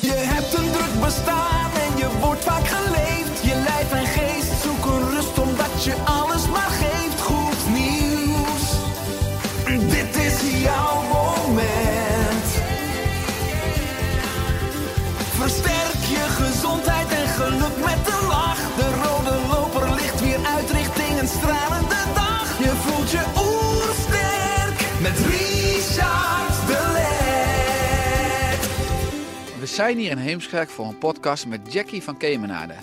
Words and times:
Je 0.00 0.12
hebt 0.12 0.54
een 0.54 0.70
druk 0.70 1.00
bestaan 1.00 1.70
en 1.72 1.98
je 1.98 2.08
wordt 2.20 2.44
vaak 2.44 2.66
geleefd. 2.66 3.42
Je 3.42 3.54
lijf 3.54 3.92
en 3.92 4.06
geest 4.06 4.62
zoeken 4.62 5.10
rust 5.10 5.38
omdat 5.38 5.84
je 5.84 5.94
zijn 29.74 29.98
hier 29.98 30.10
in 30.10 30.16
Heemskerk 30.16 30.70
voor 30.70 30.86
een 30.86 30.98
podcast 30.98 31.46
met 31.46 31.72
Jackie 31.72 32.02
van 32.02 32.16
Kemenade. 32.16 32.74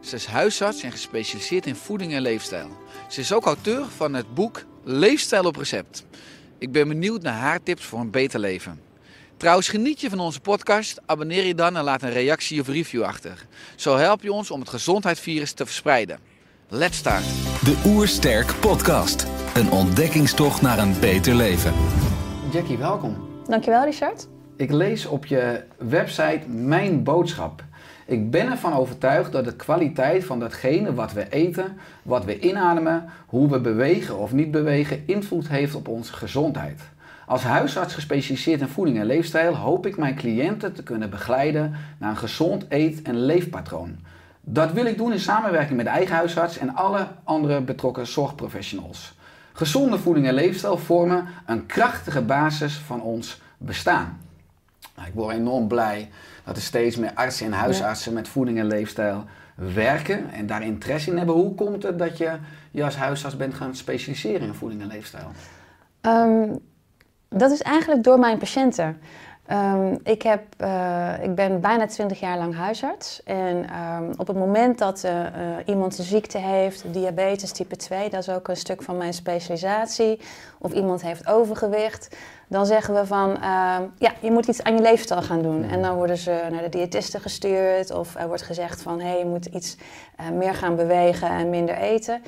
Ze 0.00 0.14
is 0.14 0.26
huisarts 0.26 0.82
en 0.82 0.90
gespecialiseerd 0.90 1.66
in 1.66 1.76
voeding 1.76 2.12
en 2.12 2.22
leefstijl. 2.22 2.68
Ze 3.08 3.20
is 3.20 3.32
ook 3.32 3.44
auteur 3.44 3.84
van 3.96 4.14
het 4.14 4.34
boek 4.34 4.64
Leefstijl 4.84 5.44
op 5.44 5.56
recept. 5.56 6.04
Ik 6.58 6.72
ben 6.72 6.88
benieuwd 6.88 7.22
naar 7.22 7.38
haar 7.38 7.62
tips 7.62 7.84
voor 7.84 8.00
een 8.00 8.10
beter 8.10 8.40
leven. 8.40 8.80
Trouwens, 9.36 9.68
geniet 9.68 10.00
je 10.00 10.10
van 10.10 10.18
onze 10.18 10.40
podcast? 10.40 11.00
Abonneer 11.06 11.44
je 11.44 11.54
dan 11.54 11.76
en 11.76 11.84
laat 11.84 12.02
een 12.02 12.12
reactie 12.12 12.60
of 12.60 12.68
review 12.68 13.02
achter. 13.02 13.46
Zo 13.76 13.96
help 13.96 14.22
je 14.22 14.32
ons 14.32 14.50
om 14.50 14.60
het 14.60 14.68
gezondheidsvirus 14.68 15.52
te 15.52 15.64
verspreiden. 15.64 16.18
Let's 16.68 16.98
start! 16.98 17.24
De 17.64 17.82
Oersterk 17.86 18.54
Podcast. 18.60 19.26
Een 19.54 19.70
ontdekkingstocht 19.70 20.62
naar 20.62 20.78
een 20.78 21.00
beter 21.00 21.34
leven. 21.34 21.74
Jackie, 22.52 22.78
welkom. 22.78 23.28
Dankjewel 23.46 23.84
Richard. 23.84 24.26
Ik 24.58 24.72
lees 24.72 25.06
op 25.06 25.26
je 25.26 25.62
website 25.78 26.48
Mijn 26.48 27.02
Boodschap. 27.02 27.62
Ik 28.06 28.30
ben 28.30 28.50
ervan 28.50 28.72
overtuigd 28.72 29.32
dat 29.32 29.44
de 29.44 29.56
kwaliteit 29.56 30.24
van 30.24 30.40
datgene 30.40 30.94
wat 30.94 31.12
we 31.12 31.28
eten, 31.28 31.76
wat 32.02 32.24
we 32.24 32.38
inademen, 32.38 33.04
hoe 33.26 33.50
we 33.50 33.60
bewegen 33.60 34.18
of 34.18 34.32
niet 34.32 34.50
bewegen, 34.50 35.02
invloed 35.06 35.48
heeft 35.48 35.74
op 35.74 35.88
onze 35.88 36.12
gezondheid. 36.12 36.80
Als 37.26 37.42
huisarts 37.42 37.94
gespecialiseerd 37.94 38.60
in 38.60 38.68
voeding 38.68 38.98
en 38.98 39.06
leefstijl 39.06 39.54
hoop 39.54 39.86
ik 39.86 39.96
mijn 39.96 40.16
cliënten 40.16 40.72
te 40.72 40.82
kunnen 40.82 41.10
begeleiden 41.10 41.74
naar 41.98 42.10
een 42.10 42.16
gezond 42.16 42.66
eet- 42.68 43.02
en 43.02 43.24
leefpatroon. 43.24 43.98
Dat 44.40 44.72
wil 44.72 44.86
ik 44.86 44.96
doen 44.96 45.12
in 45.12 45.20
samenwerking 45.20 45.76
met 45.76 45.86
de 45.86 45.92
eigen 45.92 46.16
huisarts 46.16 46.58
en 46.58 46.74
alle 46.74 47.06
andere 47.24 47.60
betrokken 47.60 48.06
zorgprofessionals. 48.06 49.14
Gezonde 49.52 49.98
voeding 49.98 50.26
en 50.26 50.34
leefstijl 50.34 50.78
vormen 50.78 51.26
een 51.46 51.66
krachtige 51.66 52.22
basis 52.22 52.74
van 52.74 53.02
ons 53.02 53.40
bestaan. 53.58 54.24
Ik 55.06 55.14
word 55.14 55.34
enorm 55.34 55.68
blij 55.68 56.10
dat 56.44 56.56
er 56.56 56.62
steeds 56.62 56.96
meer 56.96 57.12
artsen 57.14 57.46
en 57.46 57.52
huisartsen 57.52 58.12
met 58.12 58.28
voeding 58.28 58.58
en 58.58 58.66
leefstijl 58.66 59.24
werken 59.54 60.30
en 60.30 60.46
daar 60.46 60.62
interesse 60.62 61.10
in 61.10 61.16
hebben. 61.16 61.34
Hoe 61.34 61.54
komt 61.54 61.82
het 61.82 61.98
dat 61.98 62.18
je 62.18 62.32
je 62.70 62.84
als 62.84 62.96
huisarts 62.96 63.36
bent 63.36 63.54
gaan 63.54 63.74
specialiseren 63.74 64.46
in 64.46 64.54
voeding 64.54 64.80
en 64.80 64.86
leefstijl? 64.86 65.30
Ehm, 66.00 66.48
dat 67.28 67.50
is 67.50 67.62
eigenlijk 67.62 68.02
door 68.02 68.18
mijn 68.18 68.38
patiënten. 68.38 68.98
Ehm, 69.46 69.96
ik, 70.02 70.22
heb, 70.22 70.42
eh, 70.56 71.22
ik 71.22 71.34
ben 71.34 71.60
bijna 71.60 71.86
20 71.86 72.20
jaar 72.20 72.38
lang 72.38 72.56
huisarts. 72.56 73.22
En 73.22 73.68
ehm, 73.68 74.12
op 74.16 74.26
het 74.26 74.36
moment 74.36 74.78
dat 74.78 75.04
eh, 75.04 75.26
eh, 75.26 75.32
iemand 75.66 75.98
een 75.98 76.04
ziekte 76.04 76.38
heeft, 76.38 76.92
diabetes 76.92 77.52
type 77.52 77.76
2, 77.76 78.10
dat 78.10 78.20
is 78.20 78.28
ook 78.28 78.48
een 78.48 78.56
stuk 78.56 78.82
van 78.82 78.96
mijn 78.96 79.14
specialisatie, 79.14 80.20
of 80.58 80.72
iemand 80.72 81.02
heeft 81.02 81.26
overgewicht, 81.26 82.16
dan 82.48 82.66
zeggen 82.66 82.94
we 82.94 83.06
van 83.06 83.34
ehm, 83.34 83.82
ja, 83.98 84.12
je 84.20 84.30
moet 84.30 84.46
iets 84.46 84.62
aan 84.62 84.74
je 84.74 84.82
leefstijl 84.82 85.22
gaan 85.22 85.42
doen. 85.42 85.64
En 85.64 85.82
dan 85.82 85.96
worden 85.96 86.16
ze 86.16 86.46
naar 86.50 86.62
de 86.62 86.68
diëtiste 86.68 87.20
gestuurd, 87.20 87.90
of 87.90 88.14
er 88.14 88.26
wordt 88.28 88.42
gezegd 88.42 88.82
van 88.82 89.00
hé, 89.00 89.08
hey, 89.08 89.18
je 89.18 89.24
moet 89.24 89.46
iets 89.46 89.76
meer 90.32 90.54
gaan 90.54 90.76
bewegen 90.76 91.28
en 91.28 91.50
minder 91.50 91.76
eten. 91.76 92.22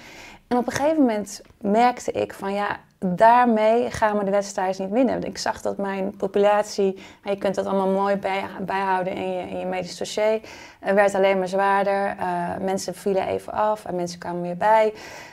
En 0.49 0.57
op 0.57 0.67
een 0.67 0.73
gegeven 0.73 1.01
moment 1.01 1.41
merkte 1.61 2.13
ik 2.13 2.33
van 2.33 2.53
ja, 2.53 2.77
daarmee 2.99 3.91
gaan 3.91 4.19
we 4.19 4.25
de 4.25 4.31
wedstrijd 4.31 4.79
niet 4.79 4.91
winnen. 4.91 5.25
Ik 5.25 5.39
zag 5.39 5.61
dat 5.61 5.77
mijn 5.77 6.17
populatie, 6.17 6.99
je 7.25 7.37
kunt 7.37 7.55
dat 7.55 7.67
allemaal 7.67 7.89
mooi 8.03 8.17
bij, 8.17 8.45
bijhouden 8.61 9.13
in 9.13 9.33
je, 9.33 9.49
in 9.49 9.59
je 9.59 9.67
medisch 9.67 9.97
dossier, 9.97 10.41
werd 10.81 11.15
alleen 11.15 11.39
maar 11.39 11.49
zwaarder. 11.49 12.17
Uh, 12.17 12.57
mensen 12.61 12.95
vielen 12.95 13.27
even 13.27 13.53
af 13.53 13.85
en 13.85 13.95
mensen 13.95 14.19
kwamen 14.19 14.43
weer 14.43 14.57
bij. 14.57 14.93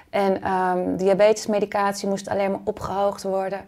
En 0.09 0.52
um, 0.52 0.98
diabetesmedicatie 0.98 2.09
moest 2.09 2.30
alleen 2.30 2.52
maar 2.52 2.59
opgehoogd 2.64 3.24
worden. 3.24 3.62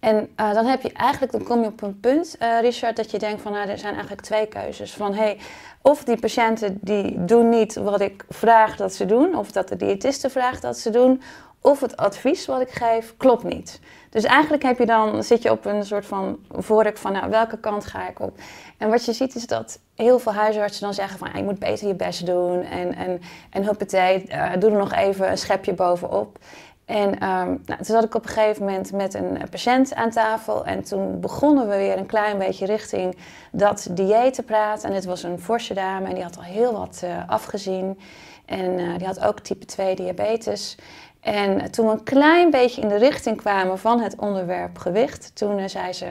En 0.00 0.28
uh, 0.40 0.54
dan 0.54 0.66
heb 0.66 0.82
je 0.82 0.92
eigenlijk, 0.92 1.32
dan 1.32 1.42
kom 1.42 1.60
je 1.60 1.66
op 1.66 1.82
een 1.82 2.00
punt, 2.00 2.36
Richard, 2.60 2.96
dat 2.96 3.10
je 3.10 3.18
denkt 3.18 3.42
van 3.42 3.52
nou, 3.52 3.68
er 3.68 3.78
zijn 3.78 3.92
eigenlijk 3.92 4.22
twee 4.22 4.46
keuzes. 4.46 4.94
Van 4.94 5.14
hey, 5.14 5.38
of 5.82 6.04
die 6.04 6.20
patiënten 6.20 6.78
die 6.80 7.24
doen 7.24 7.48
niet 7.48 7.74
wat 7.74 8.00
ik 8.00 8.24
vraag 8.28 8.76
dat 8.76 8.94
ze 8.94 9.06
doen, 9.06 9.36
of 9.36 9.52
dat 9.52 9.68
de 9.68 9.76
diëtiste 9.76 10.30
vraagt 10.30 10.62
dat 10.62 10.78
ze 10.78 10.90
doen, 10.90 11.22
of 11.62 11.80
het 11.80 11.96
advies 11.96 12.46
wat 12.46 12.60
ik 12.60 12.70
geef 12.70 13.14
klopt 13.16 13.44
niet. 13.44 13.80
Dus 14.10 14.24
eigenlijk 14.24 14.62
heb 14.62 14.78
je 14.78 14.86
dan, 14.86 15.24
zit 15.24 15.42
je 15.42 15.50
op 15.50 15.64
een 15.64 15.84
soort 15.84 16.06
van 16.06 16.38
vork 16.50 16.98
van 16.98 17.12
nou, 17.12 17.30
welke 17.30 17.58
kant 17.58 17.86
ga 17.86 18.08
ik 18.08 18.20
op. 18.20 18.38
En 18.78 18.90
wat 18.90 19.04
je 19.04 19.12
ziet 19.12 19.34
is 19.34 19.46
dat 19.46 19.78
heel 19.94 20.18
veel 20.18 20.32
huisartsen 20.32 20.82
dan 20.82 20.94
zeggen 20.94 21.18
van 21.18 21.30
je 21.34 21.42
moet 21.42 21.58
beter 21.58 21.86
je 21.86 21.94
best 21.94 22.26
doen 22.26 22.62
en, 22.62 22.94
en, 22.94 23.20
en 23.50 23.64
huppatee, 23.64 24.24
uh, 24.28 24.52
doe 24.58 24.70
er 24.70 24.78
nog 24.78 24.92
even 24.92 25.30
een 25.30 25.38
schepje 25.38 25.72
bovenop. 25.72 26.38
En 26.84 27.08
um, 27.08 27.62
nou, 27.66 27.76
toen 27.76 27.84
zat 27.84 28.04
ik 28.04 28.14
op 28.14 28.22
een 28.22 28.30
gegeven 28.30 28.64
moment 28.64 28.92
met 28.92 29.14
een 29.14 29.38
patiënt 29.50 29.94
aan 29.94 30.10
tafel. 30.10 30.64
En 30.64 30.84
toen 30.84 31.20
begonnen 31.20 31.68
we 31.68 31.76
weer 31.76 31.98
een 31.98 32.06
klein 32.06 32.38
beetje 32.38 32.66
richting 32.66 33.16
dat 33.52 33.88
dieet 33.90 34.34
te 34.34 34.42
praten. 34.42 34.88
En 34.88 34.94
dit 34.94 35.04
was 35.04 35.22
een 35.22 35.38
forse 35.38 35.74
dame 35.74 36.08
en 36.08 36.14
die 36.14 36.22
had 36.22 36.36
al 36.36 36.42
heel 36.42 36.72
wat 36.72 37.00
uh, 37.04 37.28
afgezien. 37.28 37.98
En 38.44 38.78
uh, 38.78 38.98
die 38.98 39.06
had 39.06 39.20
ook 39.20 39.40
type 39.40 39.64
2 39.64 39.94
diabetes. 39.94 40.76
En 41.22 41.70
toen 41.70 41.86
we 41.86 41.92
een 41.92 42.02
klein 42.02 42.50
beetje 42.50 42.80
in 42.80 42.88
de 42.88 42.96
richting 42.96 43.36
kwamen 43.36 43.78
van 43.78 44.00
het 44.00 44.16
onderwerp 44.16 44.78
gewicht, 44.78 45.30
toen 45.34 45.58
uh, 45.58 45.66
zei 45.66 45.92
ze: 45.92 46.06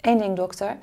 één 0.00 0.18
ding, 0.18 0.36
dokter. 0.36 0.76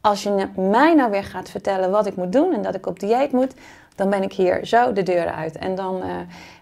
Als 0.00 0.22
je 0.22 0.48
mij 0.56 0.94
nou 0.94 1.10
weer 1.10 1.24
gaat 1.24 1.50
vertellen 1.50 1.90
wat 1.90 2.06
ik 2.06 2.16
moet 2.16 2.32
doen 2.32 2.54
en 2.54 2.62
dat 2.62 2.74
ik 2.74 2.86
op 2.86 3.00
dieet 3.00 3.32
moet, 3.32 3.54
dan 3.98 4.10
ben 4.10 4.22
ik 4.22 4.32
hier 4.32 4.66
zo 4.66 4.92
de 4.92 5.02
deur 5.02 5.26
uit. 5.32 5.56
En 5.56 5.74
dan. 5.74 6.02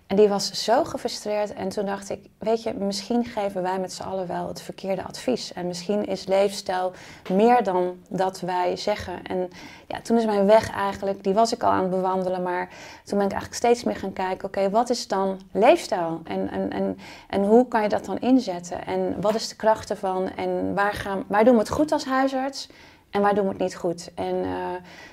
En 0.06 0.16
die 0.16 0.28
was 0.28 0.64
zo 0.64 0.84
gefrustreerd. 0.84 1.52
En 1.52 1.69
toen 1.69 1.86
dacht 1.86 2.10
ik, 2.10 2.20
weet 2.38 2.62
je, 2.62 2.74
misschien 2.74 3.24
geven 3.24 3.62
wij 3.62 3.78
met 3.78 3.92
z'n 3.92 4.02
allen 4.02 4.26
wel 4.26 4.48
het 4.48 4.62
verkeerde 4.62 5.02
advies. 5.02 5.52
En 5.52 5.66
misschien 5.66 6.04
is 6.04 6.26
leefstijl 6.26 6.92
meer 7.30 7.62
dan 7.62 7.97
dat 8.08 8.41
wij 8.41 8.76
zeggen. 8.76 9.24
En 9.24 9.48
ja, 9.86 10.00
toen 10.00 10.16
is 10.16 10.24
mijn 10.24 10.47
weg 10.47 10.70
eigenlijk, 10.70 11.24
die 11.24 11.34
was 11.34 11.52
ik 11.52 11.62
al 11.62 11.70
aan 11.70 11.82
het 11.82 11.91
bewandelen. 11.91 12.42
Maar 12.42 12.69
toen 13.04 13.19
ben 13.19 13.26
ik 13.26 13.32
eigenlijk 13.32 13.54
steeds 13.54 13.84
meer 13.84 13.97
gaan 13.97 14.12
kijken, 14.12 14.48
oké, 14.48 14.70
wat 14.70 14.91
is 14.91 15.08
dan 15.08 15.41
leefstijl? 15.53 16.20
En, 16.24 16.50
en, 16.50 16.70
en, 16.70 16.98
en 17.28 17.44
hoe 17.44 17.68
kan 17.68 17.82
je 17.82 17.88
dat 17.88 18.04
dan 18.04 18.18
inzetten? 18.18 18.86
En 18.86 19.20
wat 19.20 19.34
is 19.34 19.48
de 19.48 19.56
kracht 19.56 19.91
ervan? 19.91 20.30
En 20.36 20.74
waar, 20.74 20.92
gaan, 20.92 21.24
waar 21.26 21.44
doen 21.44 21.54
we 21.54 21.60
het 21.60 21.70
goed 21.70 21.92
als 21.92 22.04
huisarts? 22.04 22.68
En 23.11 23.21
waar 23.21 23.34
doen 23.34 23.44
we 23.44 23.50
het 23.50 23.59
niet 23.61 23.77
goed? 23.77 24.11
En 24.15 24.34
uh, 24.34 24.50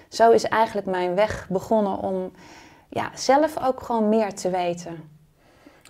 zo 0.10 0.32
is 0.32 0.44
eigenlijk 0.44 0.88
mijn 0.88 1.16
weg 1.16 1.46
begonnen 1.50 1.98
om 1.98 2.32
ja, 2.90 3.10
zelf 3.16 3.56
ook 3.64 3.82
gewoon 3.84 4.10
meer 4.10 4.34
te 4.34 4.50
weten. 4.50 5.10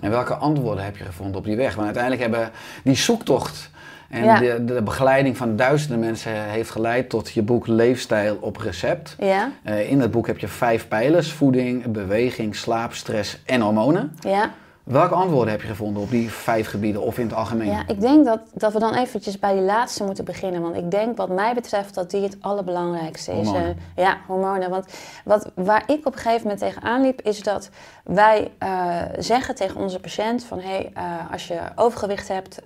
En 0.01 0.10
welke 0.10 0.33
antwoorden 0.36 0.83
heb 0.83 0.98
je 0.98 1.04
gevonden 1.04 1.36
op 1.38 1.44
die 1.45 1.56
weg? 1.56 1.74
Want 1.74 1.86
uiteindelijk 1.86 2.22
hebben 2.24 2.51
die 2.83 2.95
zoektocht 2.95 3.72
en 4.10 4.24
Ja. 4.24 4.39
de, 4.39 4.66
de 4.66 4.81
begeleiding 4.81 5.38
van 5.38 5.56
duizenden 5.56 6.00
mensen 6.00 6.31
heeft 6.50 6.69
geleid 6.69 7.10
tot 7.10 7.31
je 7.31 7.42
boek 7.42 7.68
Leefstijl 7.68 8.38
op 8.42 8.57
recept. 8.57 9.16
Ja, 9.19 9.51
Eh, 9.63 9.92
in 9.92 10.00
dat 10.00 10.12
boek 10.12 10.27
heb 10.27 10.38
je 10.38 10.48
vijf 10.48 10.88
pijlers: 10.88 11.31
voeding, 11.31 11.92
beweging, 11.92 12.56
slaap, 12.56 12.94
stress 12.94 13.42
en 13.45 13.62
hormonen. 13.62 14.18
ja. 14.19 14.51
Welke 14.83 15.13
antwoorden 15.13 15.51
heb 15.51 15.62
je 15.62 15.68
gevonden 15.68 16.03
op 16.03 16.09
die 16.09 16.31
vijf 16.31 16.68
gebieden 16.68 17.01
of 17.01 17.18
in 17.18 17.25
het 17.25 17.35
algemeen? 17.35 17.68
Ja, 17.68 17.83
ik 17.88 18.01
denk 18.01 18.25
dat, 18.25 18.39
dat 18.53 18.74
we 18.74 18.80
dan 18.80 18.94
eventjes 18.94 19.39
bij 19.39 19.53
die 19.53 19.62
laatste 19.62 20.03
moeten 20.03 20.25
beginnen. 20.25 20.62
Want 20.62 20.75
ik 20.75 20.91
denk 20.91 21.18
wat 21.18 21.30
mij 21.30 21.53
betreft 21.53 21.95
dat 21.95 22.12
die 22.12 22.21
het 22.21 22.38
allerbelangrijkste 22.41 23.31
is. 23.31 23.47
Hormonen. 23.47 23.77
Eh, 23.95 24.03
ja, 24.03 24.18
hormonen. 24.27 24.69
Want 24.69 24.85
wat, 25.25 25.51
waar 25.56 25.83
ik 25.88 26.06
op 26.06 26.13
een 26.13 26.19
gegeven 26.19 26.41
moment 26.41 26.59
tegenaan 26.59 27.01
liep, 27.01 27.21
is 27.21 27.44
dat 27.44 27.69
wij 28.03 28.51
eh, 28.57 29.01
zeggen 29.18 29.56
tegen 29.56 29.81
onze 29.81 30.00
patiënt 30.00 30.44
van... 30.44 30.59
hé, 30.59 30.68
hey, 30.68 30.91
eh, 30.94 31.31
als 31.31 31.47
je 31.47 31.59
overgewicht 31.75 32.27
hebt 32.27 32.62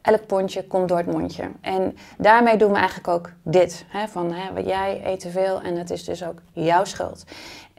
elk 0.00 0.26
pondje 0.26 0.66
komt 0.66 0.88
door 0.88 0.98
het 0.98 1.06
mondje. 1.06 1.50
En 1.60 1.96
daarmee 2.18 2.56
doen 2.56 2.70
we 2.70 2.76
eigenlijk 2.76 3.08
ook 3.08 3.30
dit. 3.42 3.84
Hè, 3.88 4.08
van 4.08 4.32
hè, 4.32 4.60
jij 4.60 5.00
eet 5.04 5.20
te 5.20 5.30
veel 5.30 5.60
en 5.60 5.76
het 5.76 5.90
is 5.90 6.04
dus 6.04 6.24
ook 6.24 6.38
jouw 6.52 6.84
schuld. 6.84 7.24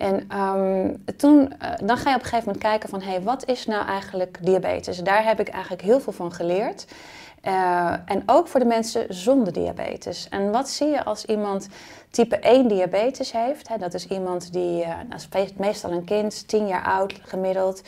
En 0.02 0.26
ehm, 0.28 0.96
toen, 1.18 1.54
eh, 1.60 1.72
dan 1.84 1.98
ga 1.98 2.10
je 2.10 2.16
op 2.16 2.22
een 2.22 2.28
gegeven 2.28 2.46
moment 2.46 2.64
kijken 2.64 2.90
van... 2.90 3.02
hé, 3.02 3.10
hey, 3.10 3.22
wat 3.22 3.46
is 3.46 3.66
nou 3.66 3.86
eigenlijk 3.86 4.38
diabetes? 4.42 4.98
Daar 4.98 5.26
heb 5.26 5.40
ik 5.40 5.48
eigenlijk 5.48 5.84
heel 5.84 6.00
veel 6.00 6.14
van 6.14 6.32
geleerd. 6.32 6.86
Uh, 7.48 7.92
en 8.06 8.24
ook 8.26 8.48
voor 8.48 8.60
de 8.60 8.66
mensen 8.66 9.06
zonder 9.10 9.54
diabetes. 9.54 10.28
En 10.30 10.52
wat 10.52 10.70
zie 10.70 10.88
je 10.88 11.04
als 11.04 11.26
iemand 11.26 11.68
type 12.12 12.40
1 12.40 12.68
diabetes 12.68 13.32
heeft? 13.32 13.68
Hè? 13.68 13.78
Dat 13.78 13.94
is 13.94 14.08
iemand 14.08 14.54
die, 14.54 14.86
dat 15.10 15.28
is 15.34 15.54
meestal 15.58 15.92
een 15.92 16.04
kind, 16.04 16.48
10 16.48 16.68
jaar 16.68 16.84
oud 16.84 17.14
gemiddeld. 17.22 17.82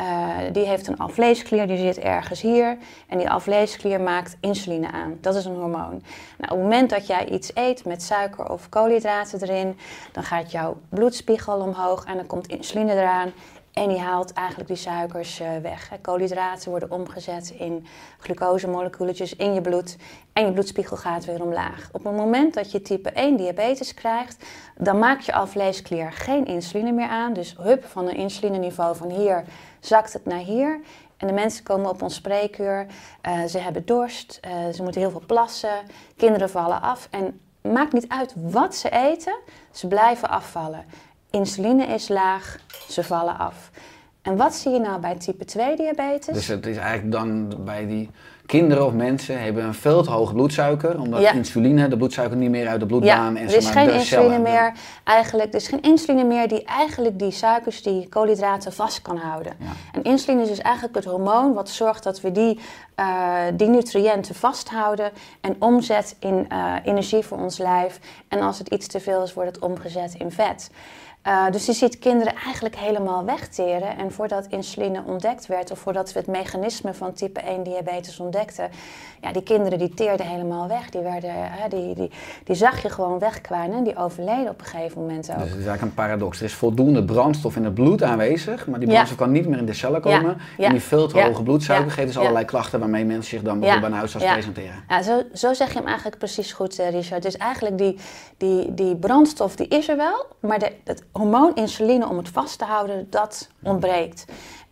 Uh, 0.00 0.36
die 0.52 0.66
heeft 0.66 0.86
een 0.86 0.98
alvleesklier, 0.98 1.66
die 1.66 1.78
zit 1.78 1.98
ergens 1.98 2.40
hier. 2.40 2.78
En 3.08 3.18
die 3.18 3.30
alvleesklier 3.30 4.00
maakt 4.00 4.36
insuline 4.40 4.90
aan. 4.90 5.18
Dat 5.20 5.34
is 5.34 5.44
een 5.44 5.54
hormoon. 5.54 6.02
Nou, 6.38 6.48
op 6.48 6.48
het 6.48 6.58
moment 6.58 6.90
dat 6.90 7.06
jij 7.06 7.28
iets 7.28 7.50
eet 7.54 7.84
met 7.84 8.02
suiker 8.02 8.50
of 8.50 8.68
koolhydraten 8.68 9.42
erin, 9.42 9.78
dan 10.12 10.22
gaat 10.22 10.50
jouw 10.50 10.76
bloedspiegel 10.88 11.60
omhoog 11.60 12.04
en 12.04 12.16
dan 12.16 12.26
komt 12.26 12.46
insuline 12.46 12.92
eraan. 12.92 13.32
En 13.72 13.88
die 13.88 13.98
haalt 13.98 14.32
eigenlijk 14.32 14.68
die 14.68 14.76
suikers 14.76 15.40
uh, 15.40 15.48
weg. 15.62 15.90
Koolhydraten 16.00 16.70
worden 16.70 16.90
omgezet 16.90 17.54
in 17.58 17.86
glucosemoleculetjes 18.18 19.36
in 19.36 19.54
je 19.54 19.60
bloed. 19.60 19.96
En 20.32 20.44
je 20.44 20.52
bloedspiegel 20.52 20.96
gaat 20.96 21.24
weer 21.24 21.42
omlaag. 21.42 21.88
Op 21.92 22.04
het 22.04 22.16
moment 22.16 22.54
dat 22.54 22.72
je 22.72 22.82
type 22.82 23.10
1 23.10 23.36
diabetes 23.36 23.94
krijgt, 23.94 24.44
dan 24.76 24.98
maakt 24.98 25.24
je 25.24 25.32
alvleesklier 25.32 26.12
geen 26.12 26.46
insuline 26.46 26.92
meer 26.92 27.08
aan. 27.08 27.32
Dus 27.32 27.56
hup, 27.58 27.84
van 27.84 28.08
een 28.08 28.16
insulineniveau 28.16 28.96
van 28.96 29.10
hier 29.10 29.44
zakt 29.80 30.12
het 30.12 30.24
naar 30.24 30.38
hier. 30.38 30.80
En 31.16 31.26
de 31.26 31.32
mensen 31.32 31.64
komen 31.64 31.90
op 31.90 32.02
ons 32.02 32.14
spreekuur. 32.14 32.86
Uh, 33.28 33.44
ze 33.44 33.58
hebben 33.58 33.86
dorst, 33.86 34.40
uh, 34.44 34.74
ze 34.74 34.82
moeten 34.82 35.00
heel 35.00 35.10
veel 35.10 35.22
plassen. 35.26 35.82
Kinderen 36.16 36.50
vallen 36.50 36.82
af. 36.82 37.08
En 37.10 37.40
maakt 37.60 37.92
niet 37.92 38.08
uit 38.08 38.34
wat 38.36 38.74
ze 38.74 38.90
eten, 38.90 39.36
ze 39.70 39.86
blijven 39.86 40.28
afvallen. 40.28 40.84
Insuline 41.30 41.86
is 41.86 42.08
laag, 42.08 42.56
ze 42.88 43.04
vallen 43.04 43.38
af. 43.38 43.70
En 44.22 44.36
wat 44.36 44.54
zie 44.54 44.72
je 44.72 44.78
nou 44.78 45.00
bij 45.00 45.14
type 45.14 45.44
2 45.44 45.76
diabetes? 45.76 46.34
Dus 46.34 46.46
het 46.46 46.66
is 46.66 46.76
eigenlijk 46.76 47.12
dan 47.12 47.52
bij 47.64 47.86
die 47.86 48.10
kinderen 48.50 48.86
of 48.86 48.92
mensen 48.92 49.42
hebben 49.42 49.64
een 49.64 49.74
veel 49.74 50.02
te 50.02 50.10
hoge 50.10 50.32
bloedsuiker, 50.32 51.00
omdat 51.00 51.20
ja. 51.20 51.32
insuline 51.32 51.88
de 51.88 51.96
bloedsuiker 51.96 52.36
niet 52.36 52.50
meer 52.50 52.68
uit 52.68 52.80
de 52.80 52.86
bloedbaan 52.86 53.34
ja, 53.34 53.40
en 53.40 53.48
er 53.48 53.56
is 53.56 53.70
geen 53.70 53.90
insuline 53.90 54.38
meer 54.38 54.72
eigenlijk, 55.04 55.48
er 55.48 55.54
is 55.54 55.68
geen 55.68 55.82
insuline 55.82 56.24
meer 56.24 56.48
die 56.48 56.64
eigenlijk 56.64 57.18
die 57.18 57.30
suikers, 57.30 57.82
die 57.82 58.08
koolhydraten 58.08 58.72
vast 58.72 59.02
kan 59.02 59.16
houden. 59.16 59.52
Ja. 59.58 59.66
En 59.92 60.02
insuline 60.02 60.42
is 60.42 60.48
dus 60.48 60.58
eigenlijk 60.58 60.94
het 60.94 61.04
hormoon 61.04 61.54
wat 61.54 61.68
zorgt 61.68 62.02
dat 62.02 62.20
we 62.20 62.32
die, 62.32 62.58
uh, 62.96 63.42
die 63.54 63.68
nutriënten 63.68 64.34
vasthouden 64.34 65.10
en 65.40 65.56
omzet 65.58 66.16
in 66.20 66.46
uh, 66.52 66.74
energie 66.84 67.24
voor 67.24 67.38
ons 67.38 67.58
lijf. 67.58 68.00
En 68.28 68.40
als 68.40 68.58
het 68.58 68.68
iets 68.68 68.86
te 68.86 69.00
veel 69.00 69.22
is, 69.22 69.34
wordt 69.34 69.54
het 69.54 69.64
omgezet 69.64 70.14
in 70.14 70.30
vet. 70.30 70.70
Uh, 71.26 71.50
dus 71.50 71.66
je 71.66 71.72
ziet 71.72 71.98
kinderen 71.98 72.34
eigenlijk 72.44 72.76
helemaal 72.76 73.24
wegteren. 73.24 73.96
En 73.98 74.12
voordat 74.12 74.46
insuline 74.46 75.02
ontdekt 75.06 75.46
werd, 75.46 75.70
of 75.70 75.78
voordat 75.78 76.12
we 76.12 76.18
het 76.18 76.28
mechanisme 76.28 76.94
van 76.94 77.12
type 77.12 77.40
1 77.40 77.62
diabetes 77.62 78.20
ontdekten, 78.20 78.70
ja, 79.20 79.32
die 79.32 79.42
kinderen 79.42 79.78
die 79.78 79.94
teerden 79.94 80.26
helemaal 80.26 80.68
weg. 80.68 80.90
Die, 80.90 81.00
werden, 81.00 81.30
hè, 81.34 81.68
die, 81.68 81.94
die, 81.94 82.10
die 82.44 82.56
zag 82.56 82.82
je 82.82 82.88
gewoon 82.88 83.18
wegkwijnen 83.18 83.76
en 83.76 83.84
die 83.84 83.96
overleden 83.96 84.48
op 84.48 84.60
een 84.60 84.66
gegeven 84.66 85.00
moment 85.00 85.30
ook. 85.30 85.38
Dus 85.38 85.50
het 85.50 85.58
is 85.58 85.66
eigenlijk 85.66 85.82
een 85.82 85.94
paradox. 85.94 86.38
Er 86.38 86.44
is 86.44 86.54
voldoende 86.54 87.04
brandstof 87.04 87.56
in 87.56 87.64
het 87.64 87.74
bloed 87.74 88.02
aanwezig, 88.02 88.66
maar 88.66 88.78
die 88.78 88.88
brandstof 88.88 89.18
ja. 89.18 89.24
kan 89.24 89.32
niet 89.32 89.46
meer 89.48 89.58
in 89.58 89.66
de 89.66 89.74
cellen 89.74 90.00
komen. 90.00 90.30
Ja. 90.30 90.36
Ja. 90.56 90.64
En 90.64 90.72
die 90.72 90.82
veel 90.82 91.08
te 91.08 91.20
hoge 91.20 91.42
bloedsuiker 91.42 91.90
geeft 91.90 92.06
dus 92.06 92.18
allerlei 92.18 92.44
klachten 92.44 92.80
waarmee 92.80 93.04
mensen 93.04 93.30
zich 93.30 93.42
dan 93.42 93.60
bijvoorbeeld 93.60 93.80
bij 93.80 93.90
een 93.90 93.96
huisarts 93.96 94.32
presenteren. 94.32 94.84
Ja, 94.88 95.02
zo, 95.02 95.22
zo 95.32 95.54
zeg 95.54 95.68
je 95.68 95.78
hem 95.78 95.86
eigenlijk 95.86 96.18
precies 96.18 96.52
goed, 96.52 96.80
uh, 96.80 96.90
Richard. 96.90 97.22
Dus 97.22 97.36
eigenlijk 97.36 97.78
die, 97.78 97.98
die, 98.36 98.74
die 98.74 98.96
brandstof 98.96 99.56
die 99.56 99.68
is 99.68 99.88
er 99.88 99.96
wel, 99.96 100.26
maar 100.40 100.58
de, 100.58 100.72
het 100.84 101.02
hormoon 101.12 101.54
insuline 101.54 102.08
om 102.08 102.16
het 102.16 102.28
vast 102.28 102.58
te 102.58 102.64
houden, 102.64 103.06
dat 103.10 103.48
ontbreekt. 103.62 104.24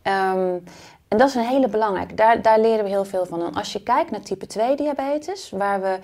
Um, 0.02 0.64
en 1.08 1.19
dat 1.19 1.29
is 1.29 1.35
een 1.35 1.46
hele 1.46 1.69
belangrijke. 1.69 2.14
Daar, 2.14 2.43
daar 2.43 2.61
leren 2.61 2.85
we 2.85 2.90
heel 2.90 3.05
veel 3.05 3.26
van. 3.26 3.55
Als 3.55 3.73
je 3.73 3.82
kijkt 3.82 4.11
naar 4.11 4.20
type 4.20 4.46
2 4.46 4.76
diabetes, 4.76 5.50
waar 5.50 5.81
we 5.81 5.99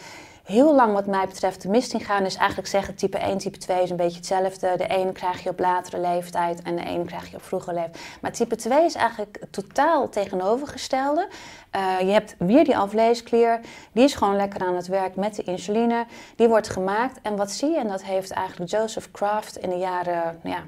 heel 0.44 0.74
lang 0.74 0.92
wat 0.92 1.06
mij 1.06 1.26
betreft 1.26 1.62
de 1.62 1.68
mist 1.68 1.92
in 1.92 2.00
gaan, 2.00 2.24
is 2.24 2.36
eigenlijk 2.36 2.68
zeggen 2.68 2.94
type 2.94 3.18
1, 3.18 3.38
type 3.38 3.58
2 3.58 3.82
is 3.82 3.90
een 3.90 3.96
beetje 3.96 4.16
hetzelfde. 4.16 4.74
De 4.76 4.86
ene 4.86 5.12
krijg 5.12 5.42
je 5.42 5.50
op 5.50 5.58
latere 5.58 6.00
leeftijd 6.00 6.62
en 6.62 6.76
de 6.76 6.84
ene 6.84 7.04
krijg 7.04 7.30
je 7.30 7.36
op 7.36 7.42
vroege 7.42 7.72
leeftijd. 7.72 7.98
Maar 8.20 8.32
type 8.32 8.56
2 8.56 8.84
is 8.84 8.94
eigenlijk 8.94 9.38
totaal 9.50 10.08
tegenovergestelde. 10.08 11.28
Uh, 11.76 12.00
je 12.00 12.12
hebt 12.12 12.34
weer 12.38 12.64
die 12.64 12.76
alvleesklier, 12.76 13.60
die 13.92 14.04
is 14.04 14.14
gewoon 14.14 14.36
lekker 14.36 14.60
aan 14.60 14.76
het 14.76 14.86
werk 14.86 15.16
met 15.16 15.34
de 15.34 15.42
insuline. 15.42 16.06
Die 16.36 16.48
wordt 16.48 16.68
gemaakt 16.68 17.18
en 17.22 17.36
wat 17.36 17.50
zie 17.50 17.70
je? 17.70 17.78
En 17.78 17.88
dat 17.88 18.04
heeft 18.04 18.30
eigenlijk 18.30 18.70
Joseph 18.70 19.10
Kraft 19.10 19.56
in 19.56 19.70
de 19.70 19.78
jaren, 19.78 20.40
nou 20.42 20.56
ja, 20.56 20.62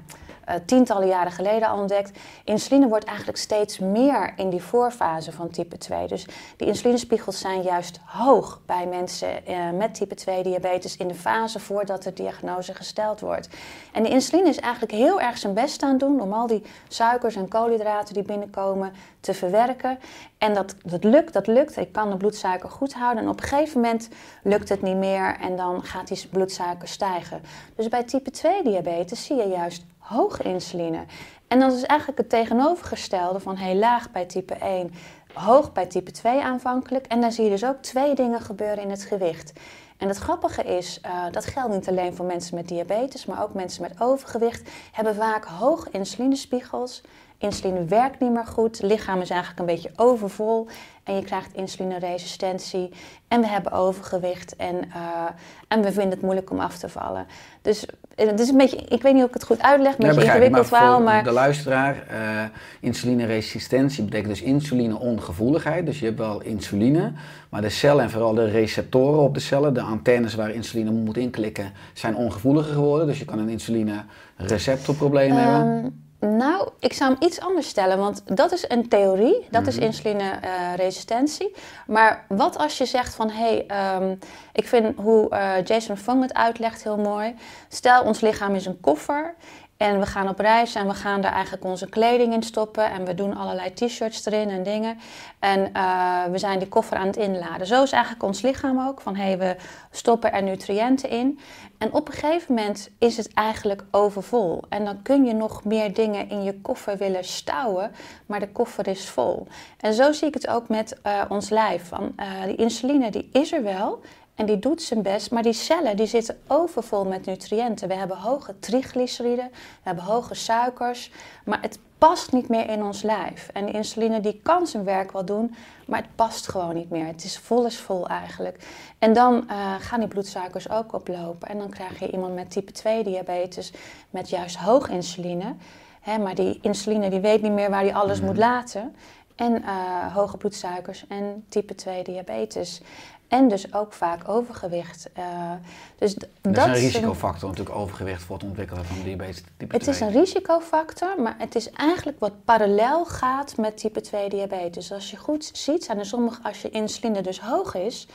uh, 0.49 0.55
tientallen 0.65 1.07
jaren 1.07 1.31
geleden 1.31 1.67
al 1.67 1.79
ontdekt. 1.79 2.19
Insuline 2.43 2.87
wordt 2.87 3.05
eigenlijk 3.05 3.37
steeds 3.37 3.79
meer 3.79 4.33
in 4.35 4.49
die 4.49 4.61
voorfase 4.61 5.31
van 5.31 5.49
type 5.49 5.77
2. 5.77 6.07
Dus 6.07 6.25
die 6.57 6.67
insulinespiegels 6.67 7.39
zijn 7.39 7.61
juist 7.61 7.99
hoog 8.05 8.61
bij 8.65 8.87
mensen 8.87 9.29
uh, 9.49 9.69
met 9.71 9.93
type 9.93 10.15
2 10.15 10.43
diabetes 10.43 10.97
in 10.97 11.07
de 11.07 11.15
fase 11.15 11.59
voordat 11.59 12.03
de 12.03 12.13
diagnose 12.13 12.73
gesteld 12.73 13.19
wordt. 13.19 13.49
En 13.91 14.03
die 14.03 14.11
insuline 14.11 14.49
is 14.49 14.59
eigenlijk 14.59 14.93
heel 14.93 15.21
erg 15.21 15.37
zijn 15.37 15.53
best 15.53 15.83
aan 15.83 15.89
het 15.89 15.99
doen 15.99 16.21
om 16.21 16.33
al 16.33 16.47
die 16.47 16.63
suikers 16.87 17.35
en 17.35 17.47
koolhydraten 17.47 18.13
die 18.13 18.23
binnenkomen 18.23 18.93
te 19.19 19.33
verwerken. 19.33 19.99
En 20.37 20.53
dat, 20.53 20.75
dat 20.83 21.03
lukt, 21.03 21.33
dat 21.33 21.47
lukt. 21.47 21.77
Ik 21.77 21.91
kan 21.91 22.09
de 22.09 22.17
bloedsuiker 22.17 22.69
goed 22.69 22.93
houden. 22.93 23.23
En 23.23 23.29
op 23.29 23.41
een 23.41 23.47
gegeven 23.47 23.81
moment 23.81 24.09
lukt 24.43 24.69
het 24.69 24.81
niet 24.81 24.97
meer 24.97 25.37
en 25.41 25.55
dan 25.55 25.83
gaat 25.83 26.07
die 26.07 26.27
bloedsuiker 26.27 26.87
stijgen. 26.87 27.41
Dus 27.75 27.87
bij 27.87 28.03
type 28.03 28.31
2 28.31 28.63
diabetes 28.63 29.25
zie 29.25 29.35
je 29.35 29.47
juist 29.47 29.85
hoge 30.07 30.43
insuline. 30.43 31.05
En 31.47 31.59
dat 31.59 31.73
is 31.73 31.83
eigenlijk 31.83 32.19
het 32.19 32.29
tegenovergestelde 32.29 33.39
van 33.39 33.55
heel 33.55 33.75
laag 33.75 34.11
bij 34.11 34.25
type 34.25 34.53
1, 34.53 34.93
hoog 35.33 35.73
bij 35.73 35.85
type 35.85 36.11
2 36.11 36.41
aanvankelijk. 36.41 37.05
En 37.05 37.21
dan 37.21 37.31
zie 37.31 37.43
je 37.43 37.49
dus 37.49 37.65
ook 37.65 37.81
twee 37.81 38.15
dingen 38.15 38.41
gebeuren 38.41 38.83
in 38.83 38.89
het 38.89 39.03
gewicht. 39.03 39.53
En 39.97 40.07
het 40.07 40.17
grappige 40.17 40.63
is, 40.63 41.01
uh, 41.05 41.25
dat 41.31 41.45
geldt 41.45 41.73
niet 41.73 41.87
alleen 41.87 42.15
voor 42.15 42.25
mensen 42.25 42.55
met 42.55 42.67
diabetes, 42.67 43.25
maar 43.25 43.43
ook 43.43 43.53
mensen 43.53 43.81
met 43.81 44.01
overgewicht 44.01 44.69
hebben 44.91 45.15
vaak 45.15 45.45
hoge 45.45 45.89
insulinespiegels. 45.91 47.01
Insuline 47.37 47.85
werkt 47.85 48.19
niet 48.19 48.31
meer 48.31 48.45
goed, 48.45 48.77
het 48.77 48.91
lichaam 48.91 49.21
is 49.21 49.29
eigenlijk 49.29 49.59
een 49.59 49.75
beetje 49.75 49.91
overvol 49.95 50.67
en 51.03 51.15
je 51.15 51.21
krijgt 51.21 51.53
insulineresistentie 51.53 52.89
en 53.27 53.41
we 53.41 53.47
hebben 53.47 53.71
overgewicht 53.71 54.55
en, 54.55 54.75
uh, 54.75 55.25
en 55.67 55.81
we 55.81 55.91
vinden 55.91 56.11
het 56.11 56.21
moeilijk 56.21 56.49
om 56.49 56.59
af 56.59 56.77
te 56.77 56.89
vallen. 56.89 57.27
Dus 57.61 57.85
het 58.25 58.39
is 58.39 58.49
een 58.49 58.57
beetje, 58.57 58.77
ik 58.77 59.01
weet 59.01 59.13
niet 59.13 59.23
of 59.23 59.27
ik 59.27 59.33
het 59.33 59.43
goed 59.43 59.61
uitleg, 59.61 59.97
een 59.97 60.07
beetje 60.07 60.23
ingewikkeld 60.23 60.67
verhaal. 60.67 61.01
Maar 61.01 61.23
de 61.23 61.31
luisteraar, 61.31 61.95
uh, 62.11 62.43
insulineresistentie 62.79 64.03
betekent 64.03 64.29
dus 64.29 64.41
insulineongevoeligheid. 64.41 65.85
Dus 65.85 65.99
je 65.99 66.05
hebt 66.05 66.17
wel 66.17 66.41
insuline, 66.41 67.11
maar 67.49 67.61
de 67.61 67.69
cellen 67.69 68.03
en 68.03 68.09
vooral 68.09 68.33
de 68.33 68.45
receptoren 68.45 69.19
op 69.19 69.33
de 69.33 69.39
cellen, 69.39 69.73
de 69.73 69.81
antennes 69.81 70.35
waar 70.35 70.49
insuline 70.49 70.91
moet 70.91 71.17
inklikken, 71.17 71.71
zijn 71.93 72.15
ongevoeliger 72.15 72.73
geworden. 72.73 73.07
Dus 73.07 73.19
je 73.19 73.25
kan 73.25 73.39
een 73.39 73.49
insuline 73.49 74.03
receptorprobleem 74.35 75.31
um, 75.31 75.37
hebben. 75.37 76.06
Nou, 76.19 76.69
ik 76.79 76.93
zou 76.93 77.11
hem 77.11 77.27
iets 77.27 77.39
anders 77.39 77.67
stellen, 77.67 77.97
want 77.97 78.21
dat 78.25 78.51
is 78.51 78.65
een 78.69 78.87
theorie, 78.87 79.47
dat 79.49 79.61
mm 79.61 79.67
-hmm. 79.67 79.67
is 79.67 79.77
insulineresistentie. 79.77 81.49
Uh, 81.49 81.57
maar 81.87 82.25
wat 82.27 82.57
als 82.57 82.77
je 82.77 82.85
zegt 82.85 83.15
van, 83.15 83.29
hé, 83.29 83.63
hey, 83.67 83.95
um, 84.01 84.19
ik 84.53 84.67
vind 84.67 84.95
hoe 84.97 85.29
uh, 85.31 85.63
Jason 85.63 85.97
Fung 85.97 86.21
het 86.21 86.33
uitlegt 86.33 86.83
heel 86.83 86.97
mooi. 86.97 87.35
Stel, 87.67 88.03
ons 88.03 88.21
lichaam 88.21 88.55
is 88.55 88.65
een 88.65 88.79
koffer 88.79 89.35
en 89.77 89.99
we 89.99 90.05
gaan 90.05 90.29
op 90.29 90.39
reis 90.39 90.75
en 90.75 90.87
we 90.87 90.93
gaan 90.93 91.21
daar 91.21 91.31
eigenlijk 91.31 91.65
onze 91.65 91.89
kleding 91.89 92.33
in 92.33 92.43
stoppen. 92.43 92.91
En 92.91 93.05
we 93.05 93.13
doen 93.13 93.37
allerlei 93.37 93.73
t-shirts 93.73 94.25
erin 94.25 94.49
en 94.49 94.63
dingen. 94.63 94.97
En 95.39 95.69
uh, 95.73 96.23
we 96.25 96.37
zijn 96.37 96.59
die 96.59 96.67
koffer 96.67 96.97
aan 96.97 97.07
het 97.07 97.17
inladen. 97.17 97.67
Zo 97.67 97.83
is 97.83 97.91
eigenlijk 97.91 98.23
ons 98.23 98.41
lichaam 98.41 98.87
ook. 98.87 99.01
Van 99.01 99.15
hé, 99.15 99.23
hey, 99.23 99.37
we 99.37 99.55
stoppen 99.91 100.33
er 100.33 100.43
nutriënten 100.43 101.09
in. 101.09 101.39
En 101.77 101.93
op 101.93 102.07
een 102.07 102.13
gegeven 102.13 102.55
moment 102.55 102.89
is 102.99 103.17
het 103.17 103.33
eigenlijk 103.33 103.83
overvol. 103.91 104.63
En 104.69 104.85
dan 104.85 105.01
kun 105.01 105.25
je 105.25 105.33
nog 105.33 105.63
meer 105.63 105.93
dingen 105.93 106.29
in 106.29 106.43
je 106.43 106.61
koffer 106.61 106.97
willen 106.97 107.23
stouwen. 107.23 107.91
Maar 108.25 108.39
de 108.39 108.51
koffer 108.51 108.87
is 108.87 109.09
vol. 109.09 109.47
En 109.79 109.93
zo 109.93 110.11
zie 110.11 110.27
ik 110.27 110.33
het 110.33 110.47
ook 110.47 110.67
met 110.67 110.97
uh, 111.03 111.21
ons 111.29 111.49
lijf. 111.49 111.87
Van, 111.87 112.15
uh, 112.17 112.43
die 112.43 112.55
insuline 112.55 113.11
die 113.11 113.29
is 113.31 113.51
er 113.53 113.63
wel. 113.63 114.01
En 114.37 114.45
die 114.45 114.59
doet 114.59 114.81
zijn 114.81 115.01
best, 115.01 115.31
maar 115.31 115.43
die 115.43 115.53
cellen 115.53 115.95
die 115.95 116.05
zitten 116.05 116.39
overvol 116.47 117.05
met 117.05 117.25
nutriënten. 117.25 117.87
We 117.87 117.93
hebben 117.93 118.17
hoge 118.17 118.59
triglyceriden, 118.59 119.49
we 119.53 119.81
hebben 119.81 120.03
hoge 120.03 120.33
suikers, 120.33 121.11
maar 121.45 121.61
het 121.61 121.79
past 121.97 122.31
niet 122.31 122.47
meer 122.47 122.69
in 122.69 122.83
ons 122.83 123.01
lijf. 123.01 123.49
En 123.53 123.65
de 123.65 123.71
insuline 123.71 124.19
die 124.19 124.39
kan 124.43 124.67
zijn 124.67 124.83
werk 124.83 125.11
wel 125.11 125.25
doen, 125.25 125.55
maar 125.87 125.99
het 125.99 126.15
past 126.15 126.49
gewoon 126.49 126.75
niet 126.75 126.89
meer. 126.89 127.05
Het 127.05 127.23
is 127.23 127.37
vol 127.37 127.65
is 127.65 127.77
vol 127.77 128.07
eigenlijk. 128.07 128.67
En 128.99 129.13
dan 129.13 129.33
uh, 129.49 129.75
gaan 129.79 129.99
die 129.99 130.09
bloedsuikers 130.09 130.69
ook 130.69 130.93
oplopen. 130.93 131.47
En 131.47 131.57
dan 131.57 131.69
krijg 131.69 131.99
je 131.99 132.11
iemand 132.11 132.35
met 132.35 132.51
type 132.51 132.71
2 132.71 133.03
diabetes 133.03 133.73
met 134.09 134.29
juist 134.29 134.55
hoog 134.55 134.89
insuline. 134.89 135.55
Hè, 136.01 136.17
maar 136.17 136.35
die 136.35 136.59
insuline 136.61 137.09
die 137.09 137.19
weet 137.19 137.41
niet 137.41 137.51
meer 137.51 137.69
waar 137.69 137.81
hij 137.81 137.93
alles 137.93 138.21
moet 138.21 138.37
laten. 138.37 138.95
en 139.35 139.63
eh, 139.63 140.15
hoge 140.15 140.37
bloedsuikers 140.37 141.07
en 141.07 141.45
type 141.49 141.75
2 141.75 142.03
diabetes. 142.03 142.81
En 143.27 143.47
dus 143.47 143.73
ook 143.73 143.93
vaak 143.93 144.29
overgewicht. 144.29 145.09
Uh, 145.17 145.51
dus 145.97 146.13
Dat, 146.41 146.57
is 146.57 146.63
een 146.63 146.73
risicofactor 146.73 147.49
natuurlijk 147.49 147.77
overgewicht 147.77 148.23
voor 148.23 148.35
het 148.35 148.45
ontwikkelen 148.45 148.85
van 148.85 149.03
diabetes 149.03 149.43
type 149.57 149.73
Het 149.75 149.83
2. 149.83 149.95
is 149.95 150.01
een 150.01 150.11
risicofactor, 150.11 151.21
maar 151.21 151.35
het 151.37 151.55
is 151.55 151.69
eigenlijk 151.71 152.19
wat 152.19 152.43
parallel 152.45 153.05
gaat 153.05 153.57
met 153.57 153.77
type 153.77 154.01
2 154.01 154.29
diabetes. 154.29 154.91
Als 154.91 155.11
je 155.11 155.17
goed 155.17 155.49
ziet, 155.53 155.83
zijn 155.83 155.99
er 155.99 156.05
sommige, 156.05 156.43
als 156.43 156.61
je 156.61 156.69
insuline 156.69 157.21
dus 157.21 157.39
hoog 157.39 157.75
is, 157.75 158.07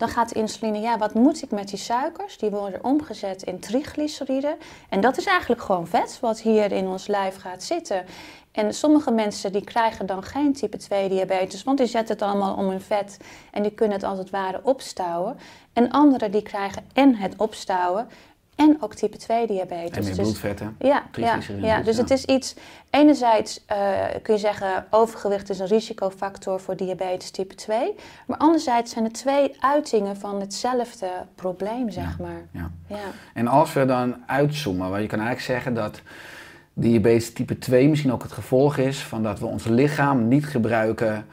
dan 0.00 0.08
gaat 0.08 0.28
de 0.28 0.34
insuline, 0.34 0.80
ja, 0.80 0.98
wat 0.98 1.14
moet 1.14 1.42
ik 1.42 1.50
met 1.50 1.68
die 1.68 1.78
suikers? 1.78 2.38
Die 2.38 2.50
worden 2.50 2.84
omgezet 2.84 3.42
in 3.42 3.58
triglyceriden. 3.58 4.56
En 4.88 5.00
dat 5.00 5.18
is 5.18 5.24
eigenlijk 5.24 5.62
gewoon 5.62 5.86
vet 5.86 6.18
wat 6.20 6.40
hier 6.40 6.72
in 6.72 6.86
ons 6.86 7.06
lijf 7.06 7.36
gaat 7.36 7.62
zitten. 7.62 8.04
En 8.52 8.74
sommige 8.74 9.10
mensen 9.10 9.52
die 9.52 9.64
krijgen 9.64 10.06
dan 10.06 10.22
geen 10.22 10.52
type 10.52 10.76
2 10.76 11.08
diabetes, 11.08 11.62
want 11.62 11.78
die 11.78 11.86
zetten 11.86 12.14
het 12.14 12.24
allemaal 12.24 12.54
om 12.54 12.68
hun 12.68 12.80
vet 12.80 13.16
en 13.50 13.62
die 13.62 13.72
kunnen 13.72 13.96
het 13.96 14.06
als 14.06 14.18
het 14.18 14.30
ware 14.30 14.60
opstouwen. 14.62 15.36
En 15.72 15.90
anderen 15.90 16.30
die 16.30 16.42
krijgen 16.42 16.82
en 16.92 17.14
het 17.16 17.34
opstouwen 17.36 18.08
en 18.56 18.76
ook 18.80 18.94
type 18.94 19.16
2 19.16 19.46
diabetes. 19.46 19.96
en 19.96 20.04
meer 20.04 20.14
Dus- 20.14 20.16
bloedvetten. 20.16 20.76
ja, 20.78 21.02
ja, 21.12 21.38
ja, 21.60 21.80
dus 21.82 21.96
ja. 21.96 22.02
het 22.02 22.10
is 22.10 22.24
iets. 22.24 22.54
Enerzijds 22.90 23.64
eh, 23.66 23.76
kun 24.22 24.34
je 24.34 24.40
zeggen, 24.40 24.86
overgewicht 24.90 25.50
is 25.50 25.58
een 25.58 25.66
risicofactor 25.66 26.60
voor 26.60 26.76
diabetes 26.76 27.30
type 27.30 27.54
2. 27.54 27.94
Maar 28.26 28.38
anderzijds 28.38 28.92
zijn 28.92 29.04
er 29.04 29.12
twee 29.12 29.56
uitingen 29.60 30.16
van 30.16 30.40
hetzelfde 30.40 31.10
probleem, 31.34 31.90
zeg 31.90 32.18
maar. 32.18 32.42
Ja. 32.52 32.70
Ja. 32.86 32.96
En 33.34 33.46
als 33.46 33.72
we 33.72 33.84
dan 33.84 34.16
uitzoomen, 34.26 34.90
want 34.90 35.02
je 35.02 35.08
kan 35.08 35.18
eigenlijk 35.20 35.46
zeggen 35.46 35.74
dat 35.74 36.00
diabetes 36.80 37.32
type 37.32 37.58
2 37.58 37.88
misschien 37.88 38.12
ook 38.12 38.22
het 38.22 38.32
gevolg 38.32 38.76
is 38.76 38.98
van 38.98 39.22
dat 39.22 39.38
we 39.40 39.46
ons 39.46 39.64
lichaam 39.64 40.28
niet 40.28 40.46
gebruiken 40.46 41.24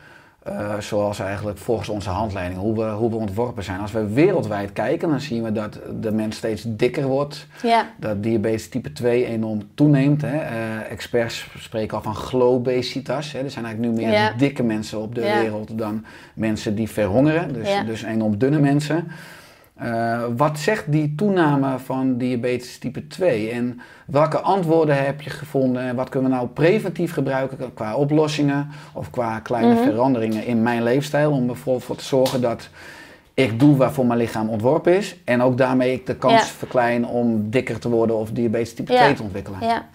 eh, 0.44 0.80
zoals 0.80 1.20
eigenlijk 1.20 1.58
volgens 1.58 1.89
onze 1.89 2.10
handleiding, 2.10 2.60
hoe 2.60 2.75
we, 2.75 2.84
hoe 2.92 3.10
we 3.10 3.16
ontworpen 3.16 3.63
zijn. 3.63 3.80
Als 3.80 3.92
we 3.92 4.08
wereldwijd 4.13 4.74
kijken, 4.74 5.10
dan 5.10 5.20
zien 5.20 5.44
we 5.44 5.51
dat 5.51 5.80
de 6.01 6.12
mens 6.12 6.36
steeds 6.36 6.63
dikker 6.68 7.06
wordt. 7.06 7.48
Ja. 7.63 7.86
Dat 7.98 8.24
diabetes 8.24 8.70
type 8.70 8.94
2 8.94 9.25
enorm 9.25 9.62
toeneemt. 9.74 10.22
Hè. 10.22 10.38
Eh, 10.38 10.92
experts 10.92 11.48
spreken 11.58 11.98
al 11.98 12.04
van 12.04 12.16
globesitas. 12.16 13.32
Hè. 13.32 13.39
Er 13.39 13.51
zijn 13.51 13.66
eigenlijk 13.66 13.96
nu 13.96 14.01
meer 14.04 14.13
Ja. 14.13 14.34
dikke 14.38 14.63
mensen 14.63 15.01
op 15.01 15.16
de 15.16 15.22
Ja. 15.22 15.39
wereld 15.39 15.77
dan 15.77 16.06
mensen 16.34 16.75
die 16.75 16.89
verhongeren. 16.89 17.54
Dus, 17.54 17.70
dus 17.86 18.04
enorm 18.04 18.38
dunne 18.38 18.60
mensen. 18.60 19.08
Eh, 19.77 20.24
wat 20.38 20.60
zegt 20.60 20.91
die 20.91 21.15
toename 21.15 21.79
van 21.79 22.17
diabetes 22.17 22.77
type 22.77 23.07
2 23.07 23.50
en 23.50 23.79
welke 24.05 24.39
antwoorden 24.39 25.05
heb 25.05 25.22
je 25.22 25.29
gevonden 25.29 25.81
en 25.81 25.96
wat 25.96 26.10
kunnen 26.10 26.29
we 26.29 26.36
nou 26.36 26.48
preventief 26.50 27.13
gebruiken 27.13 27.74
qua 27.74 27.96
oplossingen 27.96 28.67
of 28.93 29.10
qua 29.10 29.39
kleine 29.39 29.74
Mhm. 29.74 29.84
veranderingen 29.84 30.46
in 30.46 30.62
mijn 30.63 30.84
leefstijl 30.84 31.31
om 31.31 31.50
ervoor 31.50 31.81
voor 31.81 31.96
te 31.96 32.03
zorgen 32.03 32.41
dat 32.41 32.69
ik 33.34 33.60
doe 33.60 33.75
waarvoor 33.75 34.05
mijn 34.05 34.19
lichaam 34.19 34.50
ontworpen 34.50 34.96
is 34.98 35.15
en 35.25 35.41
ook 35.41 35.57
daarmee 35.57 35.93
ik 35.93 36.05
de 36.05 36.15
kans 36.15 36.34
Ja. 36.34 36.39
verklein 36.46 37.05
om 37.05 37.50
dikker 37.50 37.79
te 37.79 37.89
worden 37.89 38.17
of 38.17 38.29
diabetes 38.31 38.74
type 38.74 38.91
Ja. 38.93 39.00
2 39.03 39.13
te 39.13 39.24
ontwikkelen. 39.24 39.60
Ja. 39.62 39.86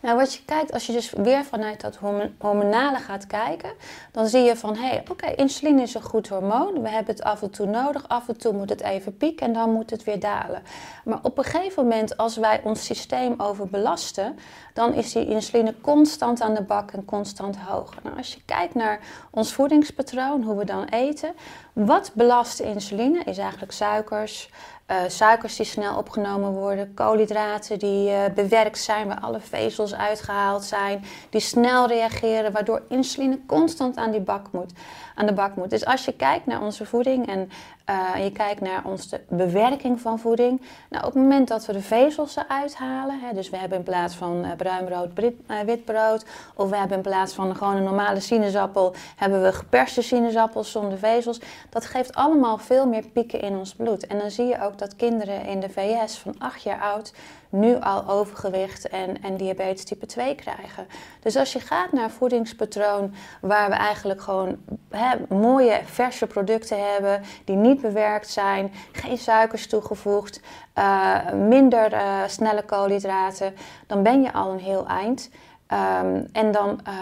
Nou, 0.00 0.16
wat 0.16 0.34
je 0.34 0.44
kijkt, 0.44 0.72
als 0.72 0.86
je 0.86 0.92
dus 0.92 1.10
weer 1.10 1.44
vanuit 1.44 1.80
dat 1.80 1.96
hormo- 1.96 2.30
hormonale 2.38 2.98
gaat 2.98 3.26
kijken, 3.26 3.72
dan 4.12 4.26
zie 4.26 4.42
je 4.42 4.56
van, 4.56 4.76
hé, 4.76 4.88
hey, 4.88 5.02
oké, 5.10 5.26
insuline 5.26 5.82
is 5.82 5.94
een 5.94 6.02
goed 6.02 6.28
hormoon. 6.28 6.82
We 6.82 6.88
hebben 6.88 7.14
het 7.14 7.22
af 7.24 7.42
en 7.42 7.50
toe 7.50 7.66
nodig. 7.66 8.08
Af 8.08 8.28
en 8.28 8.36
toe 8.38 8.52
moet 8.52 8.68
het 8.68 8.80
even 8.80 9.16
pieken 9.16 9.46
en 9.46 9.52
dan 9.52 9.72
moet 9.72 9.90
het 9.90 10.04
weer 10.04 10.20
dalen. 10.20 10.62
Maar 11.04 11.18
op 11.22 11.38
een 11.38 11.44
gegeven 11.44 11.82
moment, 11.82 12.16
als 12.16 12.36
wij 12.36 12.60
ons 12.64 12.84
systeem 12.84 13.34
overbelasten, 13.36 14.38
dan 14.74 14.94
is 14.94 15.12
die 15.12 15.26
insuline 15.26 15.74
constant 15.80 16.40
aan 16.40 16.54
de 16.54 16.62
bak 16.62 16.90
en 16.90 17.04
constant 17.04 17.56
hoog. 17.56 17.94
Nou, 18.02 18.16
als 18.16 18.34
je 18.34 18.40
kijkt 18.44 18.74
naar 18.74 19.00
ons 19.30 19.52
voedingspatroon, 19.52 20.42
hoe 20.42 20.56
we 20.56 20.64
dan 20.64 20.84
eten, 20.84 21.34
wat 21.72 22.10
belast 22.14 22.60
insuline? 22.60 23.22
Is 23.24 23.38
eigenlijk 23.38 23.72
suikers, 23.72 24.50
eh, 24.90 24.96
suikers 25.06 25.56
die 25.56 25.66
snel 25.66 25.96
opgenomen 25.96 26.52
worden, 26.52 26.94
koolhydraten 26.94 27.78
die 27.78 28.10
eh, 28.10 28.32
bewerkt 28.34 28.78
zijn, 28.78 29.06
waar 29.06 29.20
alle 29.20 29.40
vezels 29.40 29.94
uitgehaald 29.94 30.64
zijn, 30.64 31.04
die 31.30 31.40
snel 31.40 31.86
reageren, 31.86 32.52
waardoor 32.52 32.82
insuline 32.88 33.40
constant 33.46 33.96
aan, 33.96 34.10
die 34.10 34.20
bak 34.20 34.46
moet, 34.52 34.72
aan 35.14 35.26
de 35.26 35.32
bak 35.32 35.56
moet. 35.56 35.70
Dus 35.70 35.84
als 35.84 36.04
je 36.04 36.12
kijkt 36.12 36.46
naar 36.46 36.62
onze 36.62 36.86
voeding 36.86 37.26
en 37.26 37.50
eh, 37.90 38.24
je 38.24 38.32
kijkt 38.32 38.60
naar 38.60 38.84
onze 38.84 39.20
bewerking 39.28 40.00
van 40.00 40.18
voeding, 40.18 40.60
nou, 40.90 41.06
op 41.06 41.12
het 41.12 41.22
moment 41.22 41.48
dat 41.48 41.66
we 41.66 41.72
de 41.72 41.80
vezels 41.80 42.36
eruit 42.36 42.76
halen, 42.76 43.20
hè, 43.20 43.34
dus 43.34 43.50
we 43.50 43.56
hebben 43.56 43.78
in 43.78 43.84
plaats 43.84 44.14
van 44.14 44.44
eh, 44.44 44.50
bruin 44.56 44.84
brood 44.84 45.08
eh, 45.46 45.60
wit 45.60 45.84
brood, 45.84 46.24
of 46.54 46.70
we 46.70 46.76
hebben 46.76 46.96
in 46.96 47.02
plaats 47.02 47.34
van 47.34 47.56
gewoon 47.56 47.76
een 47.76 47.82
normale 47.82 48.20
sinaasappel, 48.20 48.94
hebben 49.16 49.42
we 49.42 49.52
geperste 49.52 50.02
sinaasappels 50.02 50.70
zonder 50.70 50.98
vezels, 50.98 51.40
dat 51.68 51.86
geeft 51.86 52.14
allemaal 52.14 52.58
veel 52.58 52.86
meer 52.86 53.04
pieken 53.12 53.40
in 53.40 53.56
ons 53.56 53.74
bloed. 53.74 54.06
En 54.06 54.18
dan 54.18 54.30
zie 54.30 54.46
je 54.46 54.62
ook 54.62 54.78
dat 54.78 54.96
kinderen 54.96 55.44
in 55.44 55.60
de 55.60 55.70
VS 55.70 56.18
van 56.18 56.34
8 56.38 56.62
jaar 56.62 56.80
oud 56.80 57.12
nu 57.50 57.80
al 57.80 58.08
overgewicht 58.08 58.88
en, 58.88 59.22
en 59.22 59.36
diabetes 59.36 59.84
type 59.84 60.06
2 60.06 60.34
krijgen. 60.34 60.86
Dus 61.20 61.36
als 61.36 61.52
je 61.52 61.60
gaat 61.60 61.92
naar 61.92 62.04
een 62.04 62.10
voedingspatroon 62.10 63.14
waar 63.40 63.68
we 63.68 63.74
eigenlijk 63.74 64.20
gewoon 64.20 64.56
hè, 64.90 65.16
mooie 65.28 65.80
verse 65.84 66.26
producten 66.26 66.92
hebben 66.92 67.22
die 67.44 67.56
niet 67.56 67.80
bewerkt 67.80 68.30
zijn, 68.30 68.72
geen 68.92 69.18
suikers 69.18 69.66
toegevoegd, 69.66 70.40
eh, 70.72 71.32
minder 71.32 71.92
eh, 71.92 72.22
snelle 72.26 72.62
koolhydraten, 72.62 73.54
dan 73.86 74.02
ben 74.02 74.22
je 74.22 74.32
al 74.32 74.50
een 74.50 74.58
heel 74.58 74.86
eind. 74.86 75.30
Ehm, 75.66 76.24
en 76.32 76.52
dan, 76.52 76.80
eh, 76.84 76.94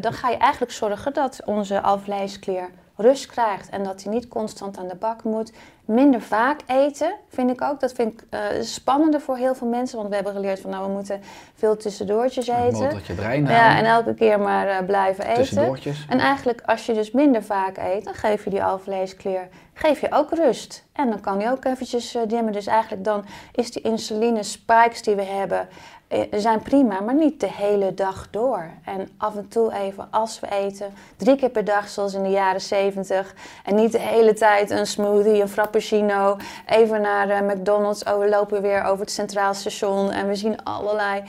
dan 0.00 0.12
ga 0.12 0.28
je 0.28 0.36
eigenlijk 0.36 0.72
zorgen 0.72 1.12
dat 1.12 1.40
onze 1.44 1.80
alvleesklier 1.80 2.70
rust 2.96 3.26
krijgt 3.26 3.68
en 3.68 3.84
dat 3.84 4.02
hij 4.02 4.12
niet 4.12 4.28
constant 4.28 4.78
aan 4.78 4.88
de 4.88 4.96
bak 4.96 5.22
moet. 5.22 5.52
Minder 5.84 6.20
vaak 6.20 6.60
eten, 6.66 7.14
vind 7.28 7.50
ik 7.50 7.62
ook. 7.62 7.80
Dat 7.80 7.92
vind 7.92 8.12
ik 8.12 8.24
eh, 8.30 8.40
spannender 8.60 9.20
voor 9.20 9.36
heel 9.36 9.54
veel 9.54 9.66
mensen, 9.68 9.96
want 9.96 10.08
we 10.08 10.14
hebben 10.14 10.32
geleerd 10.32 10.60
van 10.60 10.70
nou, 10.70 10.86
we 10.86 10.92
moeten 10.92 11.20
veel 11.54 11.76
tussendoortjes 11.76 12.48
Een 12.48 12.54
eten. 12.56 12.82
motortje 12.82 13.14
erin 13.18 13.44
Ja, 13.46 13.52
houden, 13.52 13.78
en 13.78 13.84
elke 13.84 14.14
keer 14.14 14.40
maar 14.40 14.68
eh, 14.68 14.86
blijven 14.86 15.24
eten. 15.24 15.36
tussendoortjes. 15.36 16.06
En 16.08 16.18
eigenlijk 16.18 16.60
als 16.66 16.86
je 16.86 16.92
dus 16.92 17.10
minder 17.10 17.42
vaak 17.42 17.76
eet, 17.78 18.04
dan 18.04 18.14
geef 18.14 18.44
je 18.44 18.50
die 18.50 18.64
alvleesklier 18.64 19.48
geef 19.74 20.00
je 20.00 20.12
ook 20.12 20.30
rust. 20.30 20.84
En 20.92 21.10
dan 21.10 21.20
kan 21.20 21.38
die 21.38 21.50
ook 21.50 21.64
eventjes 21.64 22.14
eh, 22.14 22.22
dimmen. 22.26 22.52
Dus 22.52 22.66
eigenlijk 22.66 23.04
dan 23.04 23.24
is 23.52 23.70
die 23.70 23.82
insuline 23.82 24.42
spikes 24.42 25.02
die 25.02 25.14
we 25.14 25.22
hebben, 25.22 25.68
eh, 26.08 26.20
zijn 26.32 26.62
prima, 26.62 27.00
maar 27.00 27.14
niet 27.14 27.40
de 27.40 27.50
hele 27.50 27.94
dag 27.94 28.28
door. 28.30 28.70
En 28.84 29.08
af 29.16 29.36
en 29.36 29.48
toe 29.48 29.72
even 29.72 30.08
als 30.10 30.40
we 30.40 30.50
eten, 30.50 30.94
drie 31.16 31.36
keer 31.36 31.50
per 31.50 31.64
dag 31.64 31.88
zoals 31.88 32.14
in 32.14 32.22
de 32.22 32.28
jaren 32.28 32.60
70. 32.60 33.34
En 33.64 33.74
niet 33.74 33.92
de 33.92 34.00
hele 34.00 34.32
tijd 34.32 34.70
een 34.70 34.86
smoothie, 34.86 35.40
een 35.40 35.48
frappuccino. 35.48 36.36
Even 36.66 37.00
naar 37.00 37.28
eh, 37.28 37.40
McDonald's, 37.40 38.02
oh 38.04 38.18
we 38.18 38.28
lopen 38.28 38.62
weer 38.62 38.82
over 38.82 39.00
het 39.00 39.10
Centraal 39.10 39.54
Station. 39.54 40.10
En 40.10 40.28
we 40.28 40.34
zien 40.34 40.64
allerlei 40.64 41.22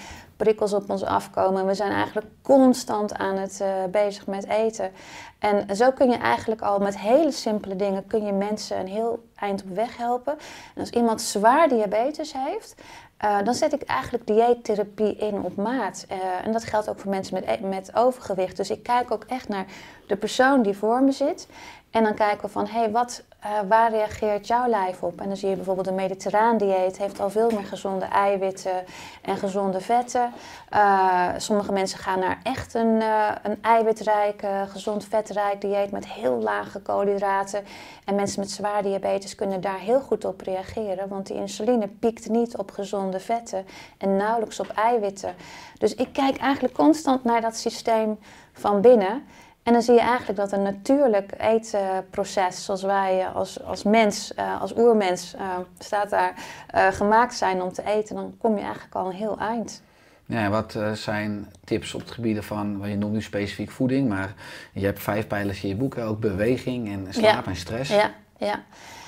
prikkels 0.44 0.74
op 0.74 0.90
ons 0.90 1.04
afkomen. 1.04 1.62
En 1.62 1.68
we 1.68 1.74
zijn 1.74 1.92
eigenlijk 1.92 2.28
constant 2.42 3.14
aan 3.14 3.38
het 3.38 3.62
eh, 3.62 3.70
bezig 3.92 4.28
met 4.28 4.48
eten. 4.48 4.92
En 5.40 5.76
zo 5.76 5.92
kun 5.92 6.10
je 6.10 6.18
eigenlijk 6.18 6.62
al 6.62 6.80
met 6.80 7.00
hele 7.00 7.32
simpele 7.32 7.76
dingen 7.76 8.08
kun 8.08 8.26
je 8.26 8.32
mensen 8.32 8.80
een 8.80 8.88
heel 8.88 9.28
eind 9.36 9.64
op 9.64 9.70
weg 9.70 9.98
helpen. 9.98 10.34
En 10.76 10.82
als 10.82 10.90
iemand 10.90 11.22
zwaar 11.22 11.68
diabetes 11.68 12.34
heeft, 12.38 12.76
eh, 13.18 13.38
dan 13.44 13.54
zet 13.54 13.74
ik 13.74 13.82
eigenlijk 13.82 14.28
dieettherapie 14.28 15.16
in 15.16 15.42
op 15.42 15.56
maat. 15.56 16.06
Eh, 16.10 16.18
en 16.46 16.52
dat 16.52 16.64
geldt 16.64 16.90
ook 16.90 17.00
voor 17.00 17.12
mensen 17.12 17.34
met, 17.34 17.46
e- 17.48 17.68
met 17.68 17.96
overgewicht. 17.96 18.58
Dus 18.58 18.70
ik 18.70 18.84
kijk 18.84 19.12
ook 19.12 19.24
echt 19.24 19.48
naar 19.48 19.66
de 20.08 20.16
persoon 20.16 20.62
die 20.62 20.78
voor 20.78 21.04
me 21.04 21.12
zit. 21.12 21.48
En 21.92 22.04
dan 22.04 22.14
kijken 22.14 22.46
we 22.46 22.52
van, 22.52 22.68
hé, 22.68 22.80
hey, 22.80 22.92
wat, 22.92 23.24
eh, 23.44 23.60
waar 23.68 23.92
reageert 23.92 24.48
jouw 24.48 24.68
lijf 24.68 25.04
op? 25.04 25.22
En 25.22 25.28
dan 25.28 25.38
zie 25.38 25.50
je 25.50 25.56
bijvoorbeeld 25.56 25.88
een 25.88 25.96
mediterraan 25.96 26.58
dieet 26.58 26.98
heeft 26.98 27.20
al 27.20 27.30
veel 27.30 27.52
meer 27.52 27.66
gezonde 27.66 28.06
eiwitten 28.06 28.84
en 29.22 29.38
gezonde 29.38 29.82
vetten. 29.82 30.32
Eh, 30.70 31.30
sommige 31.38 31.72
mensen 31.72 32.00
gaan 32.00 32.20
naar 32.20 32.40
echt 32.44 32.74
een, 32.74 33.02
eh, 33.02 33.32
een 33.44 33.58
eiwitrijk, 33.62 34.46
gezond 34.68 35.06
vetrijk 35.06 35.62
dieet 35.62 35.92
met 35.92 36.08
heel 36.08 36.42
lage 36.42 36.80
koolhydraten. 36.80 37.64
En 38.06 38.16
mensen 38.16 38.40
met 38.40 38.52
zwaar 38.52 38.84
diabetes 38.84 39.36
kunnen 39.36 39.62
daar 39.62 39.80
heel 39.80 40.02
goed 40.02 40.26
op 40.26 40.42
reageren, 40.42 41.08
want 41.08 41.28
die 41.28 41.38
insuline 41.38 41.88
piekt 41.88 42.30
niet 42.30 42.58
op 42.58 42.72
gezonde 42.72 43.20
vetten 43.20 43.66
en 43.98 44.18
nauwelijks 44.18 44.60
op 44.60 44.68
eiwitten. 44.68 45.36
Dus 45.78 45.96
ik 45.96 46.14
kijk 46.14 46.38
eigenlijk 46.38 46.74
constant 46.74 47.24
naar 47.24 47.42
dat 47.42 47.58
systeem 47.58 48.20
van 48.54 48.82
binnen. 48.82 49.24
En 49.64 49.74
dan 49.74 49.82
zie 49.82 49.94
je 49.94 50.00
eigenlijk 50.00 50.38
dat 50.38 50.52
een 50.52 50.62
natuurlijk 50.62 51.32
eetproces, 51.38 52.66
zoals 52.66 52.82
wij 52.82 53.28
als, 53.28 53.64
als 53.64 53.84
mens, 53.84 54.34
eh, 54.34 54.62
als 54.62 54.78
oermens, 54.78 55.34
eh, 55.34 55.58
staat 55.80 56.10
daar, 56.10 56.34
eh, 56.68 56.88
gemaakt 56.88 57.34
zijn 57.34 57.62
om 57.62 57.74
te 57.74 57.84
eten, 57.86 58.16
dan 58.16 58.36
kom 58.38 58.56
je 58.58 58.64
eigenlijk 58.64 58.96
al 58.96 59.06
een 59.06 59.16
heel 59.16 59.38
eind. 59.38 59.82
Ja, 60.26 60.50
wat 60.50 60.78
zijn 60.94 61.52
tips 61.64 61.94
op 61.94 62.02
het 62.02 62.12
gebied 62.12 62.46
van, 62.46 62.80
wat 62.80 62.90
je 62.90 62.96
noemt 62.96 63.14
nu 63.14 63.22
specifiek 63.22 63.72
voeding, 63.72 64.10
maar 64.10 64.34
je 64.74 64.86
hebt 64.86 65.02
vijf 65.02 65.28
pijlers 65.28 65.64
in 65.64 65.70
je 65.70 65.76
boek, 65.76 65.98
ook 65.98 66.20
beweging 66.20 66.92
en 66.92 67.08
slaap 67.14 67.46
Ja. 67.46 67.46
en 67.46 67.56
stress. 67.56 67.90
Ja, 67.90 68.12
ja. 68.38 68.64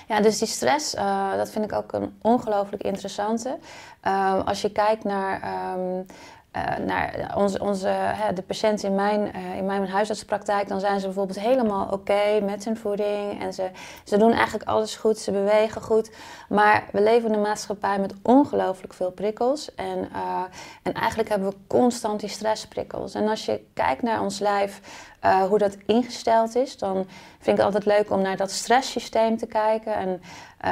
ja 0.07 0.21
dus 0.21 0.39
die 0.39 0.47
stress, 0.47 0.91
dat 1.35 1.49
vind 1.49 1.65
ik 1.65 1.73
ook 1.73 1.93
een 1.93 2.17
ongelooflijk 2.21 2.83
interessante. 2.83 3.57
Als 4.45 4.61
je 4.61 4.71
kijkt 4.71 5.03
naar 5.03 5.41
ehm, 5.41 6.01
eh, 6.55 6.85
naar 6.85 7.33
onze, 7.37 7.59
onze, 7.59 7.87
hè, 7.87 8.33
de 8.33 8.41
patiënten 8.41 8.89
in 8.89 8.95
mijn, 8.95 9.33
eh, 9.33 9.57
in 9.57 9.65
mijn 9.65 9.87
huisartspraktijk, 9.89 10.67
dan 10.67 10.79
zijn 10.79 10.99
ze 10.99 11.05
bijvoorbeeld 11.05 11.39
helemaal 11.39 11.87
oké 11.91 12.39
met 12.43 12.65
hun 12.65 12.77
voeding. 12.77 13.41
En 13.41 13.53
ze, 13.53 13.69
ze 14.03 14.17
doen 14.17 14.31
eigenlijk 14.31 14.69
alles 14.69 14.95
goed, 14.95 15.17
ze 15.17 15.31
bewegen 15.31 15.81
goed. 15.81 16.11
Maar 16.49 16.83
we 16.91 17.01
leven 17.01 17.29
in 17.29 17.35
een 17.35 17.41
maatschappij 17.41 17.99
met 17.99 18.13
ongelooflijk 18.21 18.93
veel 18.93 19.11
prikkels. 19.11 19.75
En, 19.75 20.09
eh, 20.13 20.43
en 20.83 20.93
eigenlijk 20.93 21.29
hebben 21.29 21.49
we 21.49 21.55
constant 21.67 22.19
die 22.19 22.29
stressprikkels. 22.29 23.13
En 23.13 23.27
als 23.27 23.45
je 23.45 23.61
kijkt 23.73 24.01
naar 24.01 24.21
ons 24.21 24.39
lijf, 24.39 24.81
uh, 25.25 25.43
hoe 25.43 25.57
dat 25.57 25.77
ingesteld 25.85 26.55
is, 26.55 26.77
dan 26.77 26.95
vind 27.39 27.57
ik 27.57 27.63
het 27.63 27.73
altijd 27.73 27.85
leuk 27.85 28.11
om 28.11 28.21
naar 28.21 28.37
dat 28.37 28.51
stresssysteem 28.51 29.37
te 29.37 29.45
kijken. 29.45 29.95
En 29.95 30.21
uh, 30.65 30.71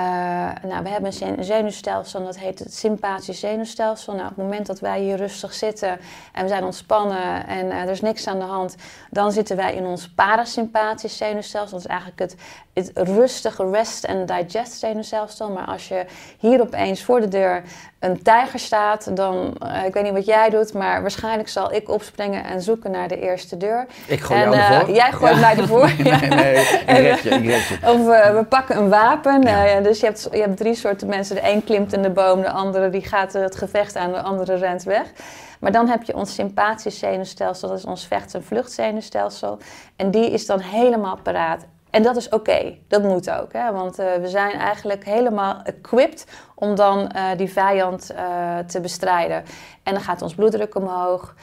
nou, 0.70 0.84
we 0.84 0.90
hebben 0.90 1.12
een 1.20 1.44
zenuwstelsel, 1.44 2.24
dat 2.24 2.40
heet 2.40 2.60
het 2.60 2.74
sympathisch 2.74 3.40
zenuwstelsel. 3.40 4.14
Nou, 4.14 4.30
op 4.30 4.36
het 4.36 4.46
moment 4.46 4.66
dat 4.66 4.80
wij 4.80 5.00
hier 5.00 5.18
rustig 5.18 5.54
zitten 5.54 6.00
en 6.32 6.42
we 6.42 6.48
zijn 6.48 6.64
ontspannen 6.64 7.48
en 7.48 7.66
uh, 7.66 7.82
er 7.82 7.90
is 7.90 8.02
niks 8.02 8.28
aan 8.28 8.40
de 8.40 8.46
hand, 8.46 8.76
dan 9.10 9.32
zitten 9.32 9.56
wij 9.56 9.76
in 9.76 9.86
ons 9.86 10.10
parasympathisch 10.10 11.18
zenuwstelsel. 11.18 11.78
Dat 11.78 11.86
is 11.86 11.92
eigenlijk 11.92 12.20
het, 12.20 12.36
het 12.74 13.08
rustige 13.08 13.70
rest 13.70 14.08
and 14.08 14.28
digest 14.28 14.80
zenuwstelsel. 14.80 15.52
Maar 15.52 15.66
als 15.66 15.88
je 15.88 16.06
hier 16.40 16.62
opeens 16.62 17.04
voor 17.04 17.22
de 17.22 17.28
deur 17.28 17.64
een 18.00 18.22
tijger 18.22 18.60
staat, 18.60 19.16
dan, 19.16 19.58
ik 19.86 19.94
weet 19.94 20.04
niet 20.04 20.14
wat 20.14 20.26
jij 20.26 20.50
doet, 20.50 20.74
maar 20.74 21.02
waarschijnlijk 21.02 21.50
zal 21.50 21.74
ik 21.74 21.90
opspringen 21.90 22.44
en 22.44 22.62
zoeken 22.62 22.92
naar 22.92 23.08
de 23.08 23.20
eerste 23.20 23.58
deur. 23.58 23.88
Ik 24.08 24.24
en, 24.52 24.54
ervoor. 24.54 24.96
Jij 24.96 25.12
gooit 25.12 25.34
ja. 25.34 25.40
mij 25.40 25.58
ervoor. 25.58 25.86
nee, 25.98 26.12
nee, 26.12 26.30
nee, 26.30 26.56
ik 26.56 26.98
red 27.08 27.22
je, 27.22 27.30
ik 27.30 27.46
red 27.46 27.68
je. 27.68 27.78
Of 27.84 28.06
we 28.36 28.46
pakken 28.50 28.78
een 28.78 28.90
wapen. 28.90 29.42
Ja. 29.42 29.80
dus 29.80 30.00
je 30.00 30.06
hebt, 30.06 30.28
je 30.32 30.42
hebt 30.42 30.58
drie 30.58 30.76
soorten 30.76 31.08
mensen. 31.08 31.36
De 31.36 31.50
een 31.50 31.64
klimt 31.64 31.94
in 31.94 32.02
de 32.02 32.10
boom, 32.10 32.42
de 32.42 32.52
andere 32.52 32.90
die 32.90 33.06
gaat 33.06 33.34
het 33.34 33.56
gevecht 33.56 33.96
aan, 33.96 34.12
de 34.12 34.22
andere 34.22 34.56
rent 34.56 34.84
weg. 34.84 35.12
Maar 35.60 35.72
dan 35.72 35.88
heb 35.88 36.04
je 36.04 36.16
ons 36.16 36.34
sympathisch 36.34 37.00
zenuwstelsel, 37.00 37.68
dat 37.70 37.78
is 37.78 37.86
ons 37.86 38.08
vecht- 38.08 38.34
en 38.34 38.44
vluchtzenuwstelsel. 38.44 39.58
En 39.96 40.12
die 40.12 40.30
is 40.30 40.46
dan 40.46 40.60
helemaal 40.60 41.18
paraat. 41.24 41.66
En 41.94 42.04
dat 42.04 42.16
is 42.16 42.26
oké, 42.26 42.36
okay. 42.36 42.82
dat 42.88 43.04
moet 43.04 43.30
ook. 43.30 43.54
Hè? 43.54 43.72
Want 43.72 44.00
uh, 44.00 44.14
we 44.14 44.28
zijn 44.28 44.52
eigenlijk 44.52 45.06
helemaal 45.06 45.62
equipped 45.64 46.28
om 46.56 46.76
dan 46.76 47.12
uh, 47.16 47.24
die 47.38 47.52
vijand 47.52 48.12
uh, 48.12 48.58
te 48.58 48.82
bestrijden. 48.82 49.44
En 49.84 49.94
dan 49.94 50.02
gaat 50.02 50.22
ons 50.22 50.36
bloeddruk 50.36 50.76
omhoog, 50.76 51.36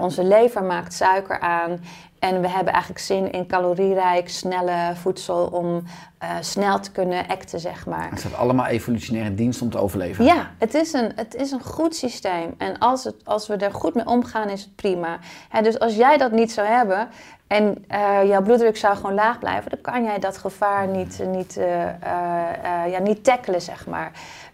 onze 0.00 0.24
lever 0.24 0.62
maakt 0.62 0.94
suiker 0.94 1.40
aan. 1.40 1.80
En 2.22 2.40
we 2.40 2.48
hebben 2.48 2.72
eigenlijk 2.72 3.04
zin 3.04 3.32
in 3.32 3.46
calorierijk, 3.46 4.28
snelle 4.28 4.92
voedsel 4.94 5.46
om 5.46 5.84
snel 6.40 6.80
te 6.80 6.92
kunnen 6.92 7.26
acten, 7.26 7.60
zeg 7.60 7.86
maar. 7.86 8.10
Het 8.10 8.18
staat 8.18 8.34
allemaal 8.34 8.66
evolutionair 8.66 9.24
in 9.24 9.34
dienst 9.34 9.62
om 9.62 9.70
te 9.70 9.78
overleven. 9.78 10.24
Ja, 10.24 10.50
het 10.58 10.74
is 10.74 10.92
een, 10.92 11.12
het 11.14 11.34
is 11.34 11.50
een 11.50 11.62
goed 11.62 11.96
systeem. 11.96 12.54
En 12.58 12.78
als, 12.78 13.04
het, 13.04 13.14
als 13.24 13.46
we 13.46 13.56
er 13.56 13.72
goed 13.72 13.94
mee 13.94 14.06
omgaan, 14.06 14.48
is 14.48 14.62
het 14.62 14.76
prima. 14.76 15.18
Dus 15.62 15.78
als 15.78 15.94
jij 15.94 16.16
dat 16.16 16.32
niet 16.32 16.52
zou 16.52 16.68
hebben, 16.68 17.08
en 17.52 17.84
uh, 17.90 18.28
jouw 18.28 18.42
bloeddruk 18.42 18.76
zou 18.76 18.96
gewoon 18.96 19.14
laag 19.14 19.38
blijven, 19.38 19.70
dan 19.70 19.80
kan 19.80 20.04
jij 20.04 20.18
dat 20.18 20.38
gevaar 20.38 20.88
niet, 20.88 21.20
niet, 21.26 21.56
uh, 21.56 21.64
ja, 22.90 22.98
niet 23.02 23.24
tackelen, 23.24 23.60
zeg 23.60 23.86
maar. 23.86 24.12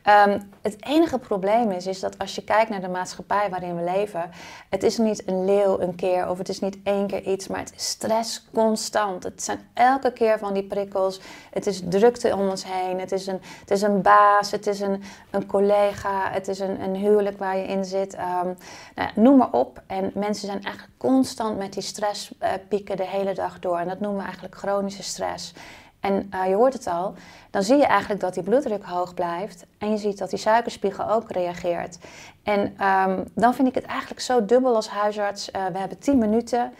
Um, 0.09 0.51
het 0.63 0.85
enige 0.85 1.19
probleem 1.19 1.71
is, 1.71 1.87
is 1.87 2.01
dat 2.01 2.19
als 2.19 2.35
je 2.35 2.45
kijkt 2.45 2.71
naar 2.71 2.81
de 2.81 2.89
maatschappij 2.89 3.51
waarin 3.51 3.77
we 3.77 3.83
leven, 3.83 4.31
het 4.69 4.83
is 4.83 4.99
niet 4.99 5.29
een 5.29 5.45
leeuw 5.45 5.81
een 5.81 5.95
keer 5.95 6.29
of 6.29 6.39
het 6.39 6.49
is 6.49 6.61
niet 6.61 6.79
één 6.83 7.07
keer 7.07 7.23
iets, 7.23 7.49
maar 7.49 7.59
het 7.59 7.73
is 7.77 7.89
stress 7.89 8.49
constant. 8.53 9.23
Het 9.23 9.43
zijn 9.43 9.69
elke 9.75 10.13
keer 10.13 10.39
van 10.39 10.55
die 10.55 10.63
prikkels, 10.63 11.21
het 11.51 11.67
is 11.67 11.83
drukte 11.89 12.37
om 12.37 12.49
ons 12.49 12.65
heen, 12.67 13.01
het 13.01 13.13
is 13.13 13.27
een, 13.27 13.41
het 13.61 13.71
is 13.71 13.83
een 13.83 14.03
baas, 14.03 14.51
het 14.51 14.67
is 14.67 14.81
een, 14.81 15.03
een 15.31 15.47
collega, 15.47 16.31
het 16.31 16.49
is 16.49 16.59
een, 16.59 16.83
een 16.83 16.95
huwelijk 16.95 17.39
waar 17.39 17.57
je 17.57 17.65
in 17.65 17.85
zit. 17.85 18.15
Um, 18.15 18.57
nou, 18.95 19.11
noem 19.15 19.37
maar 19.37 19.53
op. 19.53 19.83
En 19.87 20.11
mensen 20.15 20.47
zijn 20.47 20.63
eigenlijk 20.63 20.99
constant 20.99 21.59
met 21.59 21.73
die 21.73 21.83
stresspieken 21.83 22.97
de 22.97 23.07
hele 23.07 23.35
dag 23.35 23.59
door. 23.59 23.79
En 23.79 23.89
dat 23.89 24.01
noemen 24.01 24.19
we 24.19 24.25
eigenlijk 24.25 24.55
chronische 24.55 25.03
stress. 25.03 25.53
En 26.01 26.31
uh, 26.35 26.49
je 26.49 26.55
hoort 26.55 26.73
het 26.73 26.87
al, 26.87 27.15
dan 27.51 27.63
zie 27.63 27.77
je 27.77 27.87
eigenlijk 27.87 28.21
dat 28.21 28.35
die 28.35 28.43
bloeddruk 28.43 28.85
hoog 28.85 29.15
blijft. 29.15 29.67
En 29.79 29.91
je 29.91 29.97
ziet 29.97 30.19
dat 30.19 30.31
die 30.31 30.39
suikerspiegel 30.39 31.11
ook 31.11 31.31
reageert. 31.31 31.99
En 32.43 32.61
um, 32.87 33.25
dan 33.35 33.55
vind 33.55 33.69
ik 33.69 33.75
het 33.75 33.85
eigenlijk 33.85 34.21
zo 34.21 34.45
dubbel 34.45 34.75
als 34.75 34.89
huisarts. 34.89 35.51
Uh, 35.51 35.67
we 35.73 35.79
hebben 35.79 35.99
10 35.99 36.19
minuten, 36.19 36.73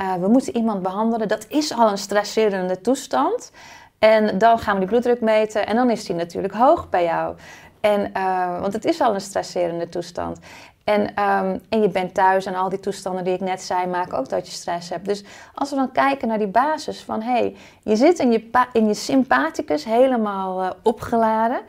uh, 0.00 0.14
we 0.14 0.28
moeten 0.28 0.56
iemand 0.56 0.82
behandelen. 0.82 1.28
Dat 1.28 1.46
is 1.48 1.72
al 1.72 1.90
een 1.90 1.98
stresserende 1.98 2.80
toestand. 2.80 3.50
En 3.98 4.38
dan 4.38 4.58
gaan 4.58 4.74
we 4.74 4.80
die 4.80 4.88
bloeddruk 4.88 5.20
meten 5.20 5.66
en 5.66 5.76
dan 5.76 5.90
is 5.90 6.04
die 6.04 6.14
natuurlijk 6.14 6.54
hoog 6.54 6.88
bij 6.88 7.04
jou. 7.04 7.36
En, 7.80 8.12
want 8.60 8.72
het 8.72 8.84
is 8.84 9.00
al 9.00 9.14
een 9.14 9.20
stresserende 9.20 9.88
toestand. 9.88 10.38
En, 10.84 11.00
um, 11.00 11.60
en 11.68 11.82
je 11.82 11.88
bent 11.88 12.14
thuis 12.14 12.46
en 12.46 12.54
al 12.54 12.68
die 12.68 12.80
toestanden 12.80 13.24
die 13.24 13.34
ik 13.34 13.40
net 13.40 13.62
zei 13.62 13.86
maken 13.86 14.18
ook 14.18 14.28
dat 14.28 14.46
je 14.46 14.52
stress 14.52 14.90
hebt. 14.90 15.04
Dus 15.04 15.24
als 15.54 15.70
we 15.70 15.76
dan 15.76 15.92
kijken 15.92 16.28
naar 16.28 16.38
die 16.38 16.46
basis 16.46 17.02
van 17.02 17.22
hé, 17.22 17.32
hey, 17.32 17.56
je 17.82 17.96
zit 17.96 18.18
in 18.18 18.32
je, 18.32 18.66
in 18.72 18.86
je 18.86 18.94
sympathicus 18.94 19.84
helemaal 19.84 20.62
uh, 20.62 20.70
opgeladen. 20.82 21.60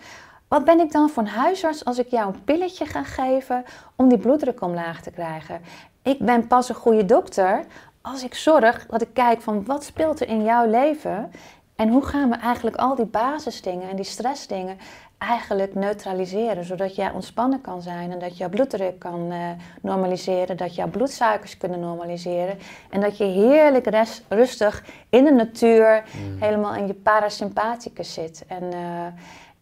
Wat 0.48 0.66
ben 0.66 0.80
ik 0.80 0.92
dan 0.92 1.10
voor 1.10 1.24
een 1.24 1.30
huisarts 1.30 1.86
als 1.86 1.98
ik 1.98 2.08
jou 2.08 2.34
een 2.34 2.44
pilletje 2.44 2.86
ga 2.86 3.04
geven 3.04 3.64
om 3.96 4.10
die 4.10 4.18
bloeddruk 4.18 4.62
omlaag 4.62 5.02
te 5.02 5.12
krijgen? 5.12 5.62
Ik 6.02 6.20
ben 6.20 6.48
pas 6.48 6.70
een 6.70 6.76
goede 6.76 7.06
dokter 7.06 7.66
als 8.02 8.24
ik 8.24 8.34
zorg 8.34 8.86
dat 8.86 9.02
ik 9.02 9.14
kijk 9.14 9.42
van 9.42 9.66
wat 9.66 9.84
speelt 9.84 10.20
er 10.20 10.28
in 10.28 10.44
jouw 10.44 10.70
leven 10.70 11.32
en 11.76 11.90
hoe 11.90 12.06
gaan 12.06 12.30
we 12.30 12.36
eigenlijk 12.36 12.76
al 12.76 12.96
die 12.96 13.06
basisdingen 13.06 13.90
en 13.90 13.96
die 13.96 14.06
stressdingen 14.06 14.78
eigenlijk 15.18 15.76
neutraliseren, 15.76 16.64
zodat 16.64 16.96
jij 16.96 17.12
ontspannen 17.12 17.62
kan 17.62 17.82
zijn 17.82 18.12
en 18.12 18.20
dat 18.20 18.38
jouw 18.38 18.50
bloeddruk 18.50 19.00
kan 19.00 19.32
uh, 19.32 19.50
normaliseren, 19.82 20.58
dat 20.58 20.76
jouw 20.76 20.88
bloedsuikers 20.88 21.58
kunnen 21.58 21.80
normaliseren 21.80 22.58
en 22.90 23.02
dat 23.02 23.18
je 23.18 23.24
heerlijk 23.24 23.88
rest, 23.88 24.24
rustig 24.30 24.84
in 25.10 25.24
de 25.24 25.32
natuur 25.32 26.04
mm. 26.18 26.42
helemaal 26.42 26.76
in 26.76 26.88
je 26.88 26.94
parasympathicus 26.94 28.14
zit. 28.14 28.44
En, 28.48 28.64
uh, 28.64 29.06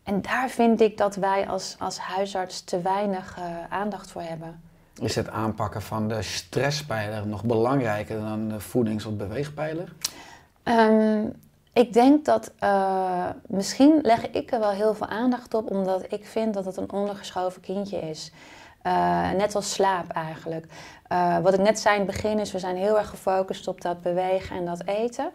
en 0.03 0.21
daar 0.21 0.49
vind 0.49 0.81
ik 0.81 0.97
dat 0.97 1.15
wij 1.15 1.47
als, 1.47 1.75
als 1.79 1.97
huisarts 1.97 2.63
te 2.63 2.81
weinig 2.81 3.37
uh, 3.37 3.45
aandacht 3.69 4.11
voor 4.11 4.21
hebben. 4.21 4.61
Is 5.01 5.15
het 5.15 5.29
aanpakken 5.29 5.81
van 5.81 6.07
de 6.07 6.21
stresspijler 6.21 7.27
nog 7.27 7.43
belangrijker 7.43 8.19
dan 8.19 8.47
de 8.47 8.59
voedings- 8.59 9.05
of 9.05 9.13
beweegpijler? 9.13 9.93
Um, 10.63 11.33
ik 11.73 11.93
denk 11.93 12.25
dat 12.25 12.51
uh, 12.59 13.29
misschien 13.47 13.99
leg 14.01 14.29
ik 14.31 14.51
er 14.51 14.59
wel 14.59 14.69
heel 14.69 14.93
veel 14.93 15.07
aandacht 15.07 15.53
op, 15.53 15.71
omdat 15.71 16.05
ik 16.09 16.25
vind 16.25 16.53
dat 16.53 16.65
het 16.65 16.77
een 16.77 16.91
ondergeschoven 16.91 17.61
kindje 17.61 17.97
is. 17.97 18.31
Uh, 18.83 19.31
net 19.31 19.55
als 19.55 19.73
slaap 19.73 20.11
eigenlijk. 20.11 20.65
Uh, 21.11 21.39
wat 21.39 21.53
ik 21.53 21.59
net 21.59 21.79
zei 21.79 21.99
in 21.99 22.01
het 22.01 22.11
begin 22.11 22.39
is, 22.39 22.51
we 22.51 22.59
zijn 22.59 22.75
heel 22.75 22.97
erg 22.97 23.09
gefocust 23.09 23.67
op 23.67 23.81
dat 23.81 24.01
bewegen 24.01 24.55
en 24.55 24.65
dat 24.65 24.85
eten. 24.85 25.31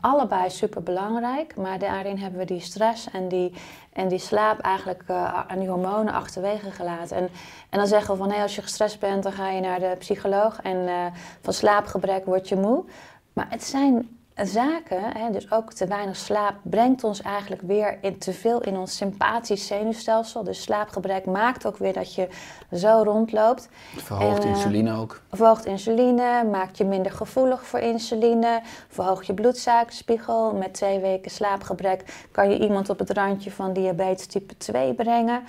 allebei 0.00 0.50
super 0.50 0.82
belangrijk, 0.82 1.56
maar 1.56 1.78
daarin 1.78 2.18
hebben 2.18 2.38
we 2.38 2.46
die 2.46 2.60
stress 2.60 3.10
en 3.10 3.28
die, 3.28 3.52
en 3.92 4.08
die 4.08 4.18
slaap 4.18 4.58
eigenlijk 4.58 5.02
aan 5.46 5.58
die 5.58 5.68
hormonen 5.68 6.14
achterwege 6.14 6.70
gelaten. 6.70 7.16
En, 7.16 7.28
en 7.70 7.78
dan 7.78 7.86
zeggen 7.86 8.12
we 8.12 8.18
van 8.18 8.30
hey, 8.30 8.42
als 8.42 8.54
je 8.54 8.62
gestrest 8.62 9.00
bent, 9.00 9.22
dan 9.22 9.32
ga 9.32 9.50
je 9.50 9.60
naar 9.60 9.80
de 9.80 9.96
psycholoog 9.98 10.60
en 10.62 11.12
van 11.40 11.52
slaapgebrek 11.52 12.24
word 12.24 12.48
je 12.48 12.56
moe. 12.56 12.84
Maar 13.32 13.46
het 13.50 13.64
zijn 13.64 14.17
zaken, 14.46 15.16
hè, 15.16 15.30
dus 15.30 15.52
ook 15.52 15.72
te 15.72 15.86
weinig 15.86 16.16
slaap, 16.16 16.54
brengt 16.62 17.04
ons 17.04 17.22
eigenlijk 17.22 17.62
weer 17.62 17.98
in, 18.00 18.18
te 18.18 18.32
veel 18.32 18.60
in 18.60 18.76
ons 18.76 18.96
sympathisch 18.96 19.66
zenuwstelsel. 19.66 20.44
Dus 20.44 20.62
slaapgebrek 20.62 21.26
maakt 21.26 21.66
ook 21.66 21.76
weer 21.76 21.92
dat 21.92 22.14
je 22.14 22.28
zo 22.72 23.00
rondloopt. 23.04 23.68
Verhoogt 23.96 24.44
en, 24.44 24.48
insuline 24.48 24.96
ook. 24.96 25.20
Verhoogt 25.30 25.64
insuline, 25.64 26.44
maakt 26.50 26.76
je 26.76 26.84
minder 26.84 27.12
gevoelig 27.12 27.66
voor 27.66 27.80
insuline, 27.80 28.60
verhoogt 28.88 29.26
je 29.26 29.34
bloedsuikerspiegel. 29.34 30.54
Met 30.54 30.74
twee 30.74 31.00
weken 31.00 31.30
slaapgebrek 31.30 32.28
kan 32.32 32.50
je 32.50 32.58
iemand 32.58 32.90
op 32.90 32.98
het 32.98 33.10
randje 33.10 33.50
van 33.50 33.72
diabetes 33.72 34.26
type 34.26 34.56
2 34.56 34.94
brengen. 34.94 35.42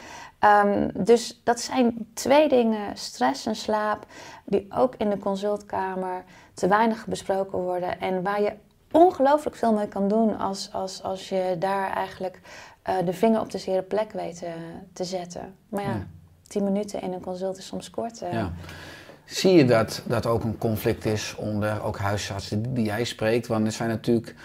Um, 0.66 0.92
dus 0.94 1.42
dat 1.44 1.60
zijn 1.60 2.08
twee 2.14 2.50
dingen, 2.50 2.98
stress 2.98 3.46
en 3.46 3.56
slaap, 3.56 4.06
die 4.46 4.68
ook 4.70 4.96
in 4.98 5.10
de 5.10 5.18
consultkamer 5.18 6.24
te 6.54 6.68
weinig 6.68 7.08
besproken 7.08 7.60
worden 7.60 8.00
en 8.00 8.24
waar 8.24 8.42
je 8.42 8.54
ongelooflijk 8.92 9.56
veel 9.56 9.74
mee 9.74 9.88
kan 9.88 10.08
doen 10.08 10.38
als, 10.38 10.70
als, 10.74 11.04
als 11.04 11.30
je 11.30 11.56
daar 11.60 11.94
eigenlijk 11.94 12.40
uh, 12.90 12.96
de 13.06 13.14
vinger 13.14 13.40
op 13.40 13.52
de 13.52 13.58
zere 13.58 13.82
plek 13.82 14.12
weet 14.12 14.42
uh, 14.44 14.50
te 14.94 15.04
zetten. 15.04 15.56
Maar 15.70 15.84
ja, 15.84 16.08
tien 16.48 16.64
minuten 16.64 17.02
in 17.02 17.14
een 17.14 17.22
consult 17.22 17.58
is 17.58 17.66
soms 17.66 17.90
kort. 17.90 18.22
Uh. 18.22 18.34
Ja. 18.34 18.52
Zie 19.26 19.54
je 19.54 19.66
dat 19.66 20.02
dat 20.06 20.26
ook 20.26 20.44
een 20.44 20.58
conflict 20.58 21.06
is 21.06 21.36
onder 21.38 21.84
ook 21.84 21.98
huisartsen 21.98 22.62
die, 22.62 22.74
die 22.74 22.86
jij 22.86 23.04
spreekt? 23.04 23.48
Want 23.48 23.66
er 23.66 23.72
zijn 23.72 23.90
natuurlijk 23.90 24.36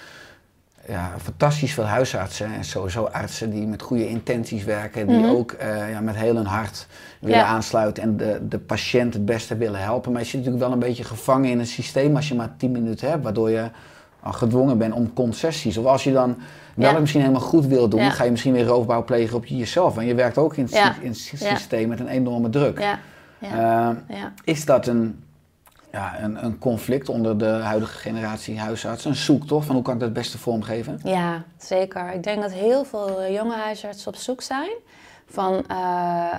ja, 0.88 1.14
fantastisch 1.18 1.74
veel 1.74 1.84
huisartsen 1.84 2.52
en 2.52 2.64
sowieso 2.64 3.04
artsen 3.04 3.50
die 3.50 3.66
met 3.66 3.82
goede 3.82 4.08
intenties 4.08 4.64
werken, 4.64 5.06
die 5.06 5.16
mm 5.16 5.22
-hmm. 5.22 5.34
ook 5.34 5.52
uh, 5.52 5.90
ja, 5.90 6.00
met 6.00 6.16
heel 6.16 6.36
hun 6.36 6.46
hart 6.46 6.86
willen 7.20 7.38
ja. 7.38 7.44
aansluiten 7.44 8.02
en 8.02 8.16
de, 8.16 8.48
de 8.48 8.58
patiënt 8.58 9.14
het 9.14 9.24
beste 9.24 9.56
willen 9.56 9.80
helpen. 9.80 10.12
Maar 10.12 10.20
je 10.20 10.26
zit 10.26 10.36
natuurlijk 10.36 10.64
wel 10.64 10.72
een 10.72 10.88
beetje 10.88 11.04
gevangen 11.04 11.50
in 11.50 11.58
een 11.58 11.66
systeem 11.66 12.16
als 12.16 12.28
je 12.28 12.34
maar 12.34 12.56
10 12.56 12.72
minuten 12.72 13.08
hebt, 13.08 13.22
waardoor 13.22 13.50
je 13.50 13.70
gedwongen 14.32 14.78
bent 14.78 14.94
om 14.94 15.12
concessies. 15.12 15.76
Of 15.76 15.84
als 15.84 16.04
je 16.04 16.12
dan 16.12 16.36
wel 16.74 16.92
ja. 16.92 16.98
misschien 16.98 17.20
helemaal 17.20 17.42
goed 17.42 17.66
wil 17.66 17.88
doen, 17.88 18.10
ga 18.10 18.24
je 18.24 18.30
misschien 18.30 18.52
weer 18.52 18.66
roofbouw 18.66 19.04
plegen 19.04 19.36
op 19.36 19.46
jezelf. 19.46 19.94
Want 19.94 20.06
je 20.06 20.14
werkt 20.14 20.38
ook 20.38 20.56
in, 20.56 20.68
het 21.02 21.16
systeem 21.16 21.88
met 21.88 22.00
een 22.00 22.08
enorme 22.08 22.50
druk. 22.50 22.80
Ja. 22.80 22.98
Ja. 23.38 23.48
Eh, 24.08 24.16
ja. 24.16 24.32
is 24.44 24.64
dat 24.64 24.86
een, 24.86 25.24
ja, 25.92 26.20
een, 26.20 26.44
een 26.44 26.58
conflict 26.58 27.08
onder 27.08 27.38
de 27.38 27.44
huidige 27.44 27.98
generatie 27.98 28.58
huisartsen? 28.58 29.10
Een 29.10 29.16
zoektocht 29.16 29.66
van 29.66 29.74
hoe 29.74 29.84
kan 29.84 29.94
ik 29.94 30.00
dat 30.00 30.08
het 30.08 30.18
beste 30.18 30.38
vormgeven? 30.38 31.00
Ja, 31.02 31.42
zeker. 31.58 32.12
Ik 32.12 32.22
denk 32.22 32.42
dat 32.42 32.52
heel 32.52 32.84
veel 32.84 33.20
eh, 33.20 33.34
jonge 33.34 33.56
huisartsen 33.56 34.08
op 34.08 34.16
zoek 34.16 34.42
zijn 34.42 34.70
van, 35.26 35.64
eh, 35.68 36.30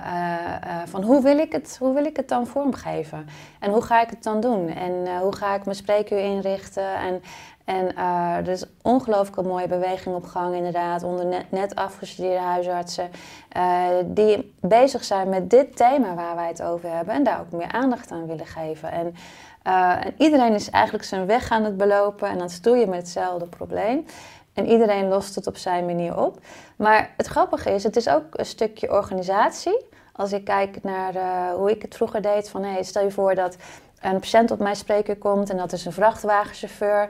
eh, 0.62 0.86
van 0.86 1.02
hoe, 1.02 1.22
wil 1.22 1.38
ik 1.38 1.52
het, 1.52 1.76
hoe 1.80 1.94
wil 1.94 2.04
ik 2.04 2.16
het 2.16 2.28
dan 2.28 2.46
vormgeven? 2.46 3.26
En 3.60 3.70
hoe 3.70 3.82
ga 3.82 4.02
ik 4.02 4.10
het 4.10 4.22
dan 4.22 4.40
doen? 4.40 4.68
En 4.68 5.18
hoe 5.20 5.36
ga 5.36 5.54
ik 5.54 5.64
mijn 5.64 5.76
spreekuur 5.76 6.18
inrichten? 6.18 6.94
En, 6.94 7.22
en 7.66 7.96
eh, 7.96 8.36
er 8.36 8.48
is 8.48 8.64
ongelooflijk 8.82 9.36
een 9.36 9.46
mooie 9.46 9.66
beweging 9.66 10.14
op 10.14 10.24
gang 10.24 10.54
inderdaad 10.54 11.02
onder 11.02 11.26
net, 11.26 11.50
net 11.50 11.74
afgestudeerde 11.74 12.44
huisartsen 12.44 13.10
eh, 13.48 13.86
die 14.04 14.54
bezig 14.60 15.04
zijn 15.04 15.28
met 15.28 15.50
dit 15.50 15.76
thema 15.76 16.14
waar 16.14 16.36
wij 16.36 16.48
het 16.48 16.62
over 16.62 16.90
hebben 16.90 17.14
en 17.14 17.24
daar 17.24 17.40
ook 17.40 17.50
meer 17.50 17.72
aandacht 17.72 18.10
aan 18.10 18.26
willen 18.26 18.46
geven. 18.46 18.90
En, 18.90 19.14
eh, 19.62 20.06
en 20.06 20.14
iedereen 20.18 20.54
is 20.54 20.70
eigenlijk 20.70 21.04
zijn 21.04 21.26
weg 21.26 21.50
aan 21.50 21.64
het 21.64 21.76
belopen 21.76 22.28
en 22.28 22.34
aan 22.34 22.40
het 22.40 22.50
stoeien 22.50 22.88
met 22.88 22.98
hetzelfde 22.98 23.46
probleem. 23.46 24.06
En 24.54 24.66
iedereen 24.66 25.08
lost 25.08 25.34
het 25.34 25.46
op 25.46 25.56
zijn 25.56 25.86
manier 25.86 26.18
op. 26.18 26.38
Maar 26.76 27.10
het 27.16 27.26
grappige 27.26 27.70
is, 27.70 27.82
het 27.82 27.96
is 27.96 28.08
ook 28.08 28.24
een 28.30 28.46
stukje 28.46 28.92
organisatie. 28.92 29.84
Als 30.12 30.32
ik 30.32 30.44
kijk 30.44 30.82
naar 30.82 31.14
hoe 31.54 31.70
ik 31.70 31.82
het 31.82 31.96
vroeger 31.96 32.22
deed, 32.22 32.50
van 32.50 32.62
hey, 32.62 32.82
stel 32.82 33.02
je 33.02 33.10
voor 33.10 33.34
dat 33.34 33.56
een 34.00 34.20
patiënt 34.20 34.50
op 34.50 34.58
mijn 34.58 34.76
spreker 34.76 35.16
komt 35.16 35.50
en 35.50 35.56
dat 35.56 35.72
is 35.72 35.84
een 35.84 35.92
vrachtwagenchauffeur. 35.92 37.08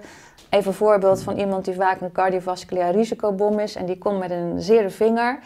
Even 0.56 0.70
een 0.70 0.76
voorbeeld 0.76 1.22
van 1.22 1.36
iemand 1.36 1.64
die 1.64 1.74
vaak 1.74 2.00
een 2.00 2.12
cardiovasculair 2.12 2.92
risicobom 2.92 3.58
is 3.58 3.74
en 3.74 3.86
die 3.86 3.98
komt 3.98 4.18
met 4.18 4.30
een 4.30 4.60
zere 4.60 4.90
vinger. 4.90 5.38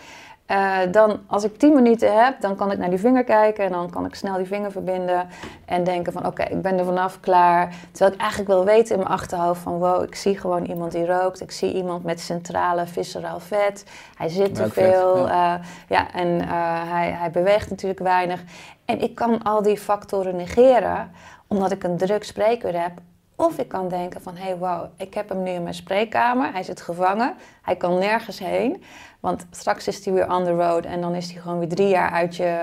Eh, 0.47 0.79
dan, 0.91 1.21
als 1.27 1.45
ik 1.45 1.59
10 1.59 1.75
minuten 1.75 2.25
heb, 2.25 2.41
dan 2.41 2.57
kan 2.57 2.71
ik 2.71 2.79
naar 2.79 2.91
die 2.91 2.99
vinger 2.99 3.25
kijken 3.25 3.65
en 3.65 3.73
dan 3.73 3.91
kan 3.91 4.05
ik 4.05 4.15
snel 4.15 4.37
die 4.37 4.47
vinger 4.47 4.71
verbinden 4.71 5.29
en 5.65 5.85
denken 5.85 6.13
van 6.13 6.27
oké, 6.27 6.43
ik 6.43 6.63
ben 6.63 6.79
er 6.79 6.85
vanaf 6.85 7.21
klaar. 7.21 7.75
Terwijl 7.91 8.13
ik 8.13 8.21
eigenlijk 8.21 8.51
wil 8.51 8.65
weten 8.65 8.95
in 8.95 9.01
mijn 9.01 9.13
achterhoofd 9.13 9.61
van 9.61 9.79
wow, 9.79 10.03
ik 10.03 10.15
zie 10.15 10.39
gewoon 10.39 10.65
iemand 10.65 10.93
die 10.93 11.07
rookt. 11.07 11.41
Ik 11.41 11.51
zie 11.51 11.75
iemand 11.75 12.05
met 12.05 12.21
centrale 12.21 12.87
visceraal 12.87 13.41
vet. 13.41 13.85
Hij 14.17 14.29
zit 14.29 14.55
te 14.55 14.71
veel. 14.71 15.27
ja. 15.27 15.55
eh, 15.55 15.65
ja, 15.89 16.13
en 16.13 16.41
eh, 16.41 16.49
hij, 16.91 17.11
hij 17.11 17.31
beweegt 17.31 17.71
natuurlijk 17.71 18.01
weinig. 18.01 18.43
En 18.85 19.01
ik 19.01 19.15
kan 19.15 19.43
al 19.43 19.63
die 19.63 19.79
factoren 19.79 20.37
negeren 20.37 21.11
omdat 21.47 21.71
ik 21.73 21.85
een 21.85 21.97
druk 21.97 22.25
spreekuur 22.25 22.83
heb. 22.83 22.93
Of 23.41 23.59
ik 23.59 23.69
kan 23.69 23.89
denken 23.89 24.23
van, 24.23 24.37
hé, 24.37 24.45
hey, 24.45 24.57
wow, 24.57 24.85
ik 24.97 25.15
heb 25.15 25.29
hem 25.29 25.43
nu 25.43 25.51
in 25.51 25.63
mijn 25.63 25.75
spreekkamer. 25.75 26.53
Hij 26.53 26.63
zit 26.63 26.81
gevangen. 26.81 27.35
Hij 27.63 27.77
kan 27.77 27.99
nergens 27.99 28.39
heen. 28.39 28.83
Want 29.21 29.47
straks 29.51 29.87
is 29.87 30.05
hij 30.05 30.15
weer 30.15 30.31
on 30.33 30.45
the 30.45 30.51
road 30.51 30.85
en 30.85 31.01
dan 31.01 31.15
is 31.15 31.33
hij 31.33 31.41
gewoon 31.41 31.59
weer 31.59 31.69
drie 31.69 31.89
jaar 31.89 32.11
uit 32.11 32.37
je, 32.37 32.59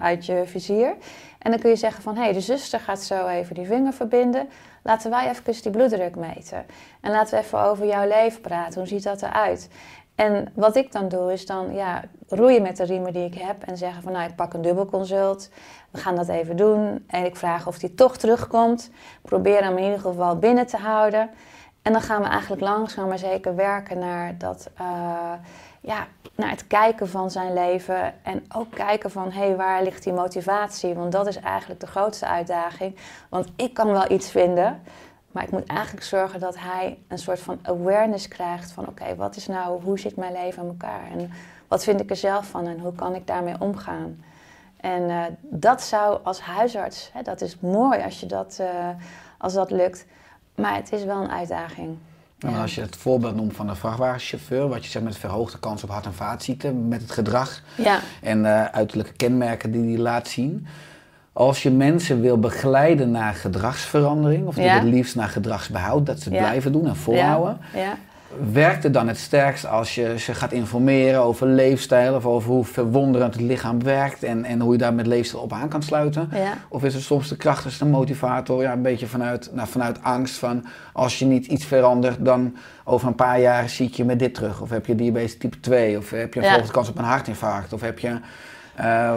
uit 0.00 0.26
je 0.26 0.42
vizier. 0.46 0.94
En 1.38 1.50
dan 1.50 1.60
kun 1.60 1.70
je 1.70 1.76
zeggen 1.76 2.02
van, 2.02 2.16
hé, 2.16 2.22
hey, 2.22 2.32
de 2.32 2.40
zuster 2.40 2.80
gaat 2.80 3.00
zo 3.00 3.26
even 3.26 3.54
die 3.54 3.66
vinger 3.66 3.92
verbinden. 3.92 4.48
Laten 4.82 5.10
wij 5.10 5.28
even 5.28 5.62
die 5.62 5.70
bloeddruk 5.70 6.16
meten. 6.16 6.66
En 7.00 7.10
laten 7.10 7.38
we 7.38 7.44
even 7.44 7.60
over 7.60 7.86
jouw 7.86 8.08
leven 8.08 8.40
praten. 8.40 8.78
Hoe 8.78 8.88
ziet 8.88 9.02
dat 9.02 9.22
eruit? 9.22 9.68
En 10.14 10.52
wat 10.54 10.76
ik 10.76 10.92
dan 10.92 11.08
doe, 11.08 11.32
is 11.32 11.46
dan 11.46 11.74
ja, 11.74 12.02
roeien 12.28 12.62
met 12.62 12.76
de 12.76 12.84
riemen 12.84 13.12
die 13.12 13.24
ik 13.24 13.34
heb 13.34 13.62
en 13.62 13.76
zeggen 13.76 14.02
van 14.02 14.12
nou, 14.12 14.28
ik 14.28 14.36
pak 14.36 14.54
een 14.54 14.62
dubbelconsult. 14.62 15.50
We 15.90 15.98
gaan 15.98 16.16
dat 16.16 16.28
even 16.28 16.56
doen. 16.56 17.04
En 17.06 17.24
ik 17.24 17.36
vraag 17.36 17.66
of 17.66 17.78
die 17.78 17.94
toch 17.94 18.16
terugkomt. 18.16 18.90
Probeer 19.22 19.62
hem 19.62 19.76
in 19.76 19.84
ieder 19.84 20.00
geval 20.00 20.36
binnen 20.36 20.66
te 20.66 20.76
houden. 20.76 21.30
En 21.82 21.92
dan 21.92 22.02
gaan 22.02 22.22
we 22.22 22.28
eigenlijk 22.28 22.62
langzaam 22.62 23.08
maar 23.08 23.18
zeker 23.18 23.54
werken 23.54 23.98
naar, 23.98 24.38
dat, 24.38 24.70
eh, 24.76 25.32
ja, 25.80 26.06
naar 26.34 26.50
het 26.50 26.66
kijken 26.66 27.08
van 27.08 27.30
zijn 27.30 27.52
leven. 27.52 28.14
En 28.22 28.44
ook 28.56 28.70
kijken 28.70 29.10
van 29.10 29.30
hé, 29.32 29.46
hey, 29.46 29.56
waar 29.56 29.82
ligt 29.82 30.02
die 30.02 30.12
motivatie? 30.12 30.94
Want 30.94 31.12
dat 31.12 31.26
is 31.26 31.36
eigenlijk 31.36 31.80
de 31.80 31.86
grootste 31.86 32.26
uitdaging. 32.26 32.96
Want 33.28 33.48
ik 33.56 33.74
kan 33.74 33.92
wel 33.92 34.10
iets 34.10 34.30
vinden. 34.30 34.82
Maar 35.34 35.42
ik 35.42 35.50
moet 35.50 35.66
eigenlijk 35.66 36.06
zorgen 36.06 36.40
dat 36.40 36.58
hij 36.58 36.98
een 37.08 37.18
soort 37.18 37.40
van 37.40 37.58
awareness 37.62 38.28
krijgt 38.28 38.72
van 38.72 38.86
oké, 38.88 39.16
wat 39.16 39.36
is 39.36 39.46
nou, 39.46 39.82
hoe 39.82 39.98
zit 39.98 40.16
mijn 40.16 40.32
leven 40.32 40.62
aan 40.62 40.68
elkaar? 40.68 41.10
En 41.10 41.30
wat 41.68 41.84
vind 41.84 42.00
ik 42.00 42.10
er 42.10 42.16
zelf 42.16 42.46
van 42.46 42.66
en 42.66 42.78
hoe 42.78 42.92
kan 42.92 43.14
ik 43.14 43.26
daarmee 43.26 43.54
omgaan? 43.58 44.24
En 44.76 45.02
uh, 45.02 45.22
dat 45.40 45.82
zou 45.82 46.18
als 46.22 46.40
huisarts, 46.40 47.10
hè, 47.12 47.22
dat 47.22 47.40
is 47.40 47.60
mooi 47.60 48.02
als, 48.02 48.20
je 48.20 48.26
dat, 48.26 48.58
uh, 48.60 48.88
als 49.38 49.52
dat 49.52 49.70
lukt. 49.70 50.06
Maar 50.54 50.74
het 50.74 50.92
is 50.92 51.04
wel 51.04 51.22
een 51.22 51.30
uitdaging. 51.30 51.96
Ja. 52.38 52.48
En 52.48 52.54
als 52.54 52.74
je 52.74 52.80
het 52.80 52.96
voorbeeld 52.96 53.34
noemt 53.34 53.56
van 53.56 53.66
de 53.66 53.74
vrachtwagenchauffeur, 53.74 54.68
wat 54.68 54.84
je 54.84 54.90
zegt 54.90 55.04
met 55.04 55.16
verhoogde 55.16 55.58
kans 55.58 55.82
op 55.82 55.90
hart- 55.90 56.06
en 56.06 56.14
vaatziekten, 56.14 56.88
met 56.88 57.00
het 57.00 57.10
gedrag 57.10 57.62
ja. 57.76 58.00
en 58.22 58.38
uh, 58.38 58.64
uiterlijke 58.64 59.12
kenmerken 59.12 59.70
die 59.70 59.82
die 59.82 59.98
laat 59.98 60.28
zien. 60.28 60.66
Als 61.36 61.62
je 61.62 61.70
mensen 61.70 62.20
wil 62.20 62.38
begeleiden 62.38 63.10
naar 63.10 63.34
gedragsverandering, 63.34 64.46
of 64.46 64.54
die 64.54 64.64
ja. 64.64 64.74
het 64.74 64.82
liefst 64.82 65.14
naar 65.14 65.28
gedragsbehoud, 65.28 66.06
dat 66.06 66.20
ze 66.20 66.28
het 66.28 66.38
ja. 66.38 66.44
blijven 66.44 66.72
doen 66.72 66.86
en 66.86 66.96
volhouden, 66.96 67.58
ja. 67.74 67.96
werkt 68.52 68.82
het 68.82 68.94
dan 68.94 69.08
het 69.08 69.18
sterkst 69.18 69.66
als 69.66 69.94
je 69.94 70.18
ze 70.18 70.34
gaat 70.34 70.52
informeren 70.52 71.22
over 71.22 71.46
leefstijl 71.46 72.14
of 72.14 72.26
over 72.26 72.50
hoe 72.50 72.64
verwonderend 72.64 73.34
het 73.34 73.42
lichaam 73.42 73.82
werkt 73.82 74.22
en, 74.22 74.44
en 74.44 74.60
hoe 74.60 74.72
je 74.72 74.78
daar 74.78 74.94
met 74.94 75.06
leefstijl 75.06 75.42
op 75.42 75.52
aan 75.52 75.68
kan 75.68 75.82
sluiten? 75.82 76.30
Of 76.68 76.84
is 76.84 76.94
het 76.94 77.02
soms 77.02 77.28
de 77.28 77.36
krachtigste 77.36 77.84
motivator, 77.84 78.62
ja, 78.62 78.72
een 78.72 78.82
beetje 78.82 79.06
vanuit, 79.06 79.50
nou, 79.52 79.68
vanuit 79.68 80.02
angst 80.02 80.34
van 80.34 80.64
als 80.92 81.18
je 81.18 81.24
niet 81.24 81.46
iets 81.46 81.64
verandert, 81.64 82.24
dan 82.24 82.56
over 82.84 83.08
een 83.08 83.14
paar 83.14 83.40
jaar 83.40 83.68
zie 83.68 83.86
ik 83.86 83.94
je 83.94 84.04
met 84.04 84.18
dit 84.18 84.34
terug. 84.34 84.60
Of 84.60 84.70
heb 84.70 84.86
je 84.86 84.94
diabetes 84.94 85.38
type 85.38 85.60
2, 85.60 85.98
of 85.98 86.10
heb 86.10 86.34
je 86.34 86.40
een 86.40 86.46
verhoogde 86.46 86.72
kans 86.72 86.88
op 86.88 86.98
een 86.98 87.04
hartinfarct, 87.04 87.72
of 87.72 87.80
heb 87.80 87.98
je... 87.98 88.18
Uh, 88.80 89.14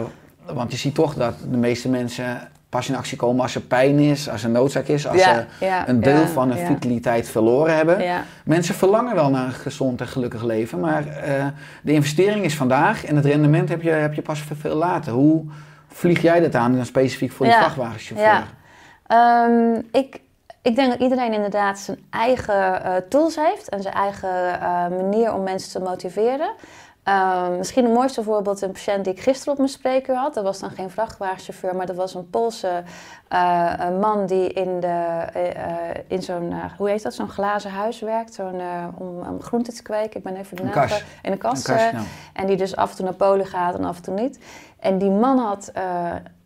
want 0.54 0.72
je 0.72 0.78
ziet 0.78 0.94
toch 0.94 1.14
dat 1.14 1.34
de 1.50 1.56
meeste 1.56 1.88
mensen 1.88 2.50
pas 2.68 2.88
in 2.88 2.96
actie 2.96 3.16
komen 3.16 3.42
als 3.42 3.54
er 3.54 3.60
pijn 3.60 3.98
is, 3.98 4.28
als 4.28 4.44
er 4.44 4.50
noodzaak 4.50 4.86
is, 4.86 5.06
als 5.06 5.18
ja, 5.18 5.34
ze 5.34 5.64
ja, 5.64 5.88
een 5.88 6.00
deel 6.00 6.20
ja, 6.20 6.26
van 6.26 6.50
hun 6.50 6.66
vitaliteit 6.66 7.28
verloren 7.28 7.76
hebben. 7.76 8.02
Ja. 8.02 8.22
Mensen 8.44 8.74
verlangen 8.74 9.14
wel 9.14 9.30
naar 9.30 9.44
een 9.44 9.52
gezond 9.52 10.00
en 10.00 10.06
gelukkig 10.06 10.42
leven, 10.42 10.80
maar 10.80 11.06
uh, 11.06 11.46
de 11.82 11.92
investering 11.92 12.44
is 12.44 12.56
vandaag 12.56 13.04
en 13.04 13.16
het 13.16 13.24
rendement 13.24 13.68
heb 13.68 13.82
je, 13.82 13.90
heb 13.90 14.14
je 14.14 14.22
pas 14.22 14.42
veel 14.58 14.76
later. 14.76 15.12
Hoe 15.12 15.44
vlieg 15.88 16.22
jij 16.22 16.40
dat 16.40 16.54
aan, 16.54 16.76
dan 16.76 16.86
specifiek 16.86 17.32
voor 17.32 17.46
die 17.46 17.54
vrachtwagenchauffeur? 17.54 18.44
Um, 19.08 19.86
ik, 19.92 20.20
ik 20.62 20.76
denk 20.76 20.90
dat 20.90 21.00
iedereen 21.00 21.32
inderdaad 21.32 21.78
zijn 21.78 21.98
eigen 22.10 22.82
uh, 22.84 22.94
tools 23.08 23.36
heeft 23.36 23.68
en 23.68 23.82
zijn 23.82 23.94
eigen 23.94 24.58
uh, 24.62 24.88
manier 24.88 25.34
om 25.34 25.42
mensen 25.42 25.70
te 25.70 25.88
motiveren. 25.88 26.50
Uh, 27.08 27.48
misschien 27.48 27.84
het 27.84 27.92
mooiste 27.92 28.22
voorbeeld, 28.22 28.62
een 28.62 28.72
patiënt 28.72 29.04
die 29.04 29.12
ik 29.12 29.20
gisteren 29.20 29.52
op 29.52 29.58
mijn 29.58 29.70
spreker 29.70 30.16
had. 30.16 30.34
Dat 30.34 30.44
was 30.44 30.58
dan 30.58 30.70
geen 30.70 30.90
vrachtwagenchauffeur, 30.90 31.76
maar 31.76 31.86
dat 31.86 31.96
was 31.96 32.14
een 32.14 32.30
Poolse 32.30 32.82
uh, 33.32 33.72
een 33.78 33.98
man 33.98 34.26
die 34.26 34.52
in, 34.52 34.80
de, 34.80 35.24
uh, 35.36 36.00
in 36.06 36.22
zo'n, 36.22 36.54
hoe 36.76 36.88
heet 36.88 37.02
dat, 37.02 37.14
zo'n 37.14 37.28
glazen 37.28 37.70
huis 37.70 38.00
werkt. 38.00 38.34
Zo'n, 38.34 38.60
om, 38.98 39.20
om 39.28 39.42
groenten 39.42 39.74
te 39.74 39.82
kweken. 39.82 40.16
Ik 40.16 40.22
ben 40.22 40.36
even 40.36 40.56
de 40.56 40.62
naam. 40.62 40.88
In 41.22 41.32
een 41.32 41.38
kast. 41.38 41.68
Ja. 41.68 41.92
En 42.32 42.46
die 42.46 42.56
dus 42.56 42.76
af 42.76 42.90
en 42.90 42.96
toe 42.96 43.04
naar 43.04 43.14
Polen 43.14 43.46
gaat 43.46 43.74
en 43.74 43.84
af 43.84 43.96
en 43.96 44.02
toe 44.02 44.14
niet. 44.14 44.38
En 44.80 44.98
die 44.98 45.10
man 45.10 45.38
had 45.38 45.72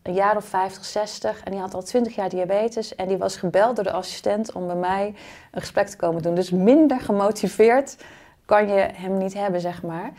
een 0.03 0.15
jaar 0.15 0.37
of 0.37 0.45
50, 0.45 0.85
60 0.85 1.43
en 1.45 1.51
die 1.51 1.61
had 1.61 1.75
al 1.75 1.83
20 1.83 2.15
jaar 2.15 2.29
diabetes. 2.29 2.95
En 2.95 3.09
die 3.09 3.19
was 3.19 3.37
gebeld 3.37 3.77
door 3.77 3.85
de 3.85 3.93
assistent 3.93 4.53
om 4.53 4.67
bij 4.67 4.77
mij 4.77 5.15
een 5.51 5.61
gesprek 5.61 5.89
te 5.89 5.97
komen 5.97 6.23
doen. 6.23 6.35
Dus 6.35 6.51
minder 6.51 7.01
gemotiveerd 7.01 7.97
kan 8.45 8.69
je 8.69 8.89
hem 8.95 9.19
niet 9.19 9.35
hebben, 9.35 9.61
zeg 9.61 9.83
maar. 9.83 10.13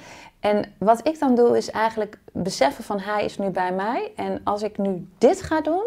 En 0.43 0.73
wat 0.77 1.08
ik 1.08 1.19
dan 1.19 1.36
doe 1.36 1.58
is 1.58 1.71
eigenlijk 1.71 2.17
beseffen 2.32 2.84
van 2.84 2.99
hij 2.99 3.25
is 3.25 3.38
nu 3.38 3.49
bij 3.49 3.73
mij. 3.73 4.12
En 4.15 4.41
als 4.43 4.62
ik 4.62 4.77
nu 4.77 5.08
dit 5.17 5.41
ga 5.41 5.62
doen, 5.62 5.84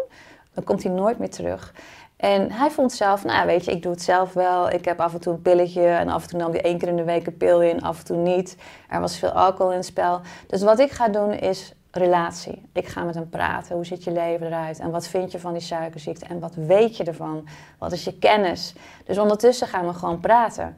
dan 0.55 0.65
komt 0.65 0.83
hij 0.83 0.93
nooit 0.93 1.19
meer 1.19 1.31
terug. 1.31 1.75
En 2.17 2.53
hij 2.53 2.71
vond 2.71 2.93
zelf, 2.93 3.25
nou 3.25 3.47
weet 3.47 3.65
je, 3.65 3.71
ik 3.71 3.83
doe 3.83 3.93
het 3.93 4.03
zelf 4.03 4.33
wel. 4.33 4.71
Ik 4.71 4.85
heb 4.85 5.01
af 5.01 5.13
en 5.15 5.21
toe 5.21 5.33
een 5.33 5.43
pilletje 5.43 5.87
en 5.87 6.09
af 6.09 6.23
en 6.23 6.29
toe 6.29 6.39
nam 6.39 6.51
hij 6.51 6.63
één 6.63 6.79
keer 6.79 6.89
in 6.89 6.97
de 6.97 7.05
week 7.05 7.27
een 7.27 7.37
pil 7.37 7.63
in, 7.63 7.83
af 7.83 7.99
en 7.99 8.05
toe 8.05 8.17
niet. 8.17 8.57
Er 8.89 9.01
was 9.01 9.19
veel 9.19 9.31
alcohol 9.31 9.71
in 9.71 9.77
het 9.77 9.87
spel. 9.87 10.21
Dus 10.47 10.63
wat 10.63 10.79
ik 10.79 10.91
ga 10.91 11.09
doen 11.09 11.33
is 11.33 11.75
relatie. 11.91 12.63
Ik 12.73 12.87
ga 12.87 13.03
met 13.03 13.15
hem 13.15 13.29
praten. 13.29 13.75
Hoe 13.75 13.87
ziet 13.87 14.05
je 14.05 14.13
leven 14.13 14.47
eruit? 14.47 14.79
En 14.79 14.91
wat 14.91 15.09
vind 15.09 15.33
je 15.33 15.39
van 15.39 15.53
die 15.53 15.63
suikerziekte? 15.63 16.27
En 16.27 16.41
wat 16.41 16.55
weet 16.55 16.97
je 16.97 17.05
ervan? 17.05 17.49
Wat 17.79 17.93
is 17.93 18.05
je 18.05 18.19
kennis? 18.19 18.75
Dus 19.05 19.19
ondertussen 19.19 19.67
gaan 19.67 19.87
we 19.87 19.93
gewoon 19.93 20.21
praten. 20.21 20.77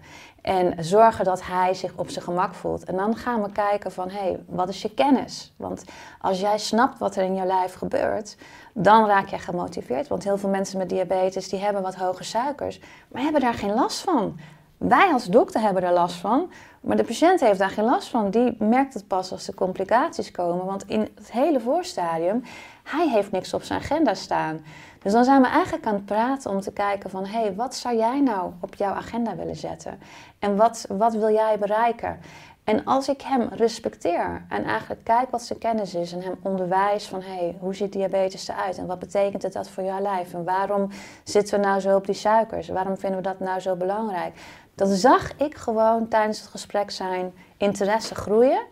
En 0.48 0.84
zorgen 0.84 1.24
dat 1.24 1.46
hij 1.46 1.74
zich 1.74 1.92
op 1.96 2.11
zijn 2.11 2.24
gemak 2.24 2.54
voelt. 2.54 2.84
En 2.84 2.96
dan 2.96 3.16
gaan 3.16 3.42
we 3.42 3.52
kijken 3.52 3.92
van, 3.92 4.11
hé, 4.11 4.18
hey, 4.18 4.40
wat 4.46 4.68
is 4.68 4.82
je 4.82 4.94
kennis? 4.94 5.54
Want 5.56 5.84
als 6.20 6.40
jij 6.40 6.58
snapt 6.58 6.98
wat 6.98 7.16
er 7.16 7.24
in 7.24 7.34
je 7.34 7.44
lijf 7.44 7.74
gebeurt, 7.74 8.37
dan 8.72 9.06
raak 9.06 9.28
je 9.28 9.38
gemotiveerd. 9.38 10.08
Want 10.08 10.24
heel 10.24 10.38
veel 10.38 10.48
mensen 10.48 10.78
met 10.78 10.88
diabetes, 10.88 11.48
die 11.48 11.58
hebben 11.58 11.82
wat 11.82 11.94
hoge 11.94 12.24
suikers, 12.24 12.80
maar 13.08 13.22
hebben 13.22 13.40
daar 13.40 13.54
geen 13.54 13.74
last 13.74 14.00
van. 14.00 14.38
Wij 14.78 15.12
als 15.12 15.24
dokter 15.24 15.61
hebben 15.61 15.82
er 15.82 15.92
last 15.92 16.16
van, 16.16 16.50
maar 16.80 16.96
de 16.96 17.04
patiënt 17.04 17.40
heeft 17.40 17.58
daar 17.58 17.70
geen 17.70 17.84
last 17.84 18.08
van. 18.08 18.30
Die 18.30 18.56
merkt 18.58 18.94
het 18.94 19.06
pas 19.06 19.32
als 19.32 19.44
de 19.44 19.54
complicaties 19.54 20.30
komen. 20.30 20.64
Want 20.66 20.84
in 20.87 21.00
het 21.14 21.32
hele 21.32 21.61
voorstadium, 21.61 22.42
hij 22.82 23.08
heeft 23.08 23.30
niks 23.30 23.54
op 23.54 23.62
zijn 23.62 23.80
agenda 23.80 24.14
staan. 24.14 24.64
Dus 25.02 25.12
dan 25.12 25.24
zijn 25.24 25.42
we 25.42 25.48
eigenlijk 25.48 25.87
aan 25.87 25.94
het 25.94 26.04
praten 26.04 26.50
om 26.50 26.61
te 26.61 26.72
kijken 26.72 27.11
van... 27.11 27.26
hé, 27.26 27.40
hey, 27.40 27.54
wat 27.54 27.74
zou 27.74 27.96
jij 27.96 28.20
nou 28.20 28.52
op 28.61 28.74
jouw 28.74 28.92
agenda 28.92 29.37
willen 29.37 29.56
zetten? 29.56 29.98
En 30.38 30.56
wat, 30.56 30.87
wat 30.88 31.14
wil 31.14 31.32
jij 31.32 31.58
bereiken? 31.58 32.20
En 32.68 32.84
als 32.84 33.08
ik 33.08 33.20
hem 33.20 33.48
respecteer 33.50 34.44
en 34.48 34.64
eigenlijk 34.64 35.04
kijk 35.04 35.30
wat 35.30 35.42
zijn 35.42 35.58
kennis 35.58 35.94
is 35.94 36.12
en 36.12 36.22
hem 36.22 36.34
onderwijs 36.42 37.06
van 37.06 37.22
hey, 37.22 37.56
hoe 37.61 37.74
ziet 37.74 37.92
diabetes 37.92 38.48
eruit 38.48 38.78
en 38.78 38.87
wat 38.87 38.98
betekent 38.98 39.42
het 39.42 39.52
dat 39.52 39.68
voor 39.68 39.84
jouw 39.84 40.00
lijf 40.00 40.34
en 40.34 40.44
waarom 40.44 40.88
zitten 41.24 41.61
we 41.61 41.66
nou 41.66 41.80
zo 41.80 41.96
op 41.96 42.06
die 42.06 42.14
suikers, 42.14 42.68
waarom 42.68 42.96
vinden 42.96 43.18
we 43.22 43.28
dat 43.28 43.40
nou 43.40 43.61
zo 43.61 43.76
belangrijk, 43.76 44.34
dan 44.74 44.88
zag 44.88 45.37
ik 45.37 45.56
gewoon 45.56 46.08
tijdens 46.08 46.40
het 46.40 46.48
gesprek 46.48 46.90
zijn 46.90 47.32
interesse 47.56 48.14
groeien. 48.14 48.66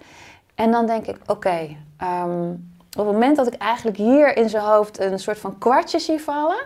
En 0.54 0.70
dan 0.70 0.86
denk 0.86 1.06
ik, 1.06 1.18
oké, 1.26 1.76
ehm, 1.96 2.54
op 2.96 3.04
het 3.04 3.14
moment 3.14 3.36
dat 3.36 3.46
ik 3.46 3.54
eigenlijk 3.54 3.96
hier 3.96 4.36
in 4.36 4.48
zijn 4.48 4.64
hoofd 4.64 5.00
een 5.00 5.18
soort 5.18 5.38
van 5.38 5.58
kwartje 5.58 5.98
zie 5.98 6.20
vallen, 6.20 6.64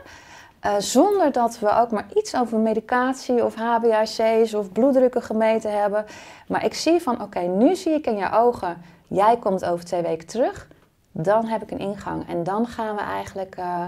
uh, 0.67 0.75
zonder 0.79 1.33
dat 1.33 1.59
we 1.59 1.71
ook 1.71 1.91
maar 1.91 2.07
iets 2.15 2.35
over 2.35 2.59
medicatie 2.59 3.45
of 3.45 3.55
HbA1c's 3.55 4.55
of 4.55 4.73
bloeddrukken 4.73 5.23
gemeten 5.23 5.81
hebben. 5.81 6.05
Maar 6.49 6.65
ik 6.65 6.75
zie 6.75 7.01
van, 7.01 7.23
oké, 7.23 7.41
nu 7.41 7.75
zie 7.77 7.93
ik 7.93 8.07
in 8.07 8.17
je 8.17 8.33
ogen, 8.33 8.83
jij 9.07 9.37
komt 9.37 9.65
over 9.65 9.85
twee 9.85 10.03
weken 10.03 10.27
terug. 10.27 10.69
Dan 11.13 11.47
heb 11.47 11.63
ik 11.63 11.71
een 11.71 11.79
ingang 11.79 12.29
en 12.29 12.43
dan 12.43 12.67
gaan 12.67 12.97
we 12.97 13.03
eigenlijk 13.03 13.57
uh, 13.59 13.85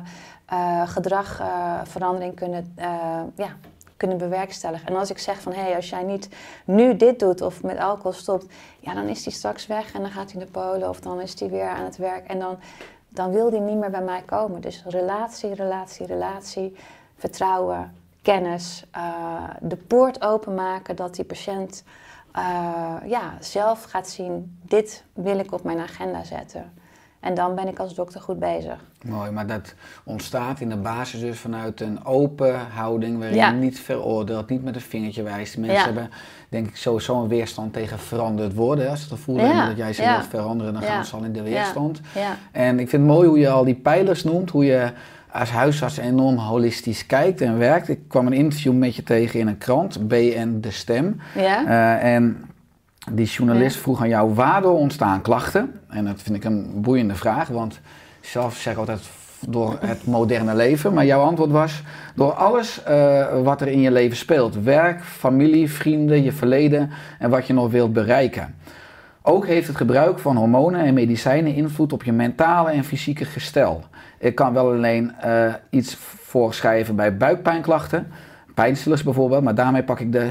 uh, 0.52 0.88
gedragverandering 0.88 2.35
kunnen, 2.35 2.74
ja, 3.37 3.48
kunnen 4.02 4.18
bewerkstelligen. 4.18 4.86
En 4.86 4.96
als 4.96 5.10
ik 5.10 5.18
zeg 5.18 5.40
van, 5.40 5.52
hé, 5.52 5.60
hey, 5.60 5.76
als 5.76 5.90
jij 5.90 6.02
niet 6.02 6.28
nu 6.64 6.96
dit 6.96 7.18
doet 7.18 7.40
of 7.40 7.62
met 7.62 7.78
alcohol 7.78 8.12
stopt, 8.12 8.46
ja, 8.80 8.94
dan 8.94 9.08
is 9.08 9.22
die 9.22 9.32
straks 9.32 9.66
weg 9.66 9.92
en 9.92 10.00
dan 10.00 10.10
gaat 10.10 10.32
hij 10.32 10.40
naar 10.40 10.50
Polen 10.50 10.88
of 10.88 11.00
dan 11.00 11.20
is 11.20 11.40
hij 11.40 11.50
weer 11.50 11.68
aan 11.68 11.84
het 11.84 11.96
werk. 11.96 12.26
En 12.26 12.38
dan 12.38 12.58
dan 13.14 13.30
wil 13.30 13.50
die 13.50 13.60
niet 13.60 13.76
meer 13.76 13.90
bij 13.90 14.02
mij 14.02 14.22
komen. 14.22 14.60
Dus 14.60 14.84
relatie, 14.86 15.54
relatie, 15.54 16.06
relatie, 16.06 16.76
vertrouwen, 17.16 17.94
kennis, 18.22 18.84
uh, 18.96 19.50
de 19.60 19.76
poort 19.76 20.22
openmaken 20.22 20.96
dat 20.96 21.14
die 21.14 21.24
patiënt 21.24 21.84
uh, 22.36 22.96
ja, 23.04 23.36
zelf 23.40 23.82
gaat 23.82 24.08
zien, 24.08 24.58
dit 24.62 25.04
wil 25.12 25.38
ik 25.38 25.52
op 25.52 25.62
mijn 25.62 25.78
agenda 25.78 26.24
zetten. 26.24 26.72
En 27.22 27.35
dan 27.35 27.54
ben 27.54 27.68
ik 27.68 27.78
als 27.78 27.94
dokter 27.94 28.20
goed 28.20 28.38
bezig. 28.38 28.76
Mooi, 29.04 29.30
maar 29.30 29.46
dat 29.46 29.74
ontstaat 30.04 30.61
in 30.61 30.68
de 30.68 30.76
basis 30.76 31.20
dus 31.20 31.38
vanuit 31.38 31.80
een 31.80 32.04
open 32.04 32.54
houding 32.74 33.18
waarin 33.18 33.37
je 33.37 33.52
niet 33.52 33.80
veroordeelt, 33.80 34.48
niet 34.48 34.64
met 34.64 34.74
een 34.74 34.80
vingertje 34.80 35.22
wijst. 35.22 35.56
Mensen 35.58 35.85
hebben 35.85 36.11
denk 36.48 36.68
ik 36.68 36.76
sowieso 36.76 37.22
een 37.22 37.28
weerstand 37.28 37.72
tegen 37.72 37.98
veranderd 37.98 38.54
worden. 38.54 38.90
Als 38.90 39.00
ze 39.00 39.04
het 39.04 39.14
gevoel 39.14 39.37
hebben 39.37 39.66
dat 39.66 39.76
jij 39.76 39.92
ze 39.92 40.02
wilt 40.02 40.26
veranderen, 40.26 40.72
dan 40.72 40.82
gaan 40.82 41.04
ze 41.04 41.16
al 41.16 41.24
in 41.24 41.32
de 41.32 41.42
weerstand. 41.42 42.00
En 42.52 42.80
ik 42.80 42.88
vind 42.88 43.02
het 43.02 43.12
mooi 43.12 43.28
hoe 43.28 43.38
je 43.38 43.50
al 43.50 43.64
die 43.64 43.74
pijlers 43.74 44.24
noemt, 44.24 44.50
hoe 44.50 44.64
je 44.64 44.92
als 45.32 45.50
huisarts 45.50 45.96
enorm 45.96 46.37
holistisch 46.37 47.06
kijkt 47.06 47.40
en 47.40 47.58
werkt. 47.58 47.88
Ik 47.88 48.00
kwam 48.08 48.26
een 48.26 48.32
interview 48.32 48.72
met 48.72 48.94
je 48.96 49.02
tegen 49.02 49.40
in 49.40 49.46
een 49.46 49.58
krant, 49.58 50.08
BN 50.08 50.58
De 50.61 50.70
Stem. 50.70 51.20
Ja. 51.35 51.64
Uh, 51.64 52.14
en 52.14 52.44
die 53.10 53.26
journalist 53.26 53.76
vroeg 53.76 54.00
aan 54.00 54.08
jou, 54.08 54.34
waardoor 54.34 54.78
ontstaan 54.78 55.22
klachten? 55.22 55.80
En 55.88 56.04
dat 56.04 56.22
vind 56.22 56.36
ik 56.36 56.44
een 56.44 56.70
boeiende 56.74 57.14
vraag, 57.14 57.48
want 57.48 57.80
zelf 58.20 58.56
zeg 58.56 58.72
ik 58.72 58.78
altijd 58.78 59.00
door 59.48 59.76
het 59.80 60.06
moderne 60.06 60.54
leven. 60.54 60.94
Maar 60.94 61.04
jouw 61.04 61.20
antwoord 61.20 61.50
was 61.50 61.82
door 62.14 62.32
alles 62.32 62.82
uh, 62.88 63.42
wat 63.42 63.60
er 63.60 63.68
in 63.68 63.80
je 63.80 63.90
leven 63.90 64.16
speelt. 64.16 64.62
Werk, 64.62 65.02
familie, 65.02 65.70
vrienden, 65.70 66.22
je 66.22 66.32
verleden 66.32 66.90
en 67.18 67.30
wat 67.30 67.46
je 67.46 67.52
nog 67.52 67.70
wilt 67.70 67.92
bereiken. 67.92 68.54
Ook 69.22 69.46
heeft 69.46 69.66
het 69.66 69.76
gebruik 69.76 70.18
van 70.18 70.36
hormonen 70.36 70.80
en 70.80 70.94
medicijnen 70.94 71.54
invloed 71.54 71.92
op 71.92 72.02
je 72.02 72.12
mentale 72.12 72.70
en 72.70 72.84
fysieke 72.84 73.24
gestel. 73.24 73.84
Ik 74.18 74.34
kan 74.34 74.52
wel 74.52 74.70
alleen 74.70 75.12
uh, 75.24 75.54
iets 75.70 75.96
voorschrijven 76.20 76.96
bij 76.96 77.16
buikpijnklachten 77.16 78.06
pijnstillers 78.54 79.02
bijvoorbeeld, 79.02 79.42
maar 79.42 79.54
daarmee 79.54 79.82
pak 79.82 80.00
ik 80.00 80.12
de 80.12 80.30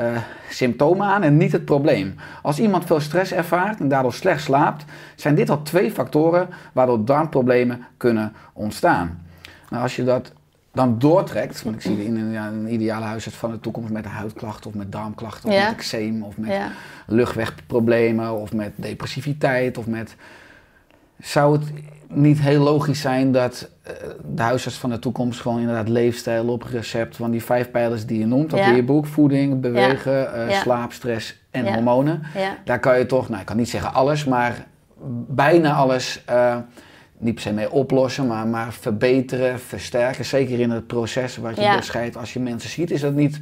uh, 0.00 0.06
symptomen 0.50 1.06
aan 1.06 1.22
en 1.22 1.36
niet 1.36 1.52
het 1.52 1.64
probleem. 1.64 2.14
Als 2.42 2.58
iemand 2.58 2.84
veel 2.84 3.00
stress 3.00 3.32
ervaart 3.32 3.80
en 3.80 3.88
daardoor 3.88 4.12
slecht 4.12 4.42
slaapt, 4.42 4.84
zijn 5.16 5.34
dit 5.34 5.50
al 5.50 5.62
twee 5.62 5.90
factoren 5.90 6.48
waardoor 6.72 7.04
darmproblemen 7.04 7.84
kunnen 7.96 8.32
ontstaan. 8.52 9.26
Nou, 9.70 9.82
als 9.82 9.96
je 9.96 10.04
dat 10.04 10.32
dan 10.72 10.98
doortrekt, 10.98 11.62
want 11.62 11.76
ik 11.76 11.82
zie 11.82 12.04
in 12.04 12.16
een, 12.16 12.30
ja, 12.30 12.46
een 12.46 12.72
ideale 12.72 13.04
huisarts 13.04 13.38
van 13.38 13.50
de 13.50 13.60
toekomst 13.60 13.90
met 13.90 14.04
huidklachten 14.04 14.70
of 14.70 14.76
met 14.76 14.92
darmklachten 14.92 15.48
of 15.48 15.54
met 15.54 15.76
eczeem 15.76 16.22
of 16.22 16.36
met 16.36 16.60
luchtwegproblemen 17.06 18.32
of 18.32 18.52
met 18.52 18.72
depressiviteit 18.76 19.78
of 19.78 19.86
met... 19.86 20.16
Zou 21.18 21.52
het 21.52 21.72
niet 22.08 22.40
heel 22.40 22.62
logisch 22.62 23.00
zijn 23.00 23.32
dat 23.32 23.70
uh, 23.86 23.92
de 24.34 24.42
huisarts 24.42 24.78
van 24.78 24.90
de 24.90 24.98
toekomst 24.98 25.40
gewoon 25.40 25.58
inderdaad 25.58 25.88
leefstijl 25.88 26.48
op 26.48 26.62
recept 26.62 27.16
van 27.16 27.30
die 27.30 27.44
vijf 27.44 27.70
pijlers 27.70 28.06
die 28.06 28.18
je 28.18 28.26
noemt, 28.26 28.50
dat 28.50 28.58
ja. 28.58 28.68
in 28.68 28.76
je 28.76 28.82
boek, 28.82 29.06
voeding, 29.06 29.60
bewegen, 29.60 30.12
ja. 30.12 30.46
Uh, 30.46 30.60
slaap, 30.60 30.92
stress 30.92 31.42
en 31.50 31.74
hormonen. 31.74 32.22
Daar 32.64 32.80
kan 32.80 32.98
je 32.98 33.06
toch, 33.06 33.28
nou 33.28 33.40
ik 33.40 33.46
kan 33.46 33.56
niet 33.56 33.68
zeggen 33.68 33.94
alles, 33.94 34.24
maar 34.24 34.66
bijna 35.26 35.74
alles 35.74 36.24
uh, 36.30 36.56
niet 37.18 37.34
per 37.34 37.42
se 37.42 37.52
mee 37.52 37.70
oplossen, 37.70 38.26
maar, 38.26 38.46
maar 38.46 38.72
verbeteren, 38.72 39.60
versterken. 39.60 40.24
Zeker 40.24 40.60
in 40.60 40.70
het 40.70 40.86
proces 40.86 41.36
wat 41.36 41.56
je 41.56 41.74
beschrijft 41.76 42.16
als 42.16 42.32
je 42.32 42.40
mensen 42.40 42.70
ziet, 42.70 42.90
is 42.90 43.00
dat 43.00 43.14
niet... 43.14 43.40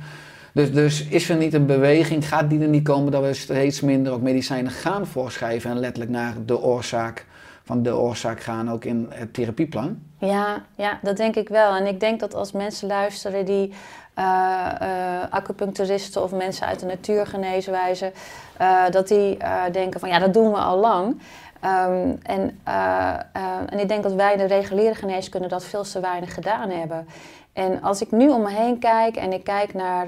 Dus, 0.53 0.73
dus 0.73 1.07
is 1.07 1.29
er 1.29 1.37
niet 1.37 1.55
een 1.55 1.67
beweging, 1.67 2.29
gaat 2.29 2.51
die 2.51 2.61
er 2.61 2.69
niet 2.69 2.85
komen 2.85 3.13
dat 3.13 3.23
we 3.23 3.35
steeds 3.35 3.81
minder 3.81 4.13
ook 4.13 4.21
medicijnen 4.21 4.73
gaan 4.73 5.07
voorschrijven 5.07 5.71
en 5.71 5.79
letterlijk 5.79 6.11
naar 6.11 6.35
de 6.47 6.61
oorzaak 6.61 7.27
van 7.67 7.83
de 7.83 7.97
oorzaak 7.97 8.41
gaan 8.41 8.71
ook 8.71 8.85
in 8.85 9.07
het 9.11 9.35
therapieplan? 9.35 9.99
Ja, 10.19 10.63
ja, 10.77 10.99
dat 11.03 11.17
denk 11.17 11.37
ik 11.37 11.49
wel. 11.49 11.75
En 11.75 11.87
ik 11.87 12.01
denk 12.01 12.21
dat 12.21 12.35
als 12.35 12.53
mensen 12.53 12.89
luisteren 12.89 13.45
die 13.45 13.73
uh, 14.19 14.69
uh, 14.83 14.89
acupuncturisten 15.31 16.23
of 16.23 16.33
mensen 16.33 16.67
uit 16.67 16.81
de 16.81 16.87
natuurgeneeswijze, 16.87 18.13
uh, 18.61 18.91
dat 18.91 19.09
die 19.09 19.39
denken 19.73 20.01
van 20.01 20.09
ja, 20.09 20.19
dat 20.19 20.35
doen 20.35 20.51
we 20.51 20.59
al 20.59 20.79
lang. 20.79 21.21
Um, 21.65 22.19
en, 22.23 22.61
en 23.69 23.79
ik 23.79 23.89
denk 23.89 24.03
dat 24.03 24.13
wij 24.13 24.37
de 24.37 24.45
reguliere 24.45 24.95
geneeskunde 24.95 25.49
dat 25.49 25.65
veel 25.65 25.83
te 25.83 26.01
weinig 26.01 26.35
gedaan 26.35 26.71
hebben. 26.71 27.07
En 27.53 27.83
als 27.83 28.01
ik 28.01 28.11
nu 28.11 28.29
om 28.29 28.43
me 28.43 28.51
heen 28.51 28.79
kijk 28.79 29.17
en 29.17 29.33
ik 29.33 29.45
kijk 29.45 29.75
naar, 29.75 30.07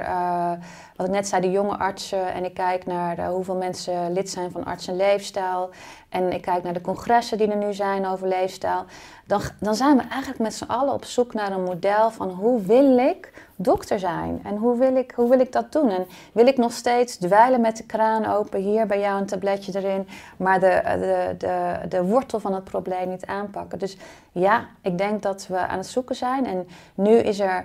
wat 0.99 1.07
ik 1.07 1.13
net 1.13 1.29
zei, 1.29 1.41
de 1.41 1.51
jonge 1.51 1.77
artsen. 1.77 2.33
En 2.33 2.45
ik 2.45 2.55
kijk 2.55 2.87
naar 2.87 3.17
de, 3.17 3.23
hoeveel 3.23 3.57
mensen 3.57 4.13
lid 4.13 4.31
zijn 4.31 4.51
van 4.51 4.65
arts 4.65 4.87
en 4.87 4.97
leefstijl. 4.97 5.71
En 6.09 6.33
ik 6.33 6.43
kijk 6.43 6.63
naar 6.63 6.73
de 6.73 6.81
congressen 6.81 7.39
die 7.39 7.51
er 7.51 7.67
nu 7.67 7.75
zijn 7.75 8.07
over 8.07 8.29
leefstijl, 8.29 8.85
dan, 9.27 9.41
dan 9.61 9.75
zijn 9.75 9.97
we 9.97 10.03
eigenlijk 10.03 10.41
met 10.41 10.55
z'n 10.55 10.65
allen 10.65 10.95
op 10.95 11.05
zoek 11.05 11.35
naar 11.35 11.53
een 11.53 11.63
model 11.63 12.11
van 12.11 12.31
hoe 12.31 12.63
wil 12.63 12.99
ik 12.99 13.33
dokter 13.57 13.99
zijn? 13.99 14.41
En 14.45 14.57
hoe 14.57 14.79
wil 14.79 14.97
ik, 14.97 15.13
hoe 15.17 15.29
wil 15.29 15.41
ik 15.41 15.53
dat 15.53 15.73
doen? 15.73 15.91
En 15.91 16.07
wil 16.33 16.47
ik 16.47 16.57
nog 16.57 16.73
steeds 16.73 17.17
dweilen 17.17 17.61
met 17.61 17.77
de 17.77 17.87
kraan 17.87 18.27
open, 18.27 18.61
hier 18.61 18.87
bij 18.87 19.01
jou 19.01 19.21
een 19.21 19.27
tabletje 19.27 19.79
erin, 19.79 20.09
maar 20.37 20.61
de, 20.61 20.81
de, 20.85 21.35
de, 21.39 21.89
de 21.89 22.05
wortel 22.05 22.41
van 22.41 22.55
het 22.55 22.65
probleem 22.65 23.09
niet 23.09 23.27
aanpakken? 23.27 23.79
Dus 23.79 23.97
ja, 24.33 24.67
ik 24.83 24.99
denk 24.99 25.23
dat 25.23 25.47
we 25.47 25.59
aan 25.59 25.79
het 25.79 25.87
zoeken 25.87 26.17
zijn. 26.17 26.47
En 26.47 26.69
nu 26.95 27.17
is 27.17 27.41
er 27.41 27.65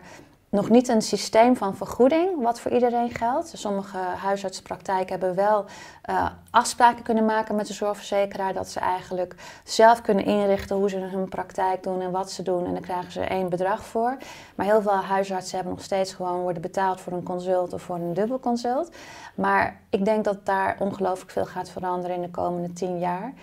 nog 0.54 0.70
niet 0.70 0.88
een 0.88 1.02
systeem 1.02 1.56
van 1.56 1.76
vergoeding 1.76 2.42
wat 2.42 2.60
voor 2.60 2.72
iedereen 2.72 3.10
geldt. 3.10 3.52
Sommige 3.56 3.98
huisartspraktijken 3.98 5.10
hebben 5.10 5.36
wel 5.36 5.66
uh, 6.10 6.30
afspraken 6.50 7.04
kunnen 7.04 7.26
maken 7.26 7.56
met 7.56 7.68
de 7.68 7.74
zorgverzekeraar 7.74 8.54
dat 8.54 8.70
ze 8.70 8.80
eigenlijk 8.80 9.36
zelf 9.64 10.02
kunnen 10.02 10.26
inrichten 10.26 10.76
hoe 10.76 10.90
ze 10.90 10.98
hun 10.98 11.30
praktijk 11.30 11.84
doen 11.84 12.02
en 12.02 12.12
wat 12.12 12.32
ze 12.32 12.44
doen. 12.44 12.66
En 12.66 12.72
daar 12.72 12.82
krijgen 12.82 13.12
ze 13.12 13.22
één 13.22 13.50
bedrag 13.50 13.86
voor. 13.86 14.18
Maar 14.56 14.66
heel 14.66 14.82
veel 14.82 14.92
huisartsen 14.92 15.56
hebben 15.56 15.74
nog 15.74 15.84
steeds 15.84 16.14
gewoon 16.14 16.42
worden 16.42 16.62
betaald 16.62 17.02
voor 17.02 17.14
een 17.14 17.24
consult 17.24 17.74
of 17.74 17.82
voor 17.82 17.96
een 17.96 18.14
dubbelconsult. 18.14 18.96
Maar 19.36 19.80
ik 19.90 20.06
denk 20.06 20.24
dat 20.24 20.46
daar 20.46 20.76
ongelooflijk 20.80 21.32
veel 21.32 21.46
gaat 21.46 21.70
veranderen 21.70 22.16
in 22.16 22.22
de 22.22 22.32
komende 22.32 22.74
tien 22.74 23.00
jaar. 23.00 23.34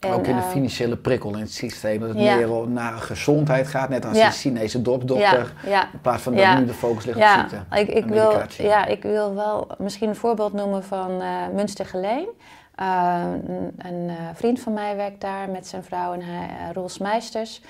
En, 0.00 0.12
ook 0.12 0.26
in 0.26 0.36
de 0.36 0.42
ehm, 0.42 0.50
financiële 0.50 0.96
prikkel 0.96 1.32
in 1.32 1.40
het 1.40 1.52
systeem. 1.52 2.00
Dat 2.00 2.08
het 2.08 2.18
meer 2.18 2.68
naar 2.68 2.92
gezondheid 2.92 3.66
gaat. 3.66 3.88
Net 3.88 4.06
als 4.06 4.16
ja. 4.16 4.28
de 4.28 4.34
Chinese 4.34 4.82
dopdokter. 4.82 5.52
Ja. 5.66 5.82
In 5.92 6.00
plaats 6.00 6.22
van 6.22 6.34
dat 6.34 6.58
nu 6.58 6.64
de 6.64 6.74
focus 6.74 7.04
ligt 7.04 7.18
op 7.18 7.24
ziekte. 7.38 7.76
Ik, 7.76 7.88
ik 7.88 8.04
wil, 8.04 8.42
ja, 8.56 8.86
ik 8.86 9.02
wil 9.02 9.34
wel 9.34 9.66
misschien 9.78 10.08
een 10.08 10.16
voorbeeld 10.16 10.52
noemen 10.52 10.84
van 10.84 11.10
uh, 11.10 11.26
Münster 11.54 11.86
Geleen. 11.86 12.28
Uh, 12.80 13.22
een, 13.46 13.72
een 13.78 14.08
uh, 14.08 14.14
vriend 14.34 14.60
van 14.60 14.72
mij 14.72 14.96
werkt 14.96 15.20
daar 15.20 15.48
met 15.48 15.66
zijn 15.66 15.84
vrouw 15.84 16.12
en 16.12 16.22
hij, 16.22 16.72
Roels 16.72 16.98
Meisters. 16.98 17.60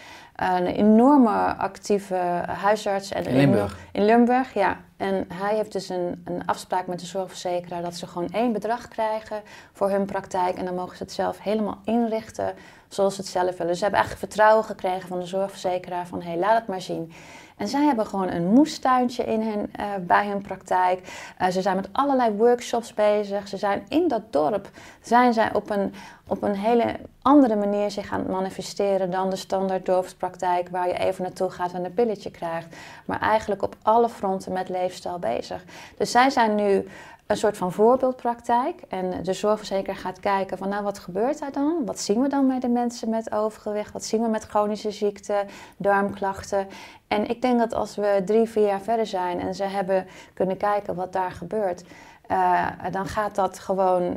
Een 0.41 0.67
enorme 0.67 1.55
actieve 1.57 2.15
huisarts. 2.47 3.13
in 3.13 3.37
Limburg? 3.37 3.79
In 3.93 4.05
Limburg, 4.05 4.55
ja. 4.55 4.77
En 4.97 5.27
hij 5.35 5.57
heeft 5.57 5.73
dus 5.73 5.89
een, 5.89 6.23
een 6.25 6.47
afspraak 6.47 6.87
met 6.87 7.01
de 7.01 7.07
zorgverzekeraar 7.07 7.83
dat 7.83 7.97
ze 7.97 8.07
gewoon 8.07 8.29
één 8.33 8.53
bedrag 8.53 8.89
krijgen 8.89 9.43
voor 9.73 9.91
hun 9.91 10.05
praktijk. 10.05 10.57
En 10.57 10.65
dan 10.65 10.75
mogen 10.75 10.97
ze 10.97 11.03
het 11.03 11.13
zelf 11.13 11.39
helemaal 11.39 11.79
inrichten 11.85 12.55
zoals 12.89 13.15
ze 13.15 13.21
het 13.21 13.31
zelf 13.31 13.51
willen. 13.51 13.67
Dus 13.67 13.79
ze 13.79 13.83
hebben 13.83 14.01
eigenlijk 14.01 14.33
vertrouwen 14.33 14.65
gekregen 14.65 15.09
van 15.09 15.21
de 15.21 15.27
zorgverzekeraar 15.27 16.07
van 16.07 16.23
hé, 16.23 16.31
hey, 16.31 16.39
laat 16.39 16.59
het 16.59 16.67
maar 16.67 16.81
zien. 16.81 17.13
En 17.61 17.69
zij 17.69 17.85
hebben 17.85 18.07
gewoon 18.07 18.31
een 18.31 18.47
moestuintje 18.47 19.25
in 19.25 19.43
hun, 19.43 19.71
uh, 19.81 19.87
bij 20.01 20.27
hun 20.27 20.41
praktijk. 20.41 21.01
Uh, 21.41 21.49
ze 21.49 21.63
zijn 21.63 21.77
met 21.77 21.89
allerlei 21.93 22.37
workshops 22.37 22.95
bezig. 22.95 23.49
Ze 23.49 23.57
zijn 23.57 23.85
in 23.89 24.09
dat 24.09 24.23
dorp 24.31 24.71
zijn 25.03 25.33
zij 25.33 25.55
op 25.55 25.71
een, 25.71 25.95
op 26.27 26.43
een 26.43 26.55
hele 26.55 26.97
andere 27.23 27.57
manier 27.57 27.91
zich 27.91 28.13
aan 28.13 28.19
het 28.19 28.29
manifesteren 28.29 29.11
dan 29.11 29.31
de 29.31 29.37
standaard 29.37 29.87
doofspraktijk 29.87 30.69
waar 30.69 30.89
je 30.89 30.99
even 30.99 31.23
naartoe 31.23 31.51
gaat 31.51 31.73
en 31.73 31.85
een 31.85 31.95
pilletje 31.95 32.31
krijgt. 32.31 32.77
Maar 33.05 33.21
eigenlijk 33.21 33.63
op 33.63 33.77
alle 33.83 34.09
fronten 34.09 34.53
met 34.53 34.69
leefstijl 34.69 35.19
bezig. 35.19 35.65
Dus 35.97 36.11
zij 36.11 36.31
zijn 36.31 36.55
nu 36.55 36.87
een 37.31 37.37
soort 37.37 37.57
van 37.57 37.73
voorbeeldpraktijk. 37.73 38.83
En 38.89 39.23
de 39.23 39.33
zorgverzekeraar 39.33 39.97
gaat 39.97 40.21
kijken 40.21 40.59
van 40.59 40.69
nou 40.69 40.85
wat 40.85 40.99
gebeurt 40.99 41.39
daar 41.39 41.53
dan? 41.53 41.85
Wat 41.85 42.01
zien 42.01 42.21
we 42.23 42.29
dan 42.29 42.49
bij 42.49 42.61
de 42.61 42.69
mensen 42.69 43.09
met 43.09 43.33
overgewicht? 43.33 43.93
Wat 43.93 44.05
zien 44.05 44.23
we 44.23 44.29
met 44.29 44.45
chronische 44.45 44.91
ziekten, 44.91 45.47
darmklachten? 45.77 46.69
En 47.09 47.29
ik 47.29 47.43
denk 47.43 47.59
dat 47.59 47.75
als 47.75 47.97
we 47.97 48.23
drie, 48.25 48.49
vier 48.49 48.67
jaar 48.67 48.81
verder 48.81 49.07
zijn 49.07 49.41
en 49.41 49.55
ze 49.55 49.65
hebben 49.65 50.07
kunnen 50.35 50.57
kijken 50.57 50.95
wat 50.95 51.13
daar 51.13 51.33
gebeurt, 51.33 51.85
uh, 52.29 52.67
dan 52.91 53.07
gaat 53.07 53.35
dat 53.35 53.59
gewoon 53.59 54.03
uh, 54.03 54.17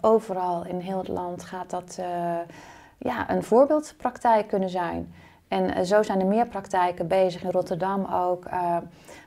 overal 0.00 0.64
in 0.64 0.78
heel 0.78 0.98
het 0.98 1.08
land 1.08 1.44
gaat 1.44 1.70
dat, 1.70 1.96
uh, 2.00 2.06
ja, 2.98 3.30
een 3.30 3.42
voorbeeldpraktijk 3.42 4.48
kunnen 4.48 4.70
zijn. 4.70 5.14
En 5.48 5.86
zo 5.86 6.02
zijn 6.02 6.20
er 6.20 6.26
meer 6.26 6.46
praktijken 6.46 7.06
bezig, 7.06 7.42
in 7.42 7.50
Rotterdam 7.50 8.04
ook. 8.04 8.44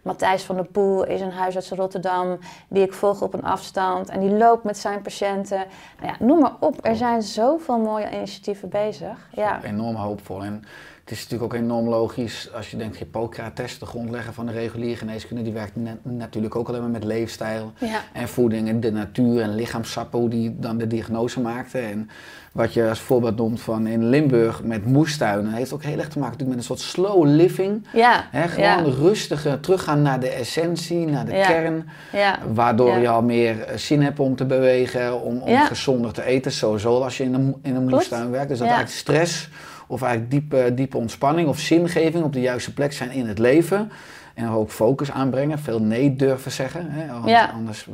Matthijs 0.05 0.43
van 0.43 0.55
der 0.55 0.65
Poel 0.65 1.05
is 1.05 1.21
een 1.21 1.31
huisarts 1.31 1.71
in 1.71 1.77
Rotterdam, 1.77 2.39
die 2.67 2.83
ik 2.83 2.93
volg 2.93 3.21
op 3.21 3.33
een 3.33 3.43
afstand. 3.43 4.09
En 4.09 4.19
die 4.19 4.29
loopt 4.29 4.63
met 4.63 4.77
zijn 4.77 5.01
patiënten. 5.01 5.65
Nou 6.01 6.11
ja, 6.11 6.25
noem 6.25 6.39
maar 6.39 6.55
op, 6.59 6.85
er 6.85 6.95
zijn 6.95 7.21
zoveel 7.21 7.79
mooie 7.79 8.11
initiatieven 8.11 8.69
bezig. 8.69 9.29
Ja. 9.31 9.63
Enorm 9.63 9.95
hoopvol. 9.95 10.43
En 10.43 10.63
het 11.01 11.13
is 11.13 11.23
natuurlijk 11.23 11.53
ook 11.53 11.59
enorm 11.61 11.89
logisch 11.89 12.49
als 12.53 12.71
je 12.71 12.77
denkt, 12.77 12.97
Hippocrates, 12.97 13.79
de 13.79 13.85
grondlegger 13.85 14.33
van 14.33 14.45
de 14.45 14.51
reguliere 14.51 14.97
geneeskunde, 14.97 15.43
die 15.43 15.53
werkt 15.53 15.73
natuurlijk 16.01 16.55
ook 16.55 16.67
alleen 16.67 16.81
maar 16.81 16.89
met 16.89 17.03
leefstijl 17.03 17.71
en 18.13 18.27
voeding 18.27 18.69
en 18.69 18.79
de 18.79 18.91
natuur 18.91 19.41
en 19.41 19.55
lichaamsappen, 19.55 20.19
hoe 20.19 20.29
die 20.29 20.59
dan 20.59 20.77
de 20.77 20.87
diagnose 20.87 21.41
maakte. 21.41 21.77
En 21.77 22.09
wat 22.51 22.73
je 22.73 22.89
als 22.89 22.99
voorbeeld 22.99 23.35
noemt 23.35 23.61
van 23.61 23.87
in 23.87 24.09
Limburg 24.09 24.63
met 24.63 24.85
moestuinen, 24.85 25.53
heeft 25.53 25.73
ook 25.73 25.83
heel 25.83 25.97
erg 25.97 26.09
te 26.09 26.19
maken 26.19 26.47
met 26.47 26.57
een 26.57 26.63
soort 26.63 26.79
slow 26.79 27.25
living. 27.25 27.87
Ja. 27.93 28.27
Hè, 28.31 28.47
gewoon 28.47 28.93
rustige 28.93 29.59
teruggaan 29.59 29.94
naar 30.01 30.19
de 30.19 30.29
essentie, 30.29 31.05
naar 31.05 31.25
de 31.25 31.31
kern, 31.31 31.89
waardoor 32.53 32.97
je 32.97 33.07
al 33.07 33.21
meer 33.21 33.67
zin 33.75 34.01
hebt 34.01 34.19
om 34.19 34.35
te 34.35 34.45
bewegen, 34.45 35.21
om, 35.21 35.37
om 35.37 35.57
gezonder 35.57 36.13
te 36.13 36.23
eten, 36.23 36.51
sowieso 36.51 37.01
als 37.01 37.17
je 37.17 37.23
in 37.23 37.33
een, 37.33 37.55
in 37.61 37.75
een 37.75 37.87
moestuin 37.87 38.31
werkt. 38.31 38.49
Dus 38.49 38.57
dat 38.57 38.67
eigenlijk 38.67 38.97
stress 38.97 39.49
of 39.87 40.01
eigenlijk 40.01 40.31
diepe, 40.31 40.73
diepe 40.73 40.97
ontspanning 40.97 41.47
of 41.47 41.59
zingeving 41.59 42.23
op 42.23 42.33
de 42.33 42.41
juiste 42.41 42.73
plek 42.73 42.93
zijn 42.93 43.11
in 43.11 43.27
het 43.27 43.39
leven. 43.39 43.91
En 44.33 44.49
ook 44.49 44.71
focus 44.71 45.11
aanbrengen, 45.11 45.59
veel 45.59 45.81
nee 45.81 46.15
durven 46.15 46.51
zeggen. 46.51 46.91
Hè? 46.91 47.11
Anders, 47.11 47.31
ja. 47.31 47.51
anders 47.53 47.87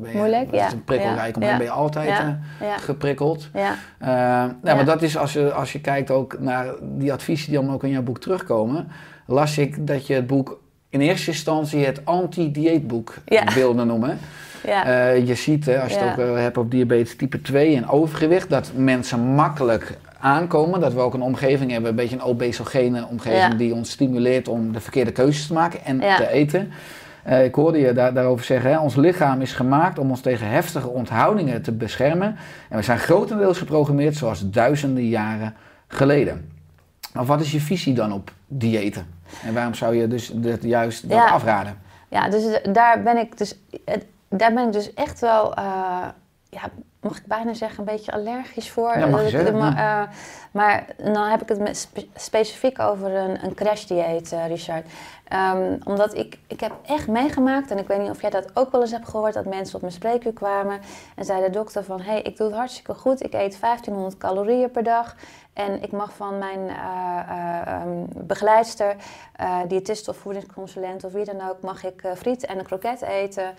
ben 0.00 0.10
je 0.10 0.16
Moeilijk, 0.16 0.54
ja. 0.54 0.72
een 0.72 0.84
prikkelrijk, 0.84 1.42
ja. 1.42 1.56
ben 1.56 1.66
je 1.66 1.70
altijd 1.70 2.08
uh, 2.08 2.26
geprikkeld. 2.76 3.48
Ja. 3.54 3.74
Uh, 4.02 4.08
nou, 4.62 4.76
maar 4.76 4.84
dat 4.84 5.02
is 5.02 5.16
als 5.16 5.32
je, 5.32 5.52
als 5.52 5.72
je 5.72 5.80
kijkt 5.80 6.10
ook 6.10 6.38
naar 6.40 6.66
die 6.82 7.12
adviezen 7.12 7.50
die 7.50 7.60
dan 7.60 7.72
ook 7.72 7.84
in 7.84 7.90
jouw 7.90 8.02
boek 8.02 8.20
terugkomen, 8.20 8.88
las 9.26 9.58
ik 9.58 9.86
dat 9.86 10.06
je 10.06 10.14
het 10.14 10.26
boek 10.26 10.60
in 10.88 11.00
eerste 11.00 11.30
instantie 11.30 11.84
het 11.84 12.00
anti-dieetboek 12.04 13.14
wilde 13.54 13.84
noemen. 13.84 14.18
Ja. 14.66 15.14
Uh, 15.14 15.26
je 15.26 15.34
ziet, 15.34 15.68
als 15.68 15.92
je 15.92 15.98
het 15.98 16.28
ook 16.28 16.36
hebt 16.36 16.56
op 16.56 16.70
diabetes 16.70 17.16
type 17.16 17.42
2 17.42 17.76
en 17.76 17.88
overgewicht, 17.88 18.50
dat 18.50 18.70
mensen 18.74 19.20
makkelijk 19.20 19.98
aankomen. 20.18 20.80
Dat 20.80 20.92
we 20.92 21.00
ook 21.00 21.14
een 21.14 21.22
omgeving 21.22 21.70
hebben, 21.70 21.90
een 21.90 21.96
beetje 21.96 22.16
een 22.16 22.22
obesogene 22.22 23.06
omgeving, 23.06 23.56
die 23.56 23.74
ons 23.74 23.90
stimuleert 23.90 24.48
om 24.48 24.72
de 24.72 24.80
verkeerde 24.80 25.12
keuzes 25.12 25.46
te 25.46 25.52
maken 25.52 25.84
en 25.84 25.98
te 25.98 26.28
eten. 26.28 26.72
Uh, 27.28 27.44
ik 27.44 27.54
hoorde 27.54 27.78
je 27.78 27.92
daar, 27.92 28.14
daarover 28.14 28.44
zeggen, 28.44 28.70
hè, 28.70 28.78
ons 28.78 28.94
lichaam 28.94 29.40
is 29.40 29.52
gemaakt 29.52 29.98
om 29.98 30.10
ons 30.10 30.20
tegen 30.20 30.48
heftige 30.48 30.88
onthoudingen 30.88 31.62
te 31.62 31.72
beschermen. 31.72 32.36
En 32.68 32.76
we 32.76 32.82
zijn 32.82 32.98
grotendeels 32.98 33.58
geprogrammeerd 33.58 34.16
zoals 34.16 34.50
duizenden 34.50 35.08
jaren 35.08 35.54
geleden. 35.88 36.50
Maar 37.12 37.24
wat 37.24 37.40
is 37.40 37.52
je 37.52 37.60
visie 37.60 37.94
dan 37.94 38.12
op 38.12 38.32
diëten? 38.46 39.15
En 39.44 39.54
waarom 39.54 39.74
zou 39.74 39.96
je 39.96 40.08
dus 40.08 40.30
dat 40.34 40.62
juist 40.62 41.08
dat 41.08 41.30
afraden? 41.30 41.78
Ja, 42.08 42.28
dus 42.28 42.60
daar 42.72 43.02
ben 43.02 43.16
ik 43.16 43.38
dus, 43.38 43.58
daar 44.28 44.52
ben 44.52 44.66
ik 44.66 44.72
dus 44.72 44.94
echt 44.94 45.20
wel 45.20 45.58
uh, 45.58 46.06
ja, 46.48 46.70
mag 47.00 47.16
ik 47.16 47.26
bijna 47.26 47.54
zeggen, 47.54 47.78
een 47.78 47.84
beetje 47.84 48.12
allergisch 48.12 48.70
voor. 48.70 48.98
Ja, 48.98 49.06
mag 49.06 49.22
je 49.22 49.28
zeggen, 49.28 49.56
maar, 49.56 49.72
uh, 49.72 50.12
maar 50.50 50.86
dan 50.96 51.28
heb 51.28 51.42
ik 51.42 51.48
het 51.48 51.58
met 51.58 51.76
spe 51.76 52.06
specifiek 52.14 52.78
over 52.78 53.14
een, 53.14 53.44
een 53.44 53.54
crashdieet, 53.54 54.32
uh, 54.32 54.46
Richard. 54.46 54.86
Um, 55.54 55.78
omdat 55.84 56.14
ik, 56.14 56.38
ik 56.46 56.60
heb 56.60 56.72
echt 56.86 57.08
meegemaakt, 57.08 57.70
en 57.70 57.78
ik 57.78 57.86
weet 57.86 58.00
niet 58.00 58.10
of 58.10 58.20
jij 58.20 58.30
dat 58.30 58.50
ook 58.54 58.72
wel 58.72 58.80
eens 58.80 58.90
hebt 58.90 59.08
gehoord, 59.08 59.34
dat 59.34 59.44
mensen 59.44 59.74
op 59.74 59.80
mijn 59.80 59.92
spreekuur 59.92 60.32
kwamen 60.32 60.80
en 61.16 61.24
zeiden 61.24 61.52
de 61.52 61.58
dokter 61.58 61.84
van, 61.84 62.00
hé, 62.00 62.10
hey, 62.10 62.22
ik 62.22 62.36
doe 62.36 62.46
het 62.46 62.56
hartstikke 62.56 62.94
goed, 62.94 63.22
ik 63.22 63.34
eet 63.34 63.60
1500 63.60 64.16
calorieën 64.16 64.70
per 64.70 64.82
dag 64.82 65.16
en 65.56 65.82
ik 65.82 65.92
mag 65.92 66.12
van 66.12 66.38
mijn 66.38 66.60
uh, 66.60 67.82
begeleidster, 68.26 68.96
uh, 69.40 69.58
diëtist 69.68 70.08
of 70.08 70.16
voedingsconsulent 70.16 71.04
of 71.04 71.12
wie 71.12 71.24
dan 71.24 71.48
ook, 71.48 71.60
mag 71.60 71.84
ik 71.84 72.02
friet 72.16 72.46
en 72.46 72.58
een 72.58 72.64
kroket 72.64 73.02
eten 73.02 73.54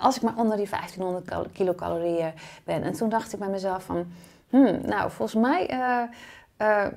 als 0.00 0.16
ik 0.16 0.22
maar 0.22 0.36
onder 0.36 0.56
die 0.56 0.68
1500 0.68 1.52
kilocalorieën 1.52 2.32
ben. 2.64 2.82
En 2.82 2.92
toen 2.92 3.08
dacht 3.08 3.32
ik 3.32 3.38
bij 3.38 3.48
mezelf 3.48 3.82
van, 3.82 4.12
hmm, 4.50 4.78
nou, 4.82 5.10
volgens 5.10 5.42
mij 5.42 5.66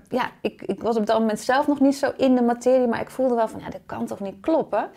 ja, 0.09 0.31
ik, 0.41 0.61
ik, 0.61 0.81
was 0.81 0.97
op 0.97 1.05
dat 1.05 1.19
moment 1.19 1.39
zelf 1.39 1.67
nog 1.67 1.79
niet 1.79 1.95
zo 1.95 2.11
in 2.17 2.35
de 2.35 2.41
materie, 2.41 2.87
maar 2.87 3.01
ik 3.01 3.09
voelde 3.09 3.35
wel 3.35 3.47
van, 3.47 3.59
ja, 3.59 3.69
dat 3.69 3.81
kan 3.85 4.05
toch 4.05 4.19
niet 4.19 4.39
kloppen. 4.41 4.89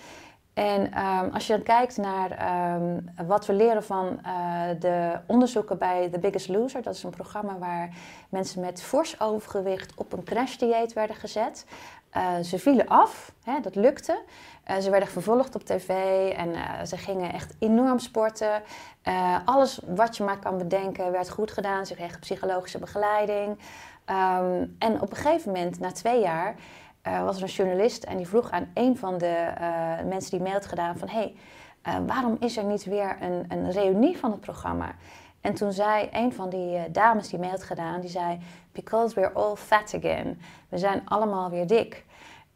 En 0.54 0.98
um, 0.98 1.30
als 1.32 1.46
je 1.46 1.52
dan 1.52 1.62
kijkt 1.62 1.96
naar 1.96 2.30
um, 2.74 3.10
wat 3.26 3.46
we 3.46 3.52
leren 3.52 3.84
van 3.84 4.20
uh, 4.26 4.62
de 4.78 5.18
onderzoeken 5.26 5.78
bij 5.78 6.08
The 6.08 6.18
Biggest 6.18 6.48
Loser, 6.48 6.82
dat 6.82 6.94
is 6.94 7.02
een 7.02 7.10
programma 7.10 7.58
waar 7.58 7.90
mensen 8.28 8.60
met 8.60 8.82
fors 8.82 9.20
overgewicht 9.20 9.92
op 9.94 10.12
een 10.12 10.24
crashdieet 10.24 10.92
werden 10.92 11.16
gezet. 11.16 11.66
Uh, 12.16 12.38
ze 12.38 12.58
vielen 12.58 12.88
af, 12.88 13.32
hè, 13.44 13.60
dat 13.60 13.74
lukte. 13.74 14.22
Uh, 14.70 14.76
ze 14.76 14.90
werden 14.90 15.08
vervolgd 15.08 15.54
op 15.54 15.64
tv 15.64 15.88
en 16.30 16.54
ze 16.86 16.96
gingen 16.96 17.32
echt 17.32 17.54
enorm 17.58 17.98
sporten. 17.98 18.62
alles 19.44 19.80
wat 19.86 20.16
je 20.16 20.24
maar 20.24 20.38
kan 20.38 20.58
bedenken 20.58 21.12
werd 21.12 21.30
goed 21.30 21.50
gedaan. 21.50 21.86
Ze 21.86 21.94
kregen 21.94 22.20
psychologische 22.20 22.78
begeleiding. 22.78 23.58
Um, 24.06 24.76
en 24.78 25.00
op 25.00 25.10
een 25.10 25.16
gegeven 25.16 25.52
moment, 25.52 25.78
na 25.78 25.92
twee 25.92 26.20
jaar, 26.20 26.54
uh, 27.06 27.24
was 27.24 27.36
er 27.36 27.42
een 27.42 27.48
journalist 27.48 28.02
en 28.02 28.16
die 28.16 28.28
vroeg 28.28 28.50
aan 28.50 28.70
een 28.74 28.96
van 28.96 29.18
de 29.18 29.52
uh, 29.60 30.08
mensen 30.08 30.30
die 30.30 30.40
mee 30.40 30.52
had 30.52 30.66
gedaan 30.66 30.98
van... 30.98 31.08
hey, 31.08 31.34
uh, 31.88 31.96
waarom 32.06 32.36
is 32.40 32.56
er 32.56 32.64
niet 32.64 32.84
weer 32.84 33.16
een, 33.20 33.44
een 33.48 33.70
reunie 33.70 34.18
van 34.18 34.30
het 34.30 34.40
programma? 34.40 34.94
En 35.40 35.54
toen 35.54 35.72
zei 35.72 36.08
een 36.12 36.32
van 36.32 36.48
die 36.48 36.90
dames 36.90 37.28
die 37.28 37.38
mee 37.38 37.50
had 37.50 37.62
gedaan, 37.62 38.00
die 38.00 38.10
zei... 38.10 38.38
Because 38.72 39.14
we're 39.14 39.32
all 39.32 39.56
fat 39.56 39.94
again. 39.94 40.40
We 40.68 40.78
zijn 40.78 41.02
allemaal 41.04 41.50
weer 41.50 41.66
dik. 41.66 42.04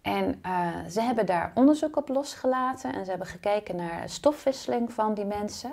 En 0.02 0.42
ze 0.90 1.00
hebben 1.00 1.26
daar 1.26 1.52
onderzoek 1.54 1.96
op 1.96 2.08
losgelaten 2.08 2.94
en 2.94 3.04
ze 3.04 3.10
hebben 3.10 3.28
gekeken 3.28 3.76
naar 3.76 4.08
stofwisseling 4.08 4.92
van 4.92 5.14
die 5.14 5.24
mensen. 5.24 5.72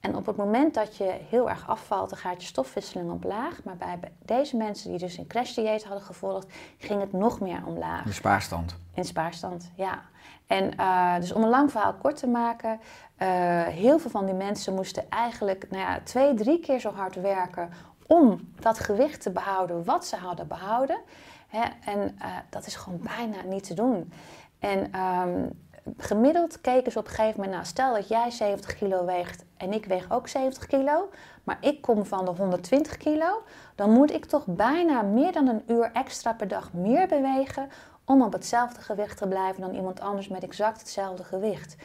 En 0.00 0.16
op 0.16 0.26
het 0.26 0.36
moment 0.36 0.74
dat 0.74 0.96
je 0.96 1.18
heel 1.28 1.48
erg 1.48 1.68
afvalt, 1.68 2.10
dan 2.10 2.18
gaat 2.18 2.42
je 2.42 2.48
stofwisseling 2.48 3.10
omlaag. 3.10 3.62
Maar 3.64 3.76
bij 3.76 3.98
deze 4.24 4.56
mensen 4.56 4.90
die 4.90 4.98
dus 4.98 5.18
een 5.18 5.26
crashdieet 5.26 5.84
hadden 5.84 6.02
gevolgd, 6.02 6.46
ging 6.78 7.00
het 7.00 7.12
nog 7.12 7.40
meer 7.40 7.62
omlaag. 7.66 8.04
In 8.04 8.14
spaarstand. 8.14 8.76
In 8.94 9.04
spaarstand, 9.04 9.70
ja. 9.76 10.02
En 10.46 10.72
uh, 10.80 11.16
dus 11.16 11.32
om 11.32 11.42
een 11.42 11.48
lang 11.48 11.70
verhaal 11.70 11.94
kort 11.94 12.16
te 12.16 12.26
maken, 12.26 12.80
uh, 13.18 13.62
heel 13.62 13.98
veel 13.98 14.10
van 14.10 14.26
die 14.26 14.34
mensen 14.34 14.74
moesten 14.74 15.10
eigenlijk 15.10 15.66
nou 15.70 15.82
ja, 15.82 16.00
twee, 16.04 16.34
drie 16.34 16.60
keer 16.60 16.80
zo 16.80 16.92
hard 16.92 17.14
werken 17.14 17.70
om 18.06 18.52
dat 18.60 18.78
gewicht 18.78 19.22
te 19.22 19.30
behouden 19.30 19.84
wat 19.84 20.06
ze 20.06 20.16
hadden 20.16 20.48
behouden. 20.48 21.00
Hè? 21.48 21.64
En 21.84 22.18
uh, 22.22 22.36
dat 22.50 22.66
is 22.66 22.76
gewoon 22.76 23.00
bijna 23.16 23.42
niet 23.42 23.64
te 23.66 23.74
doen. 23.74 24.12
En 24.58 25.00
um, 25.00 25.50
gemiddeld 25.96 26.60
keken 26.60 26.92
ze 26.92 26.98
op 26.98 27.04
een 27.04 27.10
gegeven 27.10 27.36
moment, 27.36 27.52
nou 27.52 27.66
stel 27.66 27.94
dat 27.94 28.08
jij 28.08 28.30
70 28.30 28.74
kilo 28.74 29.04
weegt 29.04 29.44
en 29.58 29.72
ik 29.72 29.84
weeg 29.84 30.10
ook 30.10 30.28
70 30.28 30.66
kilo, 30.66 31.08
maar 31.44 31.58
ik 31.60 31.82
kom 31.82 32.04
van 32.04 32.24
de 32.24 32.30
120 32.30 32.96
kilo, 32.96 33.42
dan 33.74 33.90
moet 33.90 34.12
ik 34.12 34.24
toch 34.24 34.44
bijna 34.46 35.02
meer 35.02 35.32
dan 35.32 35.48
een 35.48 35.62
uur 35.66 35.90
extra 35.92 36.32
per 36.32 36.48
dag 36.48 36.72
meer 36.72 37.06
bewegen 37.08 37.68
om 38.04 38.22
op 38.22 38.32
hetzelfde 38.32 38.80
gewicht 38.80 39.16
te 39.16 39.28
blijven 39.28 39.60
dan 39.60 39.74
iemand 39.74 40.00
anders 40.00 40.28
met 40.28 40.42
exact 40.42 40.80
hetzelfde 40.80 41.24
gewicht. 41.24 41.76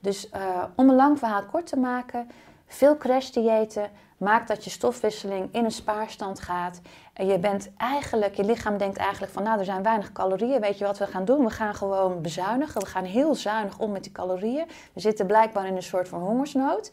Dus 0.00 0.28
uh, 0.32 0.64
om 0.74 0.88
een 0.88 0.94
lang 0.94 1.18
verhaal 1.18 1.44
kort 1.44 1.66
te 1.66 1.78
maken, 1.78 2.30
veel 2.66 2.96
crashdiëten 2.96 3.90
maakt 4.16 4.48
dat 4.48 4.64
je 4.64 4.70
stofwisseling 4.70 5.48
in 5.52 5.64
een 5.64 5.70
spaarstand 5.70 6.40
gaat. 6.40 6.80
En 7.20 7.26
je 7.26 7.38
bent 7.38 7.70
eigenlijk, 7.76 8.34
je 8.34 8.44
lichaam 8.44 8.78
denkt 8.78 8.96
eigenlijk 8.96 9.32
van 9.32 9.42
nou 9.42 9.58
er 9.58 9.64
zijn 9.64 9.82
weinig 9.82 10.12
calorieën. 10.12 10.60
Weet 10.60 10.78
je 10.78 10.84
wat 10.84 10.98
we 10.98 11.06
gaan 11.06 11.24
doen? 11.24 11.44
We 11.44 11.50
gaan 11.50 11.74
gewoon 11.74 12.22
bezuinigen. 12.22 12.80
We 12.80 12.86
gaan 12.86 13.04
heel 13.04 13.34
zuinig 13.34 13.78
om 13.78 13.90
met 13.90 14.02
die 14.02 14.12
calorieën. 14.12 14.66
We 14.92 15.00
zitten 15.00 15.26
blijkbaar 15.26 15.66
in 15.66 15.76
een 15.76 15.82
soort 15.82 16.08
van 16.08 16.20
hongersnood. 16.20 16.92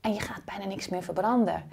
En 0.00 0.14
je 0.14 0.20
gaat 0.20 0.44
bijna 0.44 0.64
niks 0.64 0.88
meer 0.88 1.02
verbranden. 1.02 1.70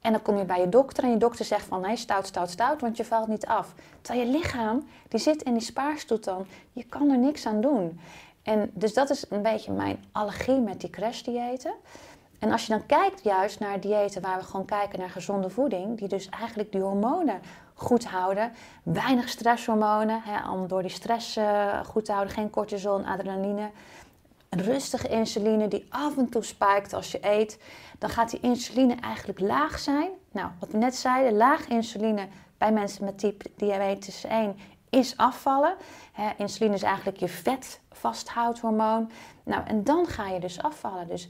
En 0.00 0.12
dan 0.12 0.22
kom 0.22 0.38
je 0.38 0.44
bij 0.44 0.60
je 0.60 0.68
dokter 0.68 1.04
en 1.04 1.10
je 1.10 1.16
dokter 1.16 1.44
zegt 1.44 1.66
van 1.66 1.80
nee, 1.80 1.96
stout, 1.96 2.26
stout, 2.26 2.50
stout, 2.50 2.80
want 2.80 2.96
je 2.96 3.04
valt 3.04 3.28
niet 3.28 3.46
af. 3.46 3.74
Terwijl 4.00 4.26
je 4.26 4.32
lichaam, 4.36 4.88
die 5.08 5.20
zit 5.20 5.42
in 5.42 5.52
die 5.52 5.62
spaarstoestand, 5.62 6.46
je 6.72 6.84
kan 6.84 7.10
er 7.10 7.18
niks 7.18 7.46
aan 7.46 7.60
doen. 7.60 8.00
En 8.42 8.70
dus 8.72 8.94
dat 8.94 9.10
is 9.10 9.24
een 9.30 9.42
beetje 9.42 9.72
mijn 9.72 10.04
allergie 10.12 10.60
met 10.60 10.80
die 10.80 10.90
crashdiëten. 10.90 11.74
En 12.38 12.52
als 12.52 12.66
je 12.66 12.72
dan 12.72 12.86
kijkt 12.86 13.22
juist 13.22 13.60
naar 13.60 13.80
diëten 13.80 14.22
waar 14.22 14.38
we 14.38 14.44
gewoon 14.44 14.66
kijken 14.66 14.98
naar 14.98 15.10
gezonde 15.10 15.50
voeding, 15.50 15.98
die 15.98 16.08
dus 16.08 16.28
eigenlijk 16.28 16.72
die 16.72 16.80
hormonen 16.80 17.40
goed 17.74 18.04
houden. 18.04 18.52
Weinig 18.82 19.28
stresshormonen, 19.28 20.20
hè, 20.24 20.50
om 20.50 20.68
door 20.68 20.82
die 20.82 20.90
stress 20.90 21.36
eh, 21.36 21.84
goed 21.84 22.04
te 22.04 22.12
houden. 22.12 22.34
Geen 22.34 22.50
cortisol, 22.50 23.04
adrenaline. 23.04 23.70
Rustige 24.50 25.08
insuline 25.08 25.68
die 25.68 25.86
af 25.88 26.16
en 26.16 26.28
toe 26.28 26.44
spijkt 26.44 26.92
als 26.92 27.12
je 27.12 27.18
eet. 27.20 27.58
Dan 27.98 28.10
gaat 28.10 28.30
die 28.30 28.40
insuline 28.40 28.94
eigenlijk 28.94 29.40
laag 29.40 29.78
zijn. 29.78 30.10
Nou, 30.32 30.50
wat 30.58 30.70
we 30.70 30.78
net 30.78 30.96
zeiden, 30.96 31.36
laag 31.36 31.68
insuline 31.68 32.28
bij 32.58 32.72
mensen 32.72 33.04
met 33.04 33.18
type 33.18 33.50
diabetes 33.56 34.24
1 34.24 34.56
is 34.90 35.16
afvallen. 35.16 35.74
Insuline 36.36 36.74
is 36.74 36.82
eigenlijk 36.82 37.16
je 37.16 37.28
vet 37.28 37.80
vasthoudhormoon. 37.92 39.10
Nou, 39.44 39.66
en 39.66 39.84
dan 39.84 40.06
ga 40.06 40.28
je 40.28 40.40
dus 40.40 40.62
afvallen. 40.62 41.08
Dus 41.08 41.28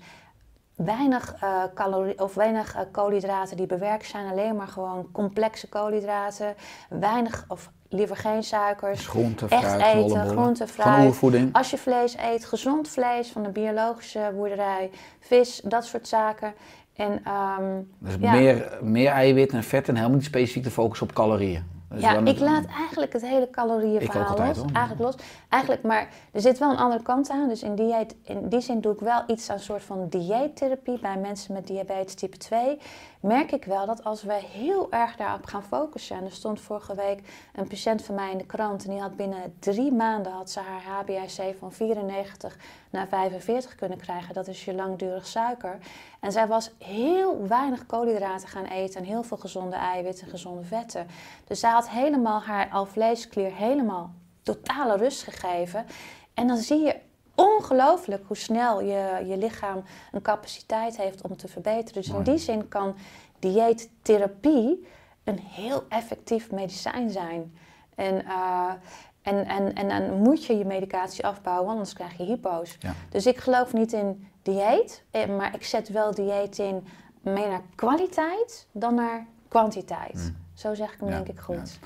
weinig, 0.76 1.34
uh, 1.44 1.62
calorie, 1.74 2.18
of 2.22 2.34
weinig 2.34 2.74
uh, 2.76 2.80
koolhydraten 2.92 3.56
die 3.56 3.66
bewerkt 3.66 4.06
zijn, 4.06 4.30
alleen 4.30 4.56
maar 4.56 4.68
gewoon 4.68 5.08
complexe 5.12 5.68
koolhydraten. 5.68 6.54
Weinig 6.88 7.44
of 7.48 7.70
liever 7.88 8.16
geen 8.16 8.42
suikers. 8.42 9.06
Groente, 9.06 9.46
Echt 9.48 9.62
fruit, 9.62 9.82
eten, 9.82 10.00
rollenbollen. 10.00 10.36
groente, 10.36 10.66
fruit. 10.66 11.48
Als 11.52 11.70
je 11.70 11.78
vlees 11.78 12.16
eet, 12.16 12.44
gezond 12.44 12.88
vlees 12.88 13.30
van 13.30 13.42
de 13.42 13.50
biologische 13.50 14.32
boerderij, 14.34 14.90
vis, 15.20 15.60
dat 15.64 15.84
soort 15.84 16.08
zaken. 16.08 16.54
En 16.96 17.20
ehm, 17.24 17.80
Dus 17.98 18.14
ja. 18.20 18.32
meer, 18.32 18.78
meer 18.82 19.10
eiwit 19.10 19.52
en 19.52 19.62
vet 19.64 19.88
en 19.88 19.94
helemaal 19.96 20.16
niet 20.16 20.26
specifiek 20.26 20.64
de 20.64 20.70
focus 20.70 21.02
op 21.02 21.12
calorieën. 21.12 21.73
Ja, 22.00 22.18
ik 22.18 22.38
laat 22.38 22.64
eigenlijk 22.66 23.12
het 23.12 23.22
hele 23.22 23.50
calorieënverhaal 23.50 24.38
los. 24.38 24.64
Eigenlijk 24.72 25.00
los. 25.00 25.14
Eigenlijk, 25.48 25.82
maar 25.82 26.08
er 26.32 26.40
zit 26.40 26.58
wel 26.58 26.70
een 26.70 26.76
andere 26.76 27.02
kant 27.02 27.30
aan. 27.30 27.48
Dus 27.48 27.62
in, 27.62 27.74
dieet, 27.74 28.14
in 28.24 28.48
die 28.48 28.60
zin 28.60 28.80
doe 28.80 28.92
ik 28.92 29.00
wel 29.00 29.22
iets 29.26 29.50
aan 29.50 29.56
een 29.56 29.62
soort 29.62 29.82
van 29.82 30.08
dieettherapie 30.08 30.98
bij 30.98 31.16
mensen 31.16 31.54
met 31.54 31.66
diabetes 31.66 32.14
type 32.14 32.36
2. 32.36 32.78
Merk 33.24 33.52
ik 33.52 33.64
wel 33.64 33.86
dat 33.86 34.04
als 34.04 34.22
wij 34.22 34.40
heel 34.40 34.92
erg 34.92 35.16
daarop 35.16 35.44
gaan 35.44 35.62
focussen. 35.62 36.16
En 36.16 36.24
er 36.24 36.32
stond 36.32 36.60
vorige 36.60 36.94
week 36.94 37.48
een 37.54 37.68
patiënt 37.68 38.02
van 38.02 38.14
mij 38.14 38.30
in 38.30 38.38
de 38.38 38.46
krant. 38.46 38.84
En 38.84 38.90
die 38.90 39.00
had 39.00 39.16
binnen 39.16 39.56
drie 39.58 39.92
maanden 39.92 40.32
had 40.32 40.50
ze 40.50 40.60
haar 40.60 41.04
HbA1c 41.04 41.58
van 41.58 41.72
94 41.72 42.56
naar 42.90 43.08
45 43.08 43.74
kunnen 43.74 43.98
krijgen. 43.98 44.34
Dat 44.34 44.46
is 44.46 44.64
je 44.64 44.74
langdurig 44.74 45.26
suiker. 45.26 45.78
En 46.20 46.32
zij 46.32 46.46
was 46.46 46.70
heel 46.78 47.46
weinig 47.46 47.86
koolhydraten 47.86 48.48
gaan 48.48 48.64
eten. 48.64 49.00
En 49.00 49.06
heel 49.06 49.22
veel 49.22 49.36
gezonde 49.36 49.76
eiwitten 49.76 50.24
en 50.24 50.30
gezonde 50.30 50.64
vetten. 50.64 51.06
Dus 51.46 51.60
zij 51.60 51.70
had 51.70 51.88
helemaal 51.88 52.40
haar 52.40 52.68
alvleesklier 52.70 53.54
helemaal 53.54 54.12
totale 54.42 54.96
rust 54.96 55.22
gegeven. 55.22 55.86
En 56.34 56.46
dan 56.46 56.56
zie 56.56 56.80
je 56.80 56.96
ongelooflijk 57.34 58.24
hoe 58.26 58.36
snel 58.36 58.80
je, 58.80 59.22
je 59.26 59.36
lichaam 59.36 59.84
een 60.12 60.22
capaciteit 60.22 60.96
heeft 60.96 61.22
om 61.22 61.36
te 61.36 61.48
verbeteren. 61.48 62.02
Dus 62.02 62.10
in 62.10 62.22
die 62.22 62.38
zin 62.38 62.68
kan 62.68 62.96
dieettherapie 63.38 64.86
een 65.24 65.38
heel 65.38 65.84
effectief 65.88 66.50
medicijn 66.50 67.10
zijn. 67.10 67.58
En, 67.94 68.24
eh, 68.24 68.72
en, 69.22 69.46
en, 69.46 69.74
en 69.74 69.88
dan 69.88 70.18
moet 70.18 70.44
je 70.44 70.58
je 70.58 70.64
medicatie 70.64 71.26
afbouwen, 71.26 71.70
anders 71.70 71.92
krijg 71.92 72.16
je 72.16 72.24
hypo's. 72.24 72.76
Ja. 72.80 72.94
Dus 73.08 73.26
ik 73.26 73.38
geloof 73.38 73.72
niet 73.72 73.92
in 73.92 74.28
dieet, 74.42 75.04
eh, 75.10 75.26
maar 75.26 75.54
ik 75.54 75.64
zet 75.64 75.88
wel 75.88 76.14
dieet 76.14 76.58
in 76.58 76.86
meer 77.20 77.48
naar 77.48 77.62
kwaliteit 77.74 78.66
dan 78.72 78.94
naar 78.94 79.26
kwantiteit. 79.48 80.32
Zo 80.54 80.74
zeg 80.74 80.92
ik 80.92 81.00
hem 81.00 81.08
Ja, 81.08 81.14
denk 81.14 81.28
ik 81.28 81.38
goed. 81.38 81.78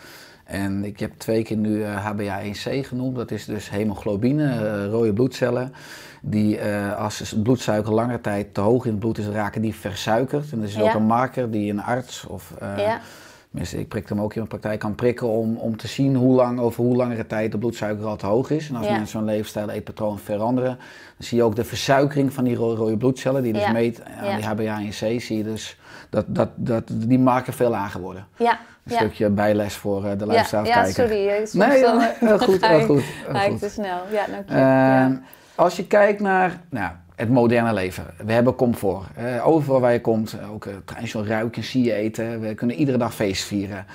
En 0.49 0.85
ik 0.85 0.99
heb 1.01 1.13
twee 1.17 1.43
keer 1.43 1.57
nu 1.57 1.83
eh, 1.83 2.07
HbA1c 2.13 2.87
genoemd. 2.87 3.17
Dat 3.17 3.31
is 3.31 3.45
dus 3.45 3.71
hemoglobine, 3.71 4.51
eh, 4.51 4.87
rode 4.91 5.13
bloedcellen. 5.13 5.73
Die 6.23 6.59
eh, 6.59 6.97
als 6.97 7.19
het 7.19 7.43
bloedsuiker 7.43 7.93
langere 7.93 8.21
tijd 8.21 8.55
te 8.55 8.61
hoog 8.61 8.85
in 8.85 8.91
het 8.91 9.01
bloed 9.01 9.19
is, 9.19 9.27
raken 9.27 9.63
die 9.63 9.75
versuikerd. 9.75 10.53
En 10.53 10.61
dat 10.61 10.69
is 10.69 10.75
Ja. 10.75 10.83
ook 10.83 10.95
een 10.95 11.03
marker 11.07 11.51
die 11.51 11.71
een 11.71 11.83
arts 11.83 12.27
of... 12.27 12.53
eh, 12.59 12.79
Ja. 12.79 13.01
tenminste, 13.51 13.79
ik 13.79 13.89
prik 13.89 14.09
hem 14.09 14.21
ook 14.21 14.31
in 14.33 14.37
mijn 14.39 14.49
praktijk, 14.49 14.81
kan 14.81 14.95
prikken 14.95 15.29
om, 15.29 15.57
om 15.57 15.77
te 15.77 15.89
zien 15.89 16.15
hoe 16.15 16.35
lang, 16.35 16.59
over 16.61 16.85
hoe 16.85 16.97
langere 16.97 17.27
tijd 17.27 17.53
de 17.53 17.59
bloedsuiker 17.59 18.07
al 18.07 18.17
te 18.17 18.27
hoog 18.27 18.51
is. 18.51 18.69
En 18.69 18.77
als 18.77 18.87
Ja. 18.87 18.93
mensen 18.93 19.09
zo'n 19.19 19.25
leefstijl, 19.25 19.71
eetpatroon 19.71 20.19
veranderen, 20.19 20.77
dan 20.77 21.27
zie 21.27 21.37
je 21.39 21.45
ook 21.45 21.57
de 21.57 21.65
versuikering 21.65 22.33
van 22.33 22.45
die 22.45 22.55
ro- 22.57 22.75
rode 22.75 22.97
bloedcellen, 22.97 23.43
die 23.43 23.53
dus 23.53 23.63
Ja. 23.63 23.73
meet 23.73 24.03
aan 24.05 24.27
Ja. 24.29 24.37
die 24.37 24.45
HbA1c, 24.45 25.21
zie 25.23 25.37
je 25.37 25.45
dus 25.45 25.79
dat, 26.11 26.25
dat, 26.29 26.49
dat 26.57 26.83
die 26.95 27.19
marker 27.19 27.53
veel 27.53 27.71
lager 27.71 28.01
worden. 28.01 28.27
Ja, 28.37 28.59
Een 28.91 28.97
stukje 28.97 29.29
bijles 29.29 29.75
voor 29.75 30.05
eh, 30.05 30.11
de 30.11 30.25
Ja, 30.27 30.33
luisteraarskijker. 30.33 30.87
ja, 30.87 31.09
sorry. 31.09 31.29
eh, 31.29 31.37
soms 31.47 31.53
Nee, 31.67 31.83
dan 31.83 31.99
nee, 31.99 32.09
heel 32.19 32.39
goed, 32.39 32.67
heel 32.67 32.87
goed, 32.87 33.03
Ga 33.33 33.43
ik 33.43 33.59
te 33.59 33.69
snel. 33.69 33.99
Ja, 34.13 34.25
dank 34.31 34.49
je. 34.49 34.55
Ehm, 34.55 34.61
ja. 34.61 35.21
Als 35.55 35.77
je 35.77 35.87
kijkt 35.87 36.21
naar 36.21 36.61
nou, 36.71 36.91
het 37.15 37.29
moderne 37.29 37.73
leven, 37.73 38.05
we 38.27 38.33
hebben 38.33 38.55
comfort. 38.55 39.07
Eh, 39.17 39.49
overal 39.49 39.81
waar 39.81 39.93
je 39.93 40.01
komt, 40.01 40.37
ook 40.53 40.65
uh, 40.65 40.75
traditioneel 40.85 41.27
ruiken, 41.29 41.65
zie 41.65 41.85
je 41.85 41.93
eten. 41.93 42.41
We 42.41 42.55
kunnen 42.55 42.77
iedere 42.77 42.99
dag 42.99 43.15
feest 43.15 43.45
vieren. 43.45 43.87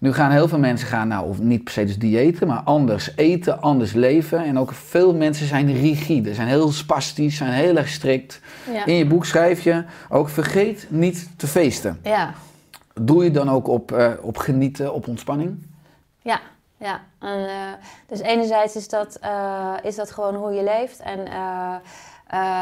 Nu 0.00 0.12
gaan 0.12 0.30
heel 0.30 0.48
veel 0.48 0.58
mensen 0.58 0.88
gaan, 0.88 1.08
nou, 1.08 1.28
of 1.28 1.38
niet 1.38 1.64
per 1.64 1.72
se 1.72 1.84
dus 1.84 1.98
diëten, 1.98 2.46
maar 2.46 2.60
anders 2.64 3.12
eten, 3.16 3.60
anders 3.60 3.92
leven. 3.92 4.44
En 4.44 4.58
ook 4.58 4.72
veel 4.72 5.14
mensen 5.14 5.46
zijn 5.46 5.72
rigide, 5.72 6.34
zijn 6.34 6.48
heel 6.48 6.72
spastisch, 6.72 7.36
zijn 7.36 7.52
heel 7.52 7.76
erg 7.76 7.88
strikt. 7.88 8.40
Ja. 8.72 8.86
In 8.86 8.94
je 8.94 9.06
boek 9.06 9.24
schrijf 9.24 9.60
je 9.60 9.84
ook, 10.08 10.28
vergeet 10.28 10.86
niet 10.88 11.28
te 11.36 11.46
feesten. 11.46 11.98
ja. 12.02 12.34
Doe 13.00 13.24
je 13.24 13.30
dan 13.30 13.50
ook 13.50 13.68
op, 13.68 13.92
eh, 13.92 14.12
op 14.22 14.36
genieten, 14.36 14.94
op 14.94 15.08
ontspanning? 15.08 15.66
Ja, 16.22 16.40
ja. 16.76 17.00
Eh, 17.18 17.72
dus 18.06 18.20
enerzijds 18.20 18.76
is 18.76 18.88
dat, 18.88 19.16
eh, 19.20 19.74
is 19.82 19.96
dat 19.96 20.10
gewoon 20.10 20.34
hoe 20.34 20.52
je 20.52 20.62
leeft. 20.62 20.98
En, 20.98 21.26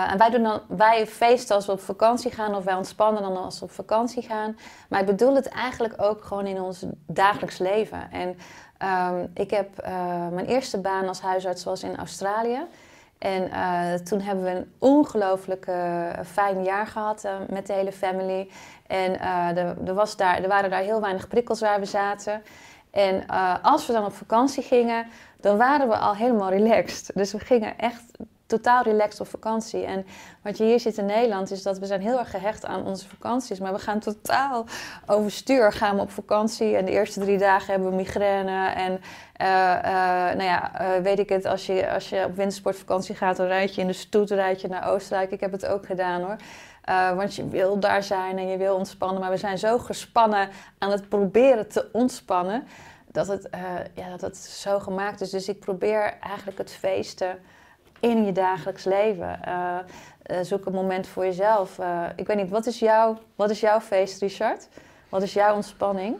en 0.08 0.18
wij, 0.18 0.30
doen 0.30 0.42
dan, 0.42 0.60
wij 0.68 1.06
feesten 1.06 1.54
als 1.54 1.66
we 1.66 1.72
op 1.72 1.80
vakantie 1.80 2.30
gaan 2.30 2.54
of 2.54 2.64
wij 2.64 2.74
ontspannen 2.74 3.22
dan 3.22 3.36
als 3.36 3.58
we 3.58 3.64
op 3.64 3.70
vakantie 3.70 4.22
gaan. 4.22 4.58
Maar 4.88 5.00
ik 5.00 5.06
bedoel 5.06 5.34
het 5.34 5.48
eigenlijk 5.48 5.94
ook 5.96 6.24
gewoon 6.24 6.46
in 6.46 6.60
ons 6.60 6.84
dagelijks 7.06 7.58
leven. 7.58 8.10
En 8.10 8.36
ehm, 8.78 9.26
ik 9.34 9.50
heb 9.50 9.68
mijn 10.32 10.46
eerste 10.46 10.78
baan 10.78 11.08
als 11.08 11.20
huisarts 11.20 11.64
was 11.64 11.82
in 11.82 11.96
Australië. 11.96 12.60
En 13.26 13.50
eh, 13.50 13.94
toen 13.94 14.20
hebben 14.20 14.44
we 14.44 14.50
een 14.50 14.72
ongelooflijk 14.78 15.66
eh, 15.66 16.10
fijn 16.24 16.62
jaar 16.62 16.86
gehad 16.86 17.24
eh, 17.24 17.32
met 17.48 17.66
de 17.66 17.72
hele 17.72 17.92
family. 17.92 18.48
En 18.86 19.20
er, 19.20 19.76
er, 19.86 19.94
was 19.94 20.16
daar, 20.16 20.42
er 20.42 20.48
waren 20.48 20.70
daar 20.70 20.82
heel 20.82 21.00
weinig 21.00 21.28
prikkels 21.28 21.60
waar 21.60 21.80
we 21.80 21.86
zaten. 21.86 22.42
En 22.90 23.26
als 23.62 23.86
we 23.86 23.92
dan 23.92 24.04
op 24.04 24.12
vakantie 24.12 24.62
gingen, 24.62 25.06
dan 25.40 25.56
waren 25.56 25.88
we 25.88 25.96
al 25.96 26.14
helemaal 26.14 26.50
relaxed. 26.50 27.10
Dus 27.14 27.32
we 27.32 27.38
gingen 27.38 27.78
echt 27.78 28.04
totaal 28.46 28.82
relaxed 28.82 29.20
op 29.20 29.26
vakantie. 29.28 29.84
En 29.84 30.06
wat 30.42 30.58
je 30.58 30.64
hier 30.64 30.80
ziet 30.80 30.98
in 30.98 31.06
Nederland 31.06 31.50
is 31.50 31.62
dat 31.62 31.78
we 31.78 31.86
zijn 31.86 32.00
heel 32.00 32.18
erg 32.18 32.30
gehecht 32.30 32.66
aan 32.66 32.84
onze 32.84 33.08
vakanties. 33.08 33.58
Maar 33.58 33.72
we 33.72 33.78
gaan 33.78 33.98
totaal 33.98 34.64
overstuur 35.06 35.72
gaan 35.72 35.96
we 35.96 36.02
op 36.02 36.10
vakantie. 36.10 36.76
En 36.76 36.84
de 36.84 36.90
eerste 36.90 37.20
drie 37.20 37.38
dagen 37.38 37.72
hebben 37.72 37.90
we 37.90 37.96
migraine. 37.96 38.68
En 38.68 39.00
eh, 39.32 39.74
eh, 39.76 40.36
nou 40.36 40.42
ja, 40.42 40.78
eh, 40.78 41.02
weet 41.02 41.18
ik 41.18 41.28
het, 41.28 41.44
als 41.44 41.66
je, 41.66 41.90
als 41.90 42.08
je 42.08 42.24
op 42.24 42.36
wintersportvakantie 42.36 43.14
gaat, 43.14 43.36
dan 43.36 43.46
rijd 43.46 43.74
je 43.74 43.80
in 43.80 43.86
de 43.86 43.92
stoet 43.92 44.30
rijd 44.30 44.60
je 44.60 44.68
naar 44.68 44.88
Oostenrijk. 44.88 45.30
Ik 45.30 45.40
heb 45.40 45.52
het 45.52 45.66
ook 45.66 45.86
gedaan 45.86 46.22
hoor. 46.22 46.36
Want 47.16 47.34
je 47.34 47.48
wil 47.48 47.78
daar 47.78 48.02
zijn 48.02 48.38
en 48.38 48.48
je 48.48 48.56
wil 48.56 48.76
ontspannen. 48.76 49.20
Maar 49.20 49.30
we 49.30 49.36
zijn 49.36 49.58
zo 49.58 49.78
gespannen 49.78 50.48
aan 50.78 50.90
het 50.90 51.08
proberen 51.08 51.68
te 51.68 51.88
ontspannen. 51.92 52.66
Dat 53.12 53.26
het, 53.26 53.48
ja, 53.94 54.10
dat 54.10 54.20
het 54.20 54.36
zo 54.36 54.78
gemaakt 54.78 55.20
is. 55.20 55.30
Dus 55.30 55.48
ik 55.48 55.60
probeer 55.60 56.18
eigenlijk 56.20 56.58
het 56.58 56.70
feesten 56.70 57.38
in 58.10 58.24
je 58.24 58.32
dagelijks 58.32 58.84
leven. 58.84 59.40
Uh, 59.48 60.38
zoek 60.42 60.66
een 60.66 60.72
moment 60.72 61.06
voor 61.06 61.24
jezelf. 61.24 61.78
ik 62.16 62.26
weet 62.26 62.36
niet, 62.36 62.50
wat 62.50 62.66
is, 62.66 62.78
jouw, 62.78 63.18
wat 63.34 63.50
is 63.50 63.60
jouw 63.60 63.80
feest, 63.80 64.20
Richard? 64.20 64.68
Wat 65.08 65.22
is 65.22 65.32
jouw 65.32 65.54
ontspanning? 65.54 66.16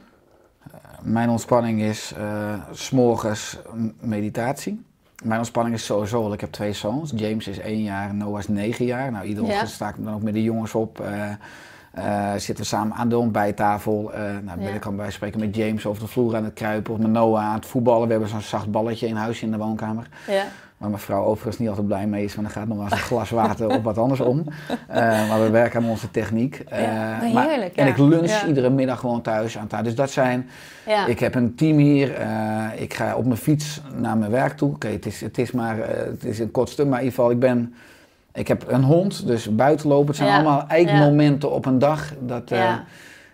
mijn 1.03 1.31
ontspanning 1.31 1.81
is 1.81 2.13
uh, 2.19 2.55
s'morgens 2.71 3.59
meditatie. 4.01 4.85
Mijn 5.25 5.39
ontspanning 5.39 5.75
is 5.75 5.85
sowieso, 5.85 6.21
want 6.23 6.35
ik 6.35 6.41
heb 6.41 6.53
twee 6.53 6.73
zoons. 6.73 7.13
James 7.15 7.49
is 7.49 7.59
één 7.59 7.83
jaar 7.83 8.09
en 8.09 8.17
Noah 8.17 8.39
is 8.39 8.49
negen 8.49 8.85
jaar. 8.85 9.13
Nou, 9.13 9.27
iedere 9.27 9.47
ochtend 9.47 9.69
ja. 9.69 9.75
sta 9.75 9.89
ik 9.89 9.95
dan 9.99 10.15
ook 10.15 10.23
met 10.23 10.35
de 10.35 10.43
jongens 10.43 10.75
op. 10.75 11.01
Uh, 11.01 12.33
zitten 12.33 12.57
we 12.57 12.65
samen 12.65 12.97
aan 12.97 13.09
de 13.09 13.19
ontbijttafel. 13.19 14.13
Uh, 14.13 14.19
nou, 14.19 14.59
ben 14.59 14.69
ja. 14.69 14.75
ik 14.75 14.97
bij 14.97 15.11
spreken 15.11 15.41
met 15.41 15.57
James 15.57 15.87
over 15.87 16.03
de 16.03 16.09
vloer 16.09 16.37
aan 16.37 16.45
het 16.45 16.55
kruipen. 16.55 16.93
Of 16.93 16.99
met 16.99 17.11
Noah 17.11 17.45
aan 17.45 17.55
het 17.55 17.67
voetballen. 17.67 18.05
We 18.05 18.11
hebben 18.11 18.29
zo'n 18.29 18.41
zacht 18.41 18.71
balletje 18.71 19.07
in 19.07 19.17
huis 19.17 19.43
in 19.43 19.51
de 19.51 19.57
woonkamer. 19.57 20.09
Ja. 20.27 20.45
Waar 20.77 20.89
mijn 20.89 21.01
vrouw 21.01 21.25
overigens 21.25 21.59
niet 21.59 21.69
altijd 21.69 21.87
blij 21.87 22.07
mee 22.07 22.25
is. 22.25 22.35
Want 22.35 22.47
dan 22.47 22.57
gaat 22.57 22.69
nog 22.69 22.77
wel 22.77 22.87
eens 22.87 22.95
een 22.95 23.07
glas 23.07 23.31
water 23.31 23.69
op 23.69 23.85
wat 23.85 23.99
anders 23.99 24.21
om. 24.21 24.45
Uh, 24.91 25.29
maar 25.29 25.43
we 25.43 25.51
werken 25.51 25.83
aan 25.83 25.89
onze 25.89 26.11
techniek. 26.11 26.65
Ja, 26.69 26.77
heerlijk, 26.77 27.35
maar, 27.35 27.49
ja. 27.51 27.69
En 27.75 27.87
ik 27.87 27.97
lunch 27.97 28.43
iedere 28.47 28.71
middag 28.71 29.01
gewoon 29.01 29.23
thuis 29.23 29.59
aan 29.59 29.67
tafel. 29.67 29.85
Dus 29.85 29.95
dat 29.95 30.11
zijn... 30.11 30.49
Ik 31.07 31.19
heb 31.19 31.35
een 31.35 31.55
team 31.55 31.77
hier. 31.77 32.21
Uh, 32.21 32.65
ik 32.77 32.95
ga 32.95 33.15
op 33.15 33.25
mijn 33.25 33.39
fiets 33.39 33.83
naar 33.95 34.17
mijn 34.17 34.31
werk 34.31 34.57
toe. 34.57 34.69
Oké, 34.69 34.77
okay, 34.77 34.93
het, 34.93 35.07
is, 35.07 35.21
het, 35.21 35.39
is 35.39 35.53
maar, 35.53 35.79
uh, 35.79 35.85
het 35.87 36.25
is 36.25 36.39
een 36.39 36.51
kort 36.51 36.69
stuk. 36.69 36.87
Maar 36.87 36.99
in 36.99 37.05
ieder 37.05 37.19
geval, 37.19 37.31
ik 37.31 37.41
ben... 37.41 37.75
Ik 38.33 38.49
heb 38.49 38.65
een 38.69 38.83
hond, 38.83 39.27
dus 39.27 39.55
buitenlopen. 39.55 40.07
Het 40.07 40.17
zijn 40.17 40.35
allemaal 40.35 40.65
eikmomenten 40.69 41.53
op 41.53 41.67
een 41.67 41.79
dag 41.79 42.13
dat, 42.21 42.51
uh, 42.51 42.75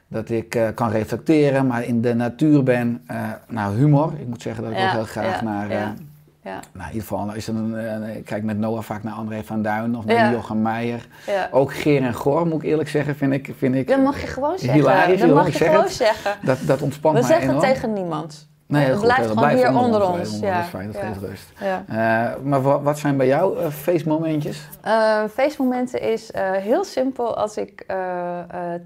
dat 0.08 0.30
ik 0.30 0.54
uh, 0.54 0.68
kan 0.74 0.90
reflecteren, 0.90 1.66
maar 1.66 1.84
in 1.84 2.00
de 2.00 2.14
natuur 2.14 2.62
ben. 2.62 3.02
Uh, 3.10 3.16
nou, 3.48 3.76
humor. 3.76 4.12
Ik 4.18 4.26
moet 4.26 4.42
zeggen 4.42 4.64
dat 4.64 4.72
ik 4.72 4.78
ook 4.78 4.90
heel 4.90 5.04
graag 5.04 5.42
naar, 5.42 5.70
ja, 5.70 5.94
Nou, 6.42 6.60
in 6.74 6.86
ieder 6.86 7.00
geval 7.00 7.32
is 7.34 7.46
een, 7.46 7.76
eh, 7.76 8.16
ik 8.16 8.24
kijk 8.24 8.42
met 8.42 8.58
Noah 8.58 8.82
vaak 8.82 9.02
naar 9.02 9.12
André 9.12 9.42
van 9.44 9.62
Duin 9.62 9.96
of 9.96 10.04
naar 10.04 10.16
Ja. 10.16 10.30
Jochem 10.30 10.62
Meijer. 10.62 11.06
ja. 11.26 11.48
Ook 11.50 11.74
Geer 11.74 12.02
en 12.02 12.14
Goor, 12.14 12.46
moet 12.46 12.62
ik 12.62 12.68
eerlijk 12.68 12.88
zeggen, 12.88 13.16
vind 13.16 13.32
ik, 13.32 13.52
vind 13.58 13.74
ik 13.74 13.88
Dat 13.88 13.98
mag 14.02 14.20
je 14.20 14.26
gewoon 14.26 14.58
zeggen. 14.58 14.82
Dat 15.18 15.34
mag 15.34 15.46
je 15.46 15.52
zeg 15.52 15.68
gewoon 15.68 15.82
het. 15.84 15.92
zeggen. 15.92 16.36
dat, 16.42 16.58
dat 16.66 16.82
ontspant 16.82 17.14
We 17.14 17.20
mij 17.20 17.30
zeggen 17.30 17.48
enorm. 17.50 17.64
het 17.64 17.74
tegen 17.74 17.92
niemand. 17.92 18.50
Nee, 18.66 18.84
het 18.84 18.96
goed, 18.96 19.04
blijft 19.04 19.28
gewoon 19.28 19.48
hier 19.48 19.74
onder 19.76 20.00
blijft 20.00 20.30
ons. 20.30 20.40
Ja. 20.40 20.54
Dat 20.54 20.62
is 20.64 20.68
fijn, 20.70 20.86
dat 20.92 21.00
Ja. 21.02 21.06
geeft 21.08 21.20
rust. 21.20 21.52
Ja. 21.60 21.84
Eh, 21.88 22.42
maar 22.42 22.62
wa- 22.62 22.80
wat 22.80 22.98
zijn 22.98 23.16
bij 23.16 23.26
jou 23.26 23.58
eh, 23.58 23.68
feestmomentjes? 23.68 24.68
Eh, 24.82 25.22
feestmomenten 25.34 26.00
is 26.00 26.30
heel 26.60 26.84
simpel 26.84 27.36
als 27.36 27.56
ik 27.56 27.84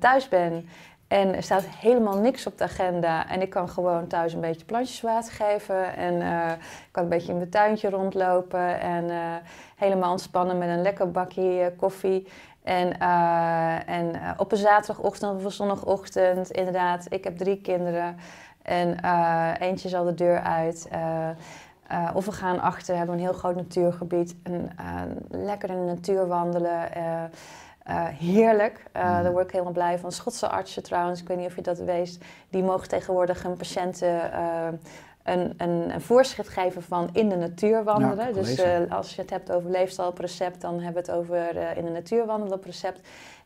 thuis 0.01 0.29
ben 0.29 0.69
en 1.09 1.35
er 1.35 1.43
staat 1.43 1.65
helemaal 1.65 2.19
niks 2.19 2.47
op 2.47 2.59
de 2.59 2.65
agenda 2.65 3.29
en 3.29 3.41
ik 3.43 3.51
kan 3.51 3.69
gewoon 3.69 4.07
thuis 4.07 4.33
een 4.33 4.41
beetje 4.41 4.65
plantjes 4.65 5.01
water 5.01 5.33
geven 5.33 5.97
en 5.97 6.23
eh, 6.23 6.51
ik 6.61 6.89
kan 6.91 7.03
een 7.03 7.09
beetje 7.09 7.31
in 7.33 7.37
mijn 7.39 7.51
tuintje 7.51 7.91
rondlopen 7.91 8.81
en 8.81 9.11
eh, 9.11 9.17
helemaal 9.77 10.11
ontspannen 10.11 10.59
met 10.59 10.69
een 10.69 10.83
lekker 10.83 11.11
bakje 11.11 11.61
eh, 11.61 11.79
koffie. 11.79 12.27
En, 12.63 12.99
eh, 12.99 13.89
en 13.89 14.15
eh, 14.15 14.31
op 14.37 14.53
een 14.53 14.59
zaterdagochtend 14.59 15.37
of 15.37 15.45
een 15.45 15.51
zondagochtend, 15.51 16.51
inderdaad, 16.51 17.07
ik 17.09 17.25
heb 17.25 17.37
drie 17.37 17.61
kinderen 17.61 18.17
en 18.63 19.01
eh, 19.01 19.51
eentje 19.59 19.89
is 19.89 19.95
al 19.95 20.05
de 20.05 20.15
deur 20.15 20.41
uit. 20.41 20.89
eh, 20.91 21.29
eh, 21.89 22.11
of 22.15 22.25
we 22.25 22.33
gaan 22.33 22.61
achter, 22.61 22.97
hebben 22.97 23.15
een 23.15 23.21
heel 23.21 23.33
groot 23.33 23.55
natuurgebied. 23.57 24.37
En, 24.43 24.71
eh, 24.77 25.03
lekker 25.31 25.71
in 25.71 25.87
de 25.87 25.93
natuur 25.93 26.27
wandelen. 26.27 26.93
eh, 26.95 27.23
eh, 27.87 28.05
heerlijk. 28.07 28.85
Eh, 28.93 29.03
Mhm. 29.03 29.23
Daar 29.23 29.33
word 29.33 29.45
ik 29.45 29.51
helemaal 29.51 29.73
blij 29.73 29.99
van. 29.99 30.13
Schotse 30.13 30.49
artsen 30.49 30.83
trouwens, 30.83 31.21
ik 31.21 31.29
weet 31.29 31.37
niet 31.37 31.47
of 31.47 31.57
je 31.57 31.63
dat 31.63 31.79
weet. 31.79 32.19
Die 32.51 32.63
mogen 32.63 32.89
tegenwoordig 32.89 33.43
hun 33.43 33.57
patiënten 33.57 34.33
eh, 34.33 34.69
een, 35.23 35.55
een, 35.57 35.95
een 35.95 36.01
voorschrift 36.01 36.49
geven 36.49 36.83
van 36.83 37.09
in 37.13 37.29
de 37.29 37.37
natuur 37.37 37.85
wandelen. 37.85 38.27
Ja, 38.27 38.33
dus 38.33 38.61
als 38.91 39.15
je 39.15 39.21
het 39.21 39.31
hebt 39.31 39.53
over 39.53 39.71
leefstijl 39.71 40.09
op 40.09 40.19
recept, 40.19 40.61
dan 40.61 40.75
hebben 40.75 41.05
we 41.05 41.11
het 41.11 41.19
over 41.19 41.77
in 41.77 41.85
de 41.85 41.91
natuur 41.91 42.27
wandelen 42.27 42.57
op 42.57 42.65
recept. 42.65 43.01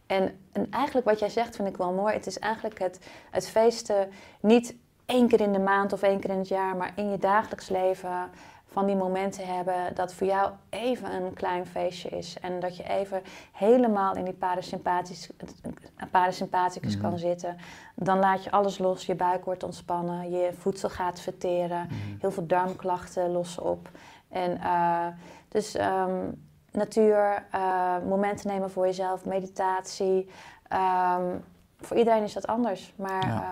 En, 0.07 0.38
en 0.53 0.66
eigenlijk 0.70 1.07
wat 1.07 1.18
jij 1.18 1.28
zegt 1.28 1.57
vind 1.57 1.68
ik 1.68 1.76
wel 1.76 1.93
mooi. 1.93 2.14
Het 2.14 2.26
is 2.26 2.38
eigenlijk 2.38 2.78
het, 2.78 2.99
het 3.30 3.49
feesten 3.49 4.09
niet 4.41 4.74
één 5.07 5.28
keer 5.28 5.41
in 5.41 5.53
de 5.53 5.59
maand 5.59 5.93
of 5.93 6.03
één 6.03 6.20
keer 6.20 6.30
in 6.30 6.38
het 6.38 6.49
jaar, 6.49 6.76
maar 6.76 6.93
in 6.95 7.11
je 7.11 7.18
dagelijks 7.18 7.68
leven 7.68 8.30
van 8.73 8.87
die 8.87 8.97
momenten 8.97 9.47
hebben 9.47 9.95
dat 9.95 10.14
voor 10.14 10.27
jou 10.27 10.51
even 10.68 11.12
een 11.14 11.35
klein 11.35 11.66
feestje 11.66 12.09
is. 12.09 12.37
En 12.41 12.61
dat 12.61 12.77
je 12.77 12.83
even 12.89 13.23
helemaal 13.53 14.14
in 14.16 14.25
die 14.25 14.33
parasympathicus 16.11 16.95
Mhm. 16.97 17.01
kan 17.01 17.18
zitten. 17.18 17.57
Dan 17.95 18.18
laat 18.18 18.45
je 18.45 18.51
alles 18.51 18.79
los, 18.79 19.07
je 19.07 19.14
buik 19.14 19.45
wordt 19.45 19.62
ontspannen, 19.62 20.31
je 20.31 20.53
voedsel 20.59 20.89
gaat 20.89 21.21
verteren, 21.21 21.87
Mhm. 21.87 22.21
heel 22.21 22.31
veel 22.31 22.47
darmklachten 22.47 23.31
lossen 23.31 23.62
op. 23.62 23.91
En 24.29 24.57
uh, 24.57 25.07
dus 25.49 25.79
um, 25.81 26.49
natuur, 26.73 27.45
uh, 27.55 27.95
momenten 28.09 28.49
nemen 28.51 28.71
voor 28.71 28.87
jezelf, 28.87 29.25
meditatie. 29.25 30.31
Um, 31.18 31.45
voor 31.83 31.97
iedereen 31.97 32.22
is 32.22 32.33
dat 32.33 32.47
anders. 32.47 32.93
Maar, 32.97 33.26
Ja. 33.26 33.45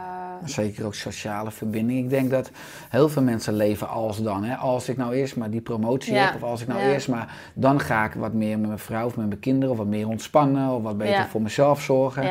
uh, 0.42 0.48
Zeker 0.48 0.86
ook 0.86 0.94
sociale 0.94 1.50
verbinding. 1.50 1.98
Ik 2.04 2.10
denk 2.10 2.30
dat 2.30 2.50
heel 2.88 3.08
veel 3.08 3.22
mensen 3.22 3.54
leven 3.54 3.88
als 3.88 4.22
dan. 4.22 4.44
Hè. 4.44 4.56
Als 4.56 4.88
ik 4.88 4.96
nou 4.96 5.14
eerst 5.14 5.36
maar 5.36 5.50
die 5.50 5.60
promotie 5.60 6.14
Ja. 6.14 6.24
heb, 6.24 6.34
of 6.34 6.42
als 6.42 6.60
ik 6.62 6.68
nou 6.68 6.80
Ja. 6.80 6.86
eerst 6.86 7.08
maar... 7.08 7.34
Dan 7.54 7.80
ga 7.80 8.04
ik 8.04 8.12
wat 8.12 8.32
meer 8.32 8.58
met 8.58 8.66
mijn 8.66 8.78
vrouw 8.78 9.06
of 9.06 9.16
met 9.16 9.28
mijn 9.28 9.40
kinderen, 9.40 9.70
of 9.70 9.76
wat 9.76 9.86
meer 9.86 10.08
ontspannen, 10.08 10.70
of 10.70 10.82
wat 10.82 10.98
beter 10.98 11.24
voor 11.30 11.42
mezelf 11.42 11.80
zorgen. 11.80 12.30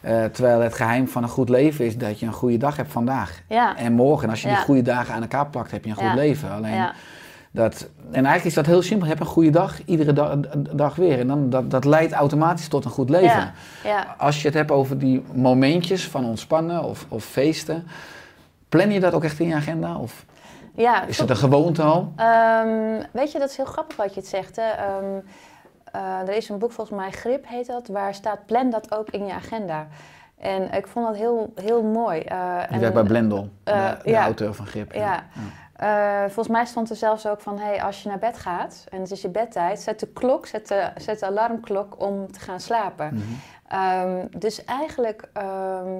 Eh, 0.00 0.24
terwijl 0.24 0.60
het 0.60 0.74
geheim 0.74 1.08
van 1.08 1.22
een 1.22 1.28
goed 1.28 1.48
leven 1.48 1.84
is 1.84 1.96
dat 1.98 2.20
je 2.20 2.26
een 2.26 2.32
goede 2.32 2.56
dag 2.56 2.76
hebt 2.76 2.92
vandaag. 2.92 3.40
En 3.76 3.92
morgen, 3.92 4.24
en 4.24 4.30
als 4.30 4.42
je 4.42 4.48
die 4.48 4.56
goede 4.56 4.82
dagen 4.82 5.14
aan 5.14 5.22
elkaar 5.22 5.46
plakt, 5.46 5.70
heb 5.70 5.84
je 5.84 5.90
een 5.90 5.96
goed 5.96 6.14
leven. 6.14 6.50
Alleen 6.50 6.88
dat, 7.56 7.88
en 8.10 8.24
eigenlijk 8.24 8.44
is 8.44 8.54
dat 8.54 8.66
heel 8.66 8.82
simpel. 8.82 9.08
Heb 9.08 9.20
een 9.20 9.26
goede 9.26 9.50
dag, 9.50 9.84
iedere 9.84 10.12
da- 10.12 10.38
dag 10.72 10.94
weer. 10.96 11.18
En 11.18 11.26
dan, 11.26 11.50
dat, 11.50 11.70
dat 11.70 11.84
leidt 11.84 12.12
automatisch 12.12 12.68
tot 12.68 12.84
een 12.84 12.90
goed 12.90 13.10
leven. 13.10 13.26
ja, 13.36 13.52
ja. 13.84 14.14
Als 14.18 14.40
je 14.40 14.46
het 14.48 14.56
hebt 14.56 14.70
over 14.70 14.98
die 14.98 15.24
momentjes 15.32 16.08
van 16.08 16.24
ontspannen 16.24 16.82
of, 16.82 17.06
of 17.08 17.24
feesten, 17.24 17.86
plan 18.68 18.90
je 18.90 19.00
dat 19.00 19.14
ook 19.14 19.24
echt 19.24 19.38
in 19.40 19.48
je 19.48 19.54
agenda? 19.54 19.96
Of 19.96 20.24
ja. 20.74 21.04
is 21.06 21.18
het 21.18 21.30
een 21.30 21.36
gewoonte 21.36 21.82
al? 21.82 22.12
Ehm, 22.16 23.02
weet 23.12 23.32
je, 23.32 23.38
dat 23.38 23.50
is 23.50 23.56
heel 23.56 23.64
grappig 23.64 23.96
wat 23.96 24.14
je 24.14 24.20
het 24.20 24.28
zegt. 24.28 24.56
Hè? 24.56 24.68
Ehm, 24.70 25.04
eh, 25.92 26.28
er 26.28 26.36
is 26.36 26.48
een 26.48 26.58
boek, 26.58 26.72
volgens 26.72 26.98
mij 26.98 27.10
Grip 27.10 27.44
heet 27.48 27.66
dat, 27.66 27.88
waar 27.88 28.14
staat 28.14 28.46
plan 28.46 28.70
dat 28.70 28.94
ook 28.94 29.08
in 29.10 29.26
je 29.26 29.32
agenda. 29.32 29.86
En 30.38 30.72
ik 30.72 30.86
vond 30.86 31.06
dat 31.06 31.16
heel, 31.16 31.52
heel 31.54 31.82
mooi. 31.82 32.18
Je 32.18 32.24
en- 32.68 32.80
werkt 32.80 32.94
bij 32.94 33.02
Blendel, 33.04 33.48
eh, 33.64 33.90
de, 33.90 33.96
de 34.04 34.10
ja. 34.10 34.22
auteur 34.22 34.54
van 34.54 34.66
Grip. 34.66 34.92
Ja. 34.94 35.24
Eh, 35.76 36.20
volgens 36.20 36.48
mij 36.48 36.64
stond 36.64 36.90
er 36.90 36.96
zelfs 36.96 37.26
ook 37.26 37.40
van, 37.40 37.58
hey, 37.58 37.82
als 37.82 38.02
je 38.02 38.08
naar 38.08 38.18
bed 38.18 38.38
gaat 38.38 38.84
en 38.90 39.00
het 39.00 39.10
is 39.10 39.22
je 39.22 39.28
bedtijd, 39.28 39.80
zet 39.80 40.00
de 40.00 40.06
klok, 40.06 40.46
zet 40.46 40.68
de, 40.68 40.90
zet 40.96 41.20
de 41.20 41.26
alarmklok 41.26 42.00
om 42.00 42.32
te 42.32 42.40
gaan 42.40 42.60
slapen. 42.60 43.14
Mhm. 43.14 43.24
Ehm, 43.68 44.26
dus 44.30 44.64
eigenlijk, 44.64 45.28
ehm, 45.32 45.98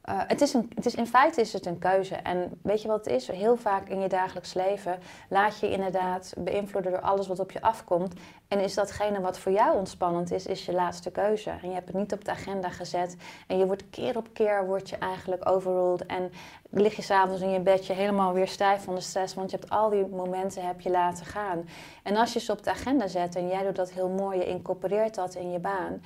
eh, 0.00 0.18
het 0.26 0.40
is 0.40 0.52
het 0.52 0.86
is, 0.86 0.94
in 0.94 1.06
feite 1.06 1.40
is 1.40 1.52
het 1.52 1.66
een 1.66 1.78
keuze. 1.78 2.14
En 2.14 2.58
weet 2.62 2.82
je 2.82 2.88
wat 2.88 3.04
het 3.04 3.14
is? 3.14 3.28
Heel 3.28 3.56
vaak 3.56 3.88
in 3.88 4.00
je 4.00 4.08
dagelijks 4.08 4.54
leven 4.54 4.98
laat 5.28 5.58
je 5.58 5.66
je 5.66 5.72
inderdaad 5.72 6.32
beïnvloeden 6.38 6.92
door 6.92 7.00
alles 7.00 7.26
wat 7.26 7.38
op 7.38 7.50
je 7.50 7.62
afkomt. 7.62 8.14
En 8.48 8.60
is 8.60 8.74
datgene 8.74 9.20
wat 9.20 9.38
voor 9.38 9.52
jou 9.52 9.76
ontspannend 9.76 10.32
is, 10.32 10.46
is 10.46 10.64
je 10.64 10.72
laatste 10.72 11.10
keuze. 11.10 11.50
En 11.50 11.68
je 11.68 11.74
hebt 11.74 11.86
het 11.86 11.96
niet 11.96 12.12
op 12.12 12.24
de 12.24 12.30
agenda 12.30 12.68
gezet. 12.68 13.16
En 13.46 13.58
je 13.58 13.66
wordt 13.66 13.90
keer 13.90 14.16
op 14.16 14.28
keer 14.32 14.66
word 14.66 14.88
je 14.88 14.96
eigenlijk 14.96 15.48
overruled. 15.48 16.06
En 16.06 16.32
lig 16.70 16.96
je 16.96 17.02
s'avonds 17.02 17.42
in 17.42 17.50
je 17.50 17.60
bedje 17.60 17.92
helemaal 17.92 18.32
weer 18.32 18.48
stijf 18.48 18.84
van 18.84 18.94
de 18.94 19.00
stress. 19.00 19.34
Want 19.34 19.50
je 19.50 19.56
hebt 19.56 19.70
al 19.70 19.90
die 19.90 20.06
momenten 20.06 20.66
heb 20.66 20.80
je 20.80 20.90
laten 20.90 21.26
gaan. 21.26 21.68
En 22.02 22.16
als 22.16 22.32
je 22.32 22.40
ze 22.40 22.52
op 22.52 22.62
de 22.62 22.70
agenda 22.70 23.06
zet 23.06 23.36
en 23.36 23.48
jij 23.48 23.62
doet 23.62 23.76
dat 23.76 23.92
heel 23.92 24.08
mooi, 24.08 24.38
je 24.38 24.46
incorporeert 24.46 25.14
dat 25.14 25.34
in 25.34 25.50
je 25.50 25.58
baan. 25.58 26.00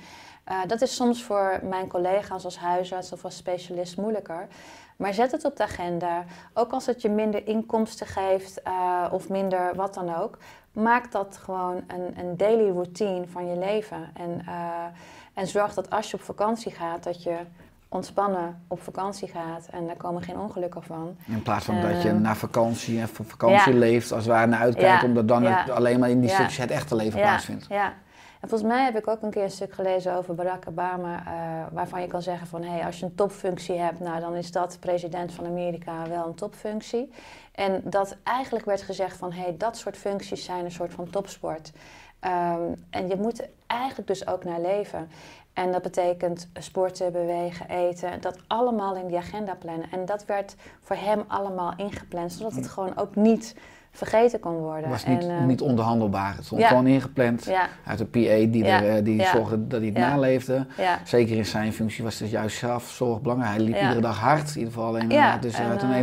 Uh, 0.51 0.59
dat 0.67 0.81
is 0.81 0.95
soms 0.95 1.23
voor 1.23 1.59
mijn 1.63 1.87
collega's 1.87 2.45
als 2.45 2.57
huisarts 2.57 3.11
of 3.11 3.23
als 3.23 3.35
specialist 3.37 3.97
moeilijker. 3.97 4.47
Maar 4.95 5.13
zet 5.13 5.31
het 5.31 5.45
op 5.45 5.55
de 5.57 5.63
agenda. 5.63 6.23
Ook 6.53 6.71
als 6.71 6.85
het 6.85 7.01
je 7.01 7.09
minder 7.09 7.47
inkomsten 7.47 8.07
geeft 8.07 8.61
uh, 8.67 9.05
of 9.11 9.29
minder 9.29 9.75
wat 9.75 9.93
dan 9.93 10.15
ook. 10.15 10.37
Maak 10.71 11.11
dat 11.11 11.39
gewoon 11.43 11.83
een, 11.87 12.13
een 12.19 12.37
daily 12.37 12.69
routine 12.69 13.27
van 13.27 13.47
je 13.47 13.57
leven. 13.57 14.09
En, 14.13 14.41
uh, 14.47 14.83
en 15.33 15.47
zorg 15.47 15.73
dat 15.73 15.89
als 15.89 16.11
je 16.11 16.17
op 16.17 16.23
vakantie 16.23 16.71
gaat, 16.71 17.03
dat 17.03 17.23
je 17.23 17.37
ontspannen 17.89 18.63
op 18.67 18.81
vakantie 18.81 19.27
gaat. 19.27 19.67
En 19.71 19.85
daar 19.87 19.95
komen 19.95 20.21
geen 20.21 20.39
ongelukken 20.39 20.83
van. 20.83 21.17
In 21.25 21.41
plaats 21.41 21.65
van 21.65 21.81
dat 21.81 22.01
je 22.01 22.11
na 22.11 22.35
vakantie 22.35 22.99
en 22.99 23.07
vakantie 23.07 23.73
ja. 23.73 23.79
leeft, 23.79 24.11
als 24.11 24.23
het 24.23 24.33
ware 24.33 24.47
naar 24.47 24.59
uitkijkt, 24.59 25.01
Ja. 25.01 25.07
omdat 25.07 25.27
dan 25.27 25.43
Ja. 25.43 25.57
het 25.59 25.69
alleen 25.69 25.99
maar 25.99 26.09
in 26.09 26.19
die 26.21 26.29
stukjes 26.29 26.57
het 26.57 26.71
echte 26.71 26.95
leven 26.95 27.19
Ja, 27.19 27.25
plaatsvindt. 27.25 27.65
ja. 27.69 27.93
En 28.45 28.51
volgens 28.51 28.71
mij 28.71 28.83
heb 28.83 28.97
ik 28.97 29.07
ook 29.07 29.21
een 29.21 29.29
keer 29.29 29.43
een 29.43 29.51
stuk 29.51 29.73
gelezen 29.73 30.15
over 30.15 30.35
Barack 30.35 30.63
Obama, 30.69 31.23
uh, 31.27 31.65
waarvan 31.71 32.01
je 32.01 32.07
kan 32.07 32.21
zeggen 32.21 32.47
van, 32.47 32.63
hé, 32.63 32.69
hey, 32.69 32.85
als 32.85 32.99
je 32.99 33.05
een 33.05 33.15
topfunctie 33.15 33.77
hebt, 33.77 33.99
nou 33.99 34.19
dan 34.19 34.35
is 34.35 34.51
dat 34.51 34.77
president 34.79 35.33
van 35.33 35.45
Amerika 35.45 36.07
wel 36.09 36.27
een 36.27 36.35
topfunctie. 36.35 37.11
En 37.51 37.81
dat 37.83 38.17
eigenlijk 38.23 38.65
werd 38.65 38.81
gezegd 38.81 39.17
van, 39.17 39.31
hé, 39.31 39.41
hey, 39.41 39.57
dat 39.57 39.77
soort 39.77 39.97
functies 39.97 40.45
zijn 40.45 40.65
een 40.65 40.71
soort 40.71 40.93
van 40.93 41.09
topsport. 41.09 41.71
Um, 42.25 42.85
en 42.89 43.07
je 43.07 43.15
moet 43.15 43.39
er 43.41 43.49
eigenlijk 43.67 44.07
dus 44.07 44.27
ook 44.27 44.43
naar 44.43 44.61
leven. 44.61 45.09
En 45.53 45.71
dat 45.71 45.81
betekent 45.81 46.49
sporten, 46.53 47.11
bewegen, 47.11 47.69
eten, 47.69 48.21
dat 48.21 48.37
allemaal 48.47 48.95
in 48.95 49.07
die 49.07 49.17
agenda 49.17 49.55
plannen. 49.55 49.91
En 49.91 50.05
dat 50.05 50.25
werd 50.25 50.55
voor 50.81 50.95
hem 50.95 51.23
allemaal 51.27 51.73
ingepland, 51.77 52.31
zodat 52.33 52.55
het 52.55 52.67
gewoon 52.67 52.97
ook 52.97 53.15
niet 53.15 53.55
vergeten 53.97 54.39
kon 54.39 54.53
worden. 54.53 54.81
Het 54.81 54.91
was 54.91 55.05
niet, 55.05 55.23
en, 55.23 55.29
uh, 55.29 55.45
niet 55.45 55.61
onderhandelbaar. 55.61 56.35
Het 56.35 56.45
stond 56.45 56.61
ja. 56.61 56.67
gewoon 56.67 56.87
ingepland 56.87 57.45
ja, 57.45 57.67
uit 57.85 57.97
de 57.97 58.05
PA 58.05 58.51
die, 58.51 58.63
Ja. 58.63 58.83
er, 58.83 58.95
eh, 58.95 59.03
die 59.03 59.25
zorgde 59.25 59.67
dat 59.67 59.79
hij 59.79 59.89
het 59.89 59.97
naleefde. 59.97 60.65
Zeker 61.03 61.37
in 61.37 61.45
zijn 61.45 61.73
functie 61.73 62.03
was 62.03 62.19
het 62.19 62.29
juist 62.29 62.57
zelfzorg 62.57 63.21
belangrijk. 63.21 63.55
Hij 63.55 63.63
liep 63.63 63.75
iedere 63.75 64.01
dag 64.01 64.19
hard, 64.19 64.49
in 64.49 64.57
ieder 64.57 64.73
geval. 64.73 64.97
En, 64.97 65.09
ja. 65.09 65.37
dus 65.37 65.53
en, 65.53 65.61
hij 65.61 65.71
had 65.71 65.83
een 65.83 65.93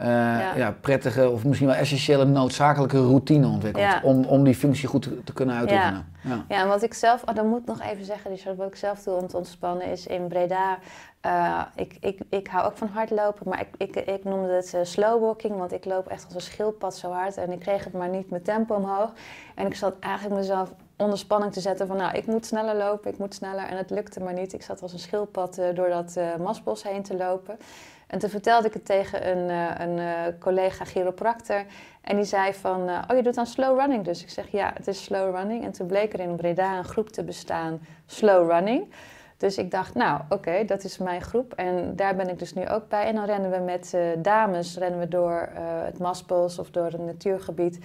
uh, 0.00 0.06
Ja, 0.06 0.52
eh, 0.52 0.58
ja. 0.58 0.74
prettige 0.80 1.30
of 1.30 1.44
misschien 1.44 1.68
wel 1.68 1.76
essentiële 1.76 2.24
noodzakelijke 2.24 2.98
routine 2.98 3.46
ontwikkeld. 3.46 3.84
Ja. 3.84 4.00
Om, 4.02 4.24
om 4.24 4.44
die 4.44 4.54
functie 4.54 4.88
goed 4.88 5.02
te, 5.02 5.24
te 5.24 5.32
kunnen 5.32 5.56
uitoefenen. 5.56 6.12
Ja. 6.20 6.44
ja, 6.48 6.60
en 6.60 6.68
wat 6.68 6.82
ik 6.82 6.94
zelf, 6.94 7.22
oh, 7.22 7.34
dat 7.34 7.44
moet 7.44 7.60
ik 7.60 7.66
nog 7.66 7.80
even 7.80 8.04
zeggen, 8.04 8.30
Richard, 8.30 8.56
wat 8.56 8.68
ik 8.68 8.76
zelf 8.76 9.02
doe 9.02 9.14
om 9.14 9.26
te 9.26 9.36
ontspannen 9.36 9.86
is 9.86 10.06
in 10.06 10.26
Breda. 10.28 10.78
Uh, 11.26 11.62
ik, 11.74 11.96
ik, 12.00 12.18
ik 12.28 12.46
hou 12.46 12.66
ook 12.66 12.76
van 12.76 12.88
hardlopen, 12.88 13.48
maar 13.48 13.60
ik, 13.60 13.68
ik, 13.76 14.06
ik 14.06 14.24
noemde 14.24 14.52
het 14.52 14.72
uh, 14.74 14.80
slow 14.82 15.22
walking, 15.22 15.56
want 15.58 15.72
ik 15.72 15.84
loop 15.84 16.06
echt 16.06 16.24
als 16.24 16.34
een 16.34 16.40
schildpad 16.40 16.96
zo 16.96 17.10
hard. 17.10 17.36
En 17.36 17.52
ik 17.52 17.58
kreeg 17.58 17.84
het 17.84 17.92
maar 17.92 18.08
niet 18.08 18.30
mijn 18.30 18.42
tempo 18.42 18.74
omhoog. 18.74 19.12
En 19.54 19.66
ik 19.66 19.74
zat 19.74 19.94
eigenlijk 20.00 20.34
mezelf 20.34 20.72
onder 20.96 21.18
spanning 21.18 21.52
te 21.52 21.60
zetten 21.60 21.86
van, 21.86 21.96
nou, 21.96 22.16
ik 22.16 22.26
moet 22.26 22.46
sneller 22.46 22.74
lopen, 22.74 23.10
ik 23.10 23.18
moet 23.18 23.34
sneller. 23.34 23.66
En 23.66 23.76
het 23.76 23.90
lukte 23.90 24.20
maar 24.20 24.32
niet. 24.32 24.52
Ik 24.52 24.62
zat 24.62 24.82
als 24.82 24.92
een 24.92 24.98
schildpad 24.98 25.58
uh, 25.58 25.64
door 25.74 25.88
dat 25.88 26.18
masbos 26.38 26.82
heen 26.82 27.02
te 27.02 27.16
lopen. 27.16 27.58
En 28.06 28.18
toen 28.18 28.30
vertelde 28.30 28.66
ik 28.66 28.74
het 28.74 28.84
tegen 28.84 29.28
een, 29.28 29.48
een 29.80 30.38
collega 30.38 30.84
chiropractor. 30.84 31.64
En 32.00 32.16
die 32.16 32.24
zei 32.24 32.54
van, 32.54 32.88
oh 33.10 33.16
je 33.16 33.22
doet 33.22 33.34
dan 33.34 33.46
slow 33.46 33.78
running 33.78 34.04
dus? 34.04 34.22
Ik 34.22 34.30
zeg, 34.30 34.48
ja, 34.50 34.70
het 34.74 34.86
is 34.86 35.04
slow 35.04 35.36
running. 35.36 35.64
En 35.64 35.72
toen 35.72 35.86
bleek 35.86 36.12
er 36.12 36.20
in 36.20 36.36
Breda 36.36 36.78
een 36.78 36.84
groep 36.84 37.08
te 37.08 37.24
bestaan, 37.24 37.80
slow 38.06 38.50
running. 38.50 38.92
Dus 39.36 39.58
ik 39.58 39.70
dacht, 39.70 39.94
nou 39.94 40.20
oké, 40.28 40.64
dat 40.64 40.84
is 40.84 40.98
mijn 40.98 41.22
groep. 41.22 41.52
En 41.52 41.96
daar 41.96 42.16
ben 42.16 42.28
ik 42.28 42.38
dus 42.38 42.54
nu 42.54 42.68
ook 42.68 42.88
bij. 42.88 43.04
En 43.06 43.14
dan 43.14 43.24
rennen 43.24 43.50
we 43.50 43.58
met 43.58 43.94
eh, 43.94 44.00
dames 44.18 44.76
rennen 44.76 45.00
we 45.00 45.08
door 45.08 45.48
eh, 45.54 45.62
het 45.84 45.98
Maspels 45.98 46.58
of 46.58 46.70
door 46.70 46.92
een 46.92 47.04
natuurgebied 47.04 47.78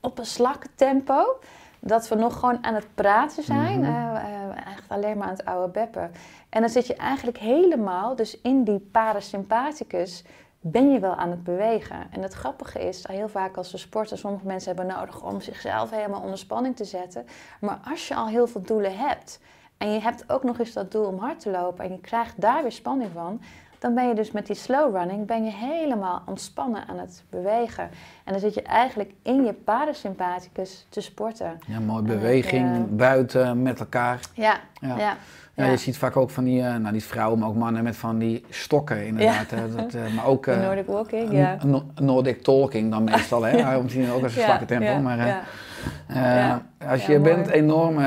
op 0.00 0.18
een 0.18 0.56
tempo. 0.74 1.38
Dat 1.80 2.08
we 2.08 2.14
nog 2.14 2.38
gewoon 2.38 2.64
aan 2.64 2.74
het 2.74 2.86
praten 2.94 3.42
zijn. 3.42 3.84
Eh, 3.84 4.14
eh, 4.16 4.72
echt 4.72 4.84
alleen 4.88 5.18
maar 5.18 5.26
aan 5.26 5.32
het 5.32 5.44
oude 5.44 5.72
beppen. 5.72 6.10
En 6.50 6.60
dan 6.60 6.70
zit 6.70 6.86
je 6.86 6.94
eigenlijk 6.94 7.38
helemaal, 7.38 8.16
dus 8.16 8.40
in 8.40 8.64
die 8.64 8.78
parasympathicus 8.78 10.24
ben 10.60 10.92
je 10.92 10.98
wel 10.98 11.14
aan 11.14 11.30
het 11.30 11.44
bewegen. 11.44 12.06
En 12.10 12.22
het 12.22 12.32
grappige 12.32 12.88
is, 12.88 13.06
heel 13.08 13.28
vaak 13.28 13.56
als 13.56 13.72
we 13.72 13.78
sporten, 13.78 14.18
sommige 14.18 14.46
mensen 14.46 14.76
hebben 14.76 14.96
nodig 14.96 15.22
om 15.22 15.40
zichzelf 15.40 15.90
helemaal 15.90 16.22
onder 16.22 16.38
spanning 16.38 16.76
te 16.76 16.84
zetten. 16.84 17.26
Maar 17.60 17.80
als 17.90 18.08
je 18.08 18.14
al 18.14 18.28
heel 18.28 18.46
veel 18.46 18.62
doelen 18.62 18.96
hebt 18.96 19.40
en 19.78 19.92
je 19.92 20.00
hebt 20.00 20.32
ook 20.32 20.42
nog 20.42 20.58
eens 20.58 20.72
dat 20.72 20.92
doel 20.92 21.06
om 21.06 21.18
hard 21.18 21.40
te 21.40 21.50
lopen 21.50 21.84
en 21.84 21.92
je 21.92 22.00
krijgt 22.00 22.40
daar 22.40 22.62
weer 22.62 22.72
spanning 22.72 23.10
van, 23.12 23.40
dan 23.80 23.94
ben 23.94 24.08
je 24.08 24.14
dus 24.14 24.30
met 24.30 24.46
die 24.46 24.56
slow 24.56 24.96
running 24.96 25.26
ben 25.26 25.44
je 25.44 25.50
helemaal 25.50 26.22
ontspannen 26.26 26.88
aan 26.88 26.98
het 26.98 27.22
bewegen. 27.30 27.84
En 28.24 28.32
dan 28.32 28.40
zit 28.40 28.54
je 28.54 28.62
eigenlijk 28.62 29.12
in 29.22 29.44
je 29.44 29.52
parasympathicus 29.52 30.86
te 30.88 31.00
sporten. 31.00 31.58
Ja, 31.66 31.80
mooi 31.80 31.98
En, 31.98 32.06
beweging, 32.06 32.96
buiten, 32.96 33.62
met 33.62 33.80
elkaar. 33.80 34.20
Ja, 34.34 34.60
Ja. 34.80 34.98
ja. 34.98 35.16
Je 35.54 35.76
ziet 35.76 35.96
vaak 35.96 36.16
ook 36.16 36.30
van 36.30 36.44
die, 36.44 36.62
eh, 36.62 36.74
nou 36.76 36.92
niet 36.92 37.04
vrouwen, 37.04 37.38
maar 37.38 37.48
ook 37.48 37.54
mannen 37.54 37.82
met 37.82 37.96
van 37.96 38.18
die 38.18 38.44
stokken 38.50 39.06
inderdaad. 39.06 39.50
hè, 39.50 39.74
Dat, 39.74 39.94
eh, 39.94 40.14
maar 40.14 40.26
ook 40.26 40.46
eh, 40.46 40.60
Nordic 40.60 40.86
walking, 40.86 41.32
ja. 41.32 41.58
Nordic 41.94 42.42
talking 42.42 42.90
dan 42.90 43.04
meestal, 43.04 43.42
hè. 43.42 43.56
Ja. 43.56 43.80
Misschien 43.80 44.10
ook 44.10 44.22
als 44.22 44.36
een 44.36 44.42
slakke 44.42 44.64
tempo, 44.64 44.98
maar 44.98 45.44
als 46.88 47.06
je 47.06 47.18
bent 47.18 47.48
enorm, 47.48 48.00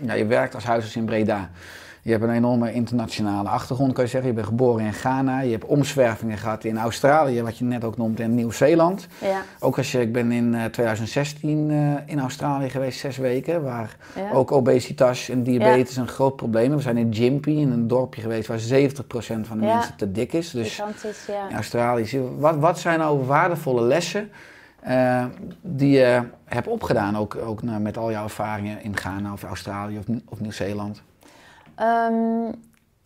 ja, 0.00 0.12
je 0.14 0.26
werkt 0.26 0.54
als 0.54 0.64
huisarts 0.64 0.96
in 0.96 1.04
Breda. 1.04 1.50
Je 2.06 2.12
hebt 2.12 2.24
een 2.24 2.30
enorme 2.30 2.72
internationale 2.72 3.48
achtergrond, 3.48 3.92
kan 3.92 4.04
je 4.04 4.10
zeggen. 4.10 4.28
Je 4.28 4.34
bent 4.34 4.46
geboren 4.46 4.84
in 4.84 4.92
Ghana, 4.92 5.40
je 5.40 5.50
hebt 5.50 5.64
omzwervingen 5.64 6.38
gehad 6.38 6.64
in 6.64 6.78
Australië, 6.78 7.42
wat 7.42 7.58
je 7.58 7.64
net 7.64 7.84
ook 7.84 7.96
noemt, 7.96 8.20
en 8.20 8.34
Nieuw-Zeeland. 8.34 9.06
Ja, 9.20 9.42
Ook 9.60 9.76
als 9.76 9.92
je, 9.92 10.00
ik 10.00 10.12
ben 10.12 10.32
in 10.32 10.54
eh, 10.54 10.64
2016 10.64 11.70
eh, 11.70 12.12
in 12.12 12.20
Australië 12.20 12.68
geweest, 12.68 12.98
zes 12.98 13.16
weken, 13.16 13.62
waar 13.62 13.96
ja. 14.14 14.30
ook 14.32 14.52
obesitas 14.52 15.28
en 15.28 15.42
diabetes 15.42 15.96
een 15.96 16.08
groot 16.08 16.36
probleem 16.36 16.70
is. 16.70 16.76
We 16.76 16.82
zijn 16.82 16.96
in 16.96 17.14
Gympie, 17.14 17.60
in 17.60 17.70
een 17.70 17.88
dorpje 17.88 18.20
geweest 18.20 18.48
waar 18.48 18.58
70% 18.58 19.46
van 19.46 19.58
de 19.58 19.66
mensen 19.66 19.96
te 19.96 20.12
dik 20.12 20.32
is. 20.32 20.50
Dus 20.50 20.82
in 21.48 21.54
Australië, 21.54 22.20
wat, 22.38 22.56
wat 22.56 22.78
zijn 22.78 22.98
nou 22.98 23.24
waardevolle 23.24 23.82
lessen 23.82 24.30
eh, 24.80 25.24
die 25.60 25.90
je 25.90 26.22
hebt 26.44 26.66
opgedaan, 26.66 27.16
ook, 27.16 27.36
ook 27.36 27.62
nou, 27.62 27.80
met 27.80 27.96
al 27.96 28.10
jouw 28.10 28.24
ervaringen 28.24 28.82
in 28.82 28.96
Ghana 28.96 29.32
of 29.32 29.42
Australië 29.42 30.00
of 30.28 30.40
Nieuw-Zeeland? 30.40 31.02
Ehm, 31.76 32.52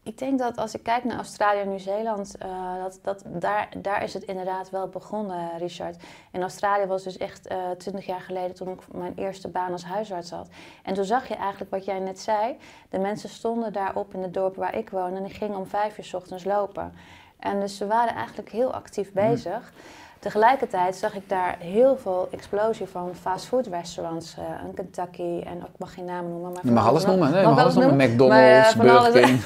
ik 0.02 0.18
denk 0.18 0.38
dat 0.38 0.56
als 0.56 0.74
ik 0.74 0.82
kijk 0.82 1.04
naar 1.04 1.16
Australië 1.16 1.60
en 1.60 1.68
Nieuw-Zeeland, 1.68 2.36
eh, 2.38 2.82
dat, 2.82 2.98
dat, 3.02 3.22
daar, 3.26 3.68
daar 3.76 4.02
is 4.02 4.14
het 4.14 4.22
inderdaad 4.22 4.70
wel 4.70 4.88
begonnen, 4.88 5.58
Richard. 5.58 6.02
In 6.32 6.42
Australië 6.42 6.86
was 6.86 7.02
dus 7.02 7.16
echt 7.16 7.50
twintig 7.78 8.06
jaar 8.06 8.20
geleden 8.20 8.54
toen 8.54 8.68
ik 8.68 8.92
mijn 8.92 9.14
eerste 9.16 9.48
baan 9.48 9.72
als 9.72 9.84
huisarts 9.84 10.30
had. 10.30 10.48
En 10.82 10.94
toen 10.94 11.04
zag 11.04 11.28
je 11.28 11.34
eigenlijk 11.34 11.70
wat 11.70 11.84
jij 11.84 11.98
net 11.98 12.20
zei. 12.20 12.56
De 12.88 12.98
mensen 12.98 13.28
stonden 13.28 13.72
daarop 13.72 14.14
in 14.14 14.22
het 14.22 14.34
dorp 14.34 14.56
waar 14.56 14.76
ik 14.76 14.90
woon 14.90 15.16
en 15.16 15.22
die 15.22 15.34
gingen 15.34 15.58
om 15.58 15.66
vijf 15.66 15.98
uur 15.98 16.04
's 16.04 16.14
ochtends 16.14 16.44
lopen. 16.44 16.92
En 17.40 17.60
dus 17.60 17.76
ze 17.76 17.86
waren 17.86 18.14
eigenlijk 18.14 18.50
heel 18.50 18.72
actief 18.72 19.12
bezig. 19.12 19.72
Tegelijkertijd 20.20 20.96
zag 20.96 21.14
ik 21.14 21.28
daar 21.28 21.56
heel 21.58 21.96
veel 21.96 22.28
explosie 22.30 22.86
van 22.86 23.10
fastfood 23.20 23.66
restaurants. 23.66 24.34
eh 24.38 24.44
een 24.66 24.74
Kentucky 24.74 25.40
en 25.46 25.56
ik 25.58 25.78
mag 25.78 25.94
geen 25.94 26.04
namen 26.04 26.30
noemen. 26.30 26.52
Maar 26.52 26.60
Je 26.64 26.70
mag 26.70 26.88
alles 26.88 27.04
noemen, 27.04 27.30
nee, 27.30 27.40
je 27.40 27.46
Mag 27.46 27.54
mag 27.54 27.62
alles 27.64 27.74
noemen. 27.74 27.96
Maar, 27.96 28.08
McDonald's, 28.08 28.72
eh, 28.74 28.80
Burger 28.80 29.22
King. 29.22 29.40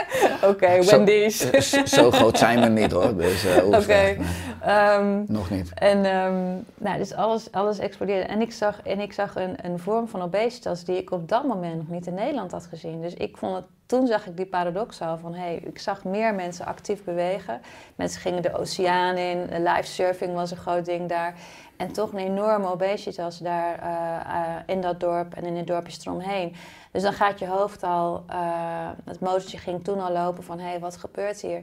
Oké, 0.50 0.82
Wendy's. 0.84 1.50
Eh, 1.50 1.84
Zo 1.84 2.10
groot 2.10 2.38
zijn 2.38 2.60
we 2.60 2.68
niet 2.68 2.92
hoor, 2.92 3.16
dus 3.16 3.44
eh, 3.44 3.52
hoeft 3.62 3.82
Oké. 3.82 4.16
Ehm, 4.60 5.22
nog 5.26 5.50
niet. 5.50 5.70
en 5.74 6.04
ehm, 6.04 6.42
nou, 6.74 6.98
dus 6.98 7.14
alles, 7.14 7.52
alles 7.52 7.78
explodeerde. 7.78 8.24
En 8.26 8.40
ik 8.40 8.52
zag, 8.52 8.82
en 8.82 9.00
ik 9.00 9.12
zag 9.12 9.36
een, 9.36 9.56
een 9.62 9.78
vorm 9.78 10.08
van 10.08 10.22
obesitas 10.22 10.84
die 10.84 10.96
ik 10.96 11.10
op 11.10 11.28
dat 11.28 11.44
moment 11.44 11.76
nog 11.76 11.88
niet 11.88 12.06
in 12.06 12.14
Nederland 12.14 12.50
had 12.52 12.66
gezien. 12.66 13.00
Dus 13.00 13.14
ik 13.14 13.36
vond 13.36 13.54
het, 13.56 13.64
toen 13.90 14.06
zag 14.06 14.26
ik 14.26 14.36
die 14.36 14.46
paradox 14.46 15.00
al 15.00 15.18
van, 15.18 15.34
hé, 15.34 15.40
hey, 15.40 15.56
ik 15.56 15.78
zag 15.78 16.04
meer 16.04 16.34
mensen 16.34 16.66
actief 16.66 17.04
bewegen. 17.04 17.60
Mensen 17.94 18.20
gingen 18.20 18.42
de 18.42 18.54
oceaan 18.54 19.16
in, 19.16 19.62
live 19.62 19.86
surfing 19.86 20.34
was 20.34 20.50
een 20.50 20.56
groot 20.56 20.84
ding 20.84 21.08
daar. 21.08 21.34
En 21.76 21.92
toch 21.92 22.12
een 22.12 22.18
enorme 22.18 22.70
obesitas 22.70 23.38
daar 23.38 23.78
eh, 23.78 24.56
eh, 24.56 24.62
in 24.66 24.80
dat 24.80 25.00
dorp 25.00 25.34
en 25.34 25.44
in 25.44 25.54
de 25.54 25.64
dorpjes 25.64 26.06
eromheen. 26.06 26.54
Dus 26.92 27.02
dan 27.02 27.12
gaat 27.12 27.38
je 27.38 27.46
hoofd 27.46 27.82
al, 27.82 28.24
eh, 28.28 28.88
het 29.04 29.20
motortje 29.20 29.58
ging 29.58 29.84
toen 29.84 30.00
al 30.00 30.12
lopen 30.12 30.42
van, 30.42 30.58
hé, 30.58 30.68
hey, 30.68 30.80
wat 30.80 30.96
gebeurt 30.96 31.40
hier? 31.40 31.62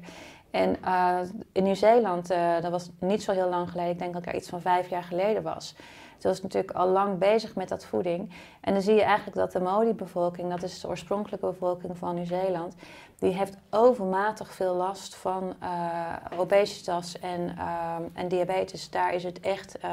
En 0.51 0.77
in 1.51 1.63
Nieuw-Zeeland, 1.63 2.27
dat 2.61 2.71
was 2.71 2.89
niet 2.99 3.23
zo 3.23 3.31
heel 3.31 3.49
lang 3.49 3.69
geleden, 3.69 3.91
ik 3.91 3.99
denk 3.99 4.13
dat 4.13 4.25
ik 4.25 4.33
iets 4.33 4.49
van 4.49 4.61
vijf 4.61 4.89
jaar 4.89 5.03
geleden 5.03 5.43
was. 5.43 5.75
Toen 6.17 6.31
was 6.31 6.41
natuurlijk 6.41 6.73
al 6.73 6.87
lang 6.87 7.17
bezig 7.17 7.55
met 7.55 7.69
dat 7.69 7.85
voeding. 7.85 8.29
En 8.61 8.73
dan 8.73 8.81
zie 8.81 8.95
je 8.95 9.01
eigenlijk 9.01 9.37
dat 9.37 9.51
de 9.51 9.59
Maori-bevolking, 9.59 10.49
dat 10.49 10.63
is 10.63 10.81
de 10.81 10.87
oorspronkelijke 10.87 11.45
bevolking 11.45 11.97
van 11.97 12.15
Nieuw-Zeeland, 12.15 12.75
die 13.19 13.33
heeft 13.33 13.57
overmatig 13.69 14.53
veel 14.53 14.75
last 14.75 15.15
van 15.15 15.53
eh, 15.59 16.13
obesitas 16.37 17.19
en, 17.19 17.55
ehm, 17.57 18.01
en 18.13 18.27
diabetes. 18.27 18.89
Daar 18.89 19.13
is 19.13 19.23
het 19.23 19.39
echt, 19.39 19.77
eh, 19.77 19.89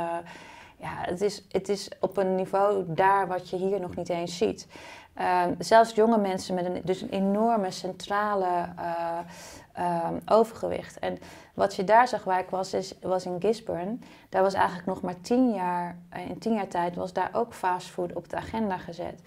ja, 0.76 0.92
het 0.96 1.20
is, 1.20 1.44
het 1.50 1.68
is 1.68 1.88
op 2.00 2.16
een 2.16 2.34
niveau 2.34 2.84
daar 2.86 3.28
wat 3.28 3.50
je 3.50 3.56
hier 3.56 3.80
nog 3.80 3.96
niet 3.96 4.08
eens 4.08 4.36
ziet. 4.36 4.66
Ehm, 5.14 5.54
zelfs 5.58 5.94
jonge 5.94 6.18
mensen 6.18 6.54
met 6.54 6.64
een, 6.64 6.80
dus 6.84 7.00
een 7.00 7.10
enorme 7.10 7.70
centrale 7.70 8.68
eh, 8.76 9.18
ehm, 9.72 10.14
overgewicht. 10.26 10.98
En 10.98 11.18
wat 11.54 11.74
je 11.74 11.84
daar 11.84 12.08
zag 12.08 12.24
waar 12.24 12.40
ik 12.40 12.50
was, 12.50 12.74
is, 12.74 12.94
was 13.00 13.26
in 13.26 13.40
Gisborne. 13.40 13.96
Daar 14.28 14.42
was 14.42 14.54
eigenlijk 14.54 14.86
nog 14.86 15.00
maar 15.00 15.20
tien 15.20 15.52
jaar, 15.52 15.98
eh, 16.08 16.28
in 16.28 16.38
tien 16.38 16.54
jaar 16.54 16.68
tijd 16.68 16.94
was 16.94 17.12
daar 17.12 17.30
ook 17.32 17.54
fastfood 17.54 18.12
op 18.12 18.28
de 18.28 18.36
agenda 18.36 18.78
gezet. 18.78 19.20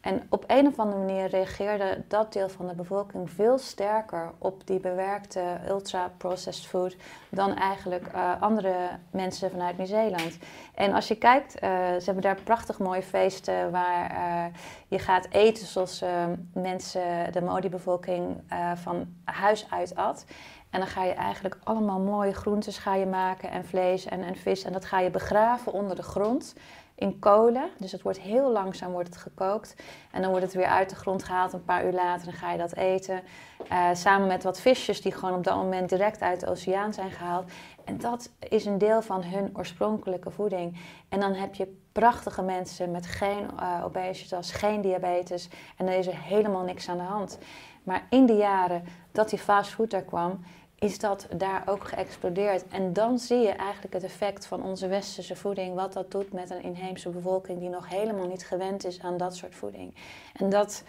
En 0.00 0.22
op 0.28 0.44
een 0.46 0.66
of 0.66 0.78
andere 0.78 0.98
manier 0.98 1.26
reageerde 1.26 2.04
dat 2.08 2.32
deel 2.32 2.48
van 2.48 2.68
de 2.68 2.74
bevolking 2.74 3.30
veel 3.30 3.58
sterker 3.58 4.32
op 4.38 4.66
die 4.66 4.80
bewerkte 4.80 5.60
ultra-processed 5.68 6.66
food 6.66 6.96
dan 7.28 7.54
eigenlijk 7.54 8.06
eh, 8.06 8.42
andere 8.42 8.74
mensen 9.10 9.50
vanuit 9.50 9.76
Nieuw-Zeeland. 9.76 10.38
En 10.74 10.92
als 10.92 11.08
je 11.08 11.16
kijkt, 11.16 11.54
eh, 11.54 11.70
ze 11.70 12.04
hebben 12.04 12.22
daar 12.22 12.40
prachtig 12.44 12.78
mooie 12.78 13.02
feesten 13.02 13.70
waar 13.70 14.50
je 14.88 14.98
gaat 14.98 15.26
eten 15.30 15.66
zoals 15.66 16.04
mensen, 16.52 17.32
de 17.32 17.42
Modi-bevolking, 17.42 18.42
van 18.74 19.14
huis 19.24 19.66
uit 19.70 19.96
at. 19.96 20.24
En 20.72 20.80
dan 20.80 20.88
ga 20.88 21.04
je 21.04 21.12
eigenlijk 21.12 21.58
allemaal 21.64 22.00
mooie 22.00 22.34
groentes 22.34 22.78
ga 22.78 22.94
je 22.94 23.06
maken 23.06 23.50
en 23.50 23.64
vlees 23.64 24.04
en, 24.04 24.22
en 24.22 24.36
vis. 24.36 24.64
En 24.64 24.72
dat 24.72 24.84
ga 24.84 25.00
je 25.00 25.10
begraven 25.10 25.72
onder 25.72 25.96
de 25.96 26.02
grond 26.02 26.54
in 26.94 27.18
kolen. 27.18 27.70
Dus 27.78 27.92
het 27.92 28.02
wordt 28.02 28.20
heel 28.20 28.50
langzaam 28.50 28.92
wordt 28.92 29.08
het 29.08 29.16
gekookt. 29.16 29.76
En 30.10 30.20
dan 30.20 30.30
wordt 30.30 30.44
het 30.44 30.54
weer 30.54 30.66
uit 30.66 30.90
de 30.90 30.96
grond 30.96 31.22
gehaald. 31.22 31.52
Een 31.52 31.64
paar 31.64 31.86
uur 31.86 31.92
later 31.92 32.24
dan 32.24 32.34
ga 32.34 32.52
je 32.52 32.58
dat 32.58 32.76
eten. 32.76 33.22
Eh, 33.68 33.88
samen 33.92 34.26
met 34.26 34.42
wat 34.42 34.60
visjes 34.60 35.00
die 35.00 35.12
gewoon 35.12 35.34
op 35.34 35.44
dat 35.44 35.56
moment 35.56 35.88
direct 35.88 36.20
uit 36.20 36.40
de 36.40 36.46
oceaan 36.46 36.92
zijn 36.92 37.10
gehaald. 37.10 37.50
En 37.84 37.98
dat 37.98 38.30
is 38.38 38.64
een 38.64 38.78
deel 38.78 39.02
van 39.02 39.24
hun 39.24 39.50
oorspronkelijke 39.52 40.30
voeding. 40.30 40.80
En 41.08 41.20
dan 41.20 41.34
heb 41.34 41.54
je 41.54 41.80
prachtige 41.92 42.42
mensen 42.42 42.90
met 42.90 43.06
geen 43.06 43.50
eh, 43.58 43.80
obesitas, 43.84 44.52
geen 44.52 44.80
diabetes. 44.80 45.48
En 45.76 45.86
dan 45.86 45.94
is 45.94 46.06
er 46.06 46.22
helemaal 46.22 46.62
niks 46.62 46.88
aan 46.88 46.96
de 46.96 47.02
hand. 47.02 47.38
Maar 47.82 48.06
in 48.10 48.26
de 48.26 48.36
jaren 48.36 48.84
dat 49.12 49.30
die 49.30 49.38
fastfood 49.38 49.90
daar 49.90 50.02
kwam, 50.02 50.44
is 50.82 50.98
dat 50.98 51.26
daar 51.36 51.62
ook 51.66 51.88
geëxplodeerd. 51.88 52.68
En 52.68 52.92
dan 52.92 53.18
zie 53.18 53.38
je 53.38 53.52
eigenlijk 53.52 53.94
het 53.94 54.04
effect 54.04 54.46
van 54.46 54.62
onze 54.62 54.86
westerse 54.88 55.36
voeding, 55.36 55.74
wat 55.74 55.92
dat 55.92 56.10
doet 56.10 56.32
met 56.32 56.50
een 56.50 56.62
inheemse 56.62 57.08
bevolking 57.08 57.58
die 57.58 57.68
nog 57.68 57.88
helemaal 57.88 58.26
niet 58.26 58.46
gewend 58.46 58.84
is 58.84 59.00
aan 59.00 59.16
dat 59.16 59.36
soort 59.36 59.54
voeding. 59.54 59.94
En 60.36 60.50
dat 60.50 60.82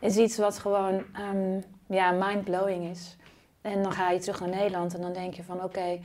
is 0.00 0.16
iets 0.16 0.36
wat 0.38 0.58
gewoon 0.58 1.02
ehm, 1.12 1.60
ja, 1.86 2.10
mind-blowing 2.10 2.90
is. 2.90 3.16
En 3.60 3.82
dan 3.82 3.92
ga 3.92 4.10
je 4.10 4.18
terug 4.18 4.40
naar 4.40 4.48
Nederland 4.48 4.94
en 4.94 5.00
dan 5.00 5.12
denk 5.12 5.34
je 5.34 5.42
van 5.42 5.62
oké, 5.62 5.98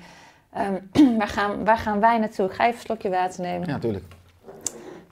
ehm, 0.53 0.79
waar, 1.19 1.27
gaan, 1.27 1.65
waar 1.65 1.77
gaan 1.77 1.99
wij 1.99 2.17
naartoe? 2.17 2.49
Ga 2.49 2.63
even 2.63 2.75
een 2.75 2.81
slokje 2.81 3.09
water 3.09 3.41
nemen. 3.41 3.67
Ja, 3.67 3.73
natuurlijk. 3.73 4.05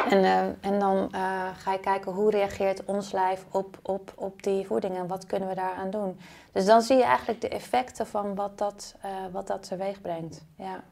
En, 0.08 0.24
eh, 0.24 0.42
en 0.62 0.80
dan 0.80 1.08
eh, 1.12 1.22
ga 1.58 1.72
je 1.72 1.80
kijken 1.80 2.12
hoe 2.12 2.32
reageert 2.32 2.86
ons 2.86 3.12
lijf 3.12 3.46
op, 3.52 3.78
op, 3.82 4.14
op 4.16 4.44
die 4.44 4.66
voeding 4.66 4.98
en 4.98 5.08
wat 5.08 5.26
kunnen 5.26 5.50
we 5.50 5.56
daaraan 5.56 5.90
doen. 5.90 6.20
Dus 6.52 6.66
dan 6.66 6.82
zie 6.82 6.98
je 6.98 7.04
eigenlijk 7.04 7.42
de 7.42 7.50
effecten 7.50 8.08
van 8.08 8.36
wat 8.36 8.58
dat, 8.58 8.96
eh, 9.02 9.10
wat 9.32 9.48
dat 9.48 9.68
teweeg 9.68 10.02
brengt. 10.02 10.46
Ja. 10.56 10.84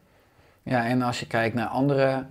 Ja, 0.63 0.85
en 0.85 1.01
als 1.01 1.19
je 1.19 1.27
kijkt 1.27 1.55
naar 1.55 1.67
andere 1.67 2.25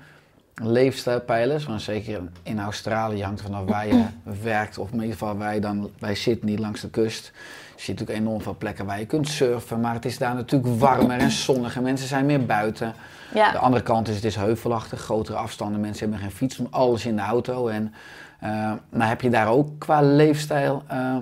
leefstijlpijlers, 0.55 1.65
want 1.65 1.83
zeker 1.83 2.21
in 2.43 2.61
Australië 2.61 3.23
hangt 3.23 3.43
vanaf 3.43 3.65
waar 3.65 3.87
je 3.87 4.07
werkt, 4.43 4.79
of 4.79 4.89
in 4.89 4.95
ieder 4.95 5.13
geval 5.13 5.39
wij 5.39 5.61
dan 5.61 5.91
bij 5.99 6.15
Sydney 6.15 6.59
langs 6.59 6.81
de 6.81 6.91
kust. 6.91 7.33
Je 7.77 7.83
ziet 7.83 7.99
natuurlijk 7.99 8.27
enorm 8.27 8.43
veel 8.43 8.57
plekken 8.59 8.87
waar 8.87 8.99
je 8.99 9.07
kunt 9.07 9.29
surfen, 9.29 9.81
maar 9.81 9.95
het 9.95 10.05
is 10.05 10.19
daar 10.19 10.35
natuurlijk 10.35 10.81
warmer 10.81 11.19
en 11.19 11.31
zonnig 11.31 11.77
en 11.77 11.83
mensen 11.83 12.09
zijn 12.09 12.27
meer 12.27 12.47
buiten. 12.47 12.95
De 13.33 13.39
Ja. 13.39 13.53
andere 13.53 13.83
kant 13.83 14.09
is 14.09 14.15
het 14.15 14.25
is 14.25 14.37
heuvelachtig, 14.37 15.01
grotere 15.01 15.37
afstanden, 15.39 15.81
mensen 15.81 16.03
hebben 16.03 16.29
geen 16.29 16.37
fiets, 16.37 16.61
alles 16.71 17.07
in 17.07 17.17
de 17.17 17.23
auto. 17.23 17.69
En, 17.69 17.95
eh, 18.41 18.73
maar 18.91 19.09
heb 19.09 19.21
je 19.21 19.31
daar 19.31 19.49
ook 19.49 19.69
qua 19.79 20.01
leefstijl 20.03 20.83
eh, 20.87 21.17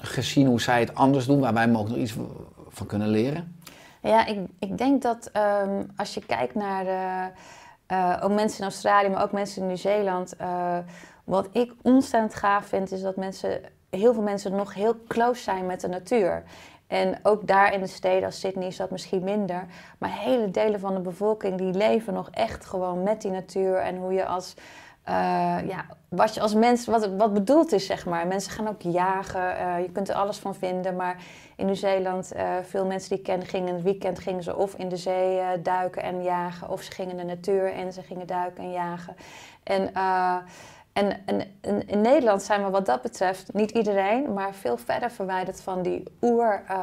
gezien 0.00 0.46
hoe 0.46 0.60
zij 0.60 0.80
het 0.80 0.94
anders 0.94 1.26
doen, 1.26 1.40
waar 1.40 1.54
wij 1.54 1.64
ook 1.66 1.88
nog 1.88 1.96
iets 1.96 2.14
van 2.68 2.86
kunnen 2.86 3.08
leren? 3.08 3.56
Ja, 4.00 4.26
ik, 4.26 4.38
ik 4.58 4.78
denk 4.78 5.02
dat 5.02 5.30
ehm, 5.32 5.82
als 5.96 6.14
je 6.14 6.26
kijkt 6.26 6.54
naar 6.54 6.86
eh, 7.86 8.16
ook 8.22 8.32
mensen 8.32 8.58
in 8.58 8.64
Australië, 8.64 9.08
maar 9.08 9.22
ook 9.22 9.32
mensen 9.32 9.60
in 9.60 9.66
Nieuw-Zeeland. 9.66 10.34
wat 11.24 11.48
ik 11.52 11.72
ontzettend 11.82 12.34
gaaf 12.34 12.66
vind, 12.66 12.92
is 12.92 13.02
dat 13.02 13.16
mensen, 13.16 13.60
heel 13.90 14.12
veel 14.14 14.22
mensen 14.22 14.52
nog 14.54 14.74
heel 14.74 14.96
close 15.08 15.42
zijn 15.42 15.66
met 15.66 15.80
de 15.80 15.88
natuur. 15.88 16.42
En 16.86 17.18
ook 17.22 17.46
daar 17.46 17.72
in 17.72 17.80
de 17.80 17.86
steden 17.86 18.24
als 18.24 18.40
Sydney 18.40 18.66
is 18.66 18.76
dat 18.76 18.90
misschien 18.90 19.24
minder. 19.24 19.66
Maar 19.98 20.18
hele 20.18 20.50
delen 20.50 20.80
van 20.80 20.94
de 20.94 21.00
bevolking 21.00 21.58
die 21.58 21.72
leven 21.72 22.14
nog 22.14 22.30
echt 22.30 22.64
gewoon 22.64 23.02
met 23.02 23.22
die 23.22 23.30
natuur. 23.30 23.76
En 23.76 23.96
hoe 23.96 24.12
je 24.12 24.26
als, 24.26 24.54
eh, 25.02 25.14
ja, 25.66 25.86
wat 26.08 26.34
je 26.34 26.40
als 26.40 26.54
mens, 26.54 26.86
wat, 26.86 27.16
wat 27.16 27.32
bedoeld 27.32 27.72
is 27.72 27.86
zeg 27.86 28.06
maar. 28.06 28.26
Mensen 28.26 28.52
gaan 28.52 28.68
ook 28.68 28.82
jagen, 28.82 29.58
eh, 29.58 29.80
je 29.80 29.92
kunt 29.92 30.08
er 30.08 30.14
alles 30.14 30.38
van 30.38 30.54
vinden. 30.54 30.96
Maar 30.96 31.16
in 31.56 31.66
Nieuw-Zeeland, 31.66 32.32
eh, 32.32 32.46
veel 32.62 32.86
mensen 32.86 33.08
die 33.08 33.18
ik 33.18 33.24
ken, 33.24 33.46
gingen 33.46 33.68
in 33.68 33.74
het 33.74 33.82
weekend 33.82 34.18
gingen 34.18 34.42
ze 34.42 34.56
of 34.56 34.74
in 34.74 34.88
de 34.88 34.96
zee 34.96 35.62
duiken 35.62 36.02
en 36.02 36.22
jagen. 36.22 36.68
Of 36.68 36.82
ze 36.82 36.92
gingen 36.92 37.16
de 37.16 37.24
natuur 37.24 37.72
en 37.72 37.92
ze 37.92 38.02
gingen 38.02 38.26
duiken 38.26 38.64
en 38.64 38.72
jagen. 38.72 39.16
En, 39.62 39.92
en, 40.94 41.26
en, 41.26 41.40
en 41.60 41.88
in 41.88 42.00
Nederland 42.00 42.42
zijn 42.42 42.64
we 42.64 42.70
wat 42.70 42.86
dat 42.86 43.02
betreft, 43.02 43.52
niet 43.52 43.70
iedereen, 43.70 44.32
maar 44.32 44.54
veel 44.54 44.76
verder 44.76 45.10
verwijderd 45.10 45.60
van 45.60 45.82
die 45.82 46.02
oer, 46.22 46.62
eh, 46.68 46.76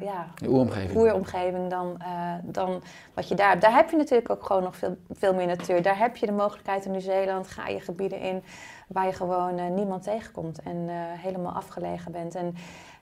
ja, 0.00 0.26
oeromgeving. 0.46 0.96
oeromgeving 0.96 1.70
dan, 1.70 1.96
eh, 1.98 2.34
dan 2.42 2.82
wat 3.14 3.28
je 3.28 3.34
daar 3.34 3.48
hebt. 3.48 3.62
Daar 3.62 3.74
heb 3.74 3.90
je 3.90 3.96
natuurlijk 3.96 4.30
ook 4.30 4.46
gewoon 4.46 4.62
nog 4.62 4.76
veel, 4.76 4.96
veel 5.10 5.34
meer 5.34 5.46
natuur. 5.46 5.82
Daar 5.82 5.98
heb 5.98 6.16
je 6.16 6.26
de 6.26 6.32
mogelijkheid 6.32 6.84
in 6.84 6.90
Nieuw-Zeeland, 6.90 7.48
ga 7.48 7.68
je 7.68 7.80
gebieden 7.80 8.20
in 8.20 8.42
waar 8.88 9.06
je 9.06 9.12
gewoon 9.12 9.58
eh, 9.58 9.66
niemand 9.66 10.02
tegenkomt 10.02 10.62
en 10.62 10.88
helemaal 11.18 11.52
afgelegen 11.52 12.12
bent. 12.12 12.34
En 12.34 12.54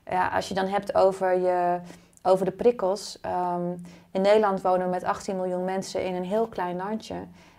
ja, 0.09 0.27
als 0.27 0.47
je 0.47 0.53
dan 0.53 0.67
hebt 0.67 0.95
over, 0.95 1.39
je, 1.39 1.79
over 2.21 2.45
de 2.45 2.51
prikkels. 2.51 3.19
ehm, 3.21 3.73
in 4.11 4.21
Nederland 4.21 4.61
wonen 4.61 4.85
we 4.85 4.91
met 4.91 5.03
18 5.03 5.35
miljoen 5.35 5.63
mensen 5.63 6.05
in 6.05 6.15
een 6.15 6.25
heel 6.25 6.47
klein 6.47 6.75
landje. 6.75 7.15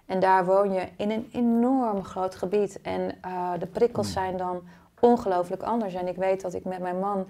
En 0.06 0.20
daar 0.20 0.44
woon 0.44 0.72
je 0.72 0.88
in 0.96 1.10
een 1.10 1.28
enorm 1.32 2.04
groot 2.04 2.34
gebied. 2.34 2.80
En 2.82 3.10
eh, 3.20 3.50
de 3.58 3.66
prikkels 3.66 4.12
zijn 4.12 4.36
dan 4.36 4.62
ongelooflijk 5.00 5.62
anders. 5.62 5.94
En 5.94 6.08
ik 6.08 6.16
weet 6.16 6.40
dat 6.40 6.54
ik 6.54 6.64
met 6.64 6.78
mijn 6.78 6.98
man 6.98 7.26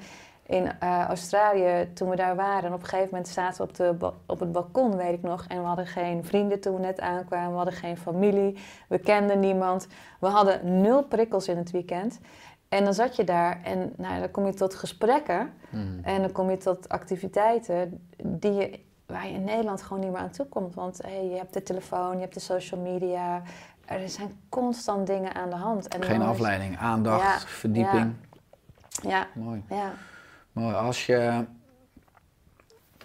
in 0.46 0.70
eh, 0.80 1.04
Australië, 1.08 1.90
toen 1.94 2.08
we 2.08 2.16
daar 2.16 2.36
waren, 2.36 2.64
en 2.64 2.72
op 2.74 2.80
een 2.82 2.88
gegeven 2.88 3.08
moment 3.10 3.28
zaten 3.28 3.62
we 3.64 3.68
op, 3.68 3.76
de, 3.76 4.10
op 4.26 4.40
het 4.40 4.52
balkon, 4.52 4.96
weet 4.96 5.12
ik 5.12 5.22
nog. 5.22 5.44
En 5.48 5.60
we 5.60 5.66
hadden 5.66 5.86
geen 5.86 6.24
vrienden 6.24 6.60
toen 6.60 6.74
we 6.74 6.80
net 6.80 7.00
aankwamen, 7.00 7.50
we 7.50 7.56
hadden 7.56 7.74
geen 7.74 7.96
familie, 7.96 8.58
we 8.88 8.98
kenden 8.98 9.40
niemand. 9.40 9.86
We 10.20 10.26
hadden 10.26 10.80
nul 10.80 11.02
prikkels 11.02 11.48
in 11.48 11.56
het 11.56 11.70
weekend. 11.70 12.20
En 12.68 12.84
dan 12.84 12.94
zat 12.94 13.16
je 13.16 13.24
daar 13.24 13.60
en 13.64 13.92
nou, 13.96 14.20
dan 14.20 14.30
kom 14.30 14.46
je 14.46 14.54
tot 14.54 14.74
gesprekken 14.74 15.52
Mhm. 15.74 15.98
en 16.02 16.20
dan 16.20 16.32
kom 16.32 16.50
je 16.50 16.56
tot 16.56 16.88
activiteiten 16.88 18.06
die 18.22 18.52
je, 18.52 18.80
waar 19.14 19.26
je 19.26 19.32
in 19.32 19.44
Nederland 19.44 19.82
gewoon 19.82 20.02
niet 20.02 20.12
meer 20.12 20.20
aan 20.20 20.30
toe 20.30 20.46
komt. 20.46 20.74
Want 20.74 21.02
hey, 21.02 21.24
je 21.24 21.36
hebt 21.36 21.54
de 21.54 21.62
telefoon, 21.62 22.14
je 22.14 22.20
hebt 22.20 22.34
de 22.34 22.40
social 22.40 22.80
media. 22.80 23.42
Er 23.84 24.08
zijn 24.08 24.32
constant 24.48 25.06
dingen 25.06 25.34
aan 25.34 25.50
de 25.50 25.56
hand. 25.56 25.88
En 25.88 26.02
Geen 26.02 26.22
afleiding, 26.22 26.78
aandacht, 26.78 27.22
Ja, 27.42 27.48
verdieping. 27.48 28.12
Ja, 29.02 29.26
Mooi. 29.34 29.62
ja. 29.68 29.92
Mooi. 30.52 30.74
Als 30.74 31.06
je 31.06 31.44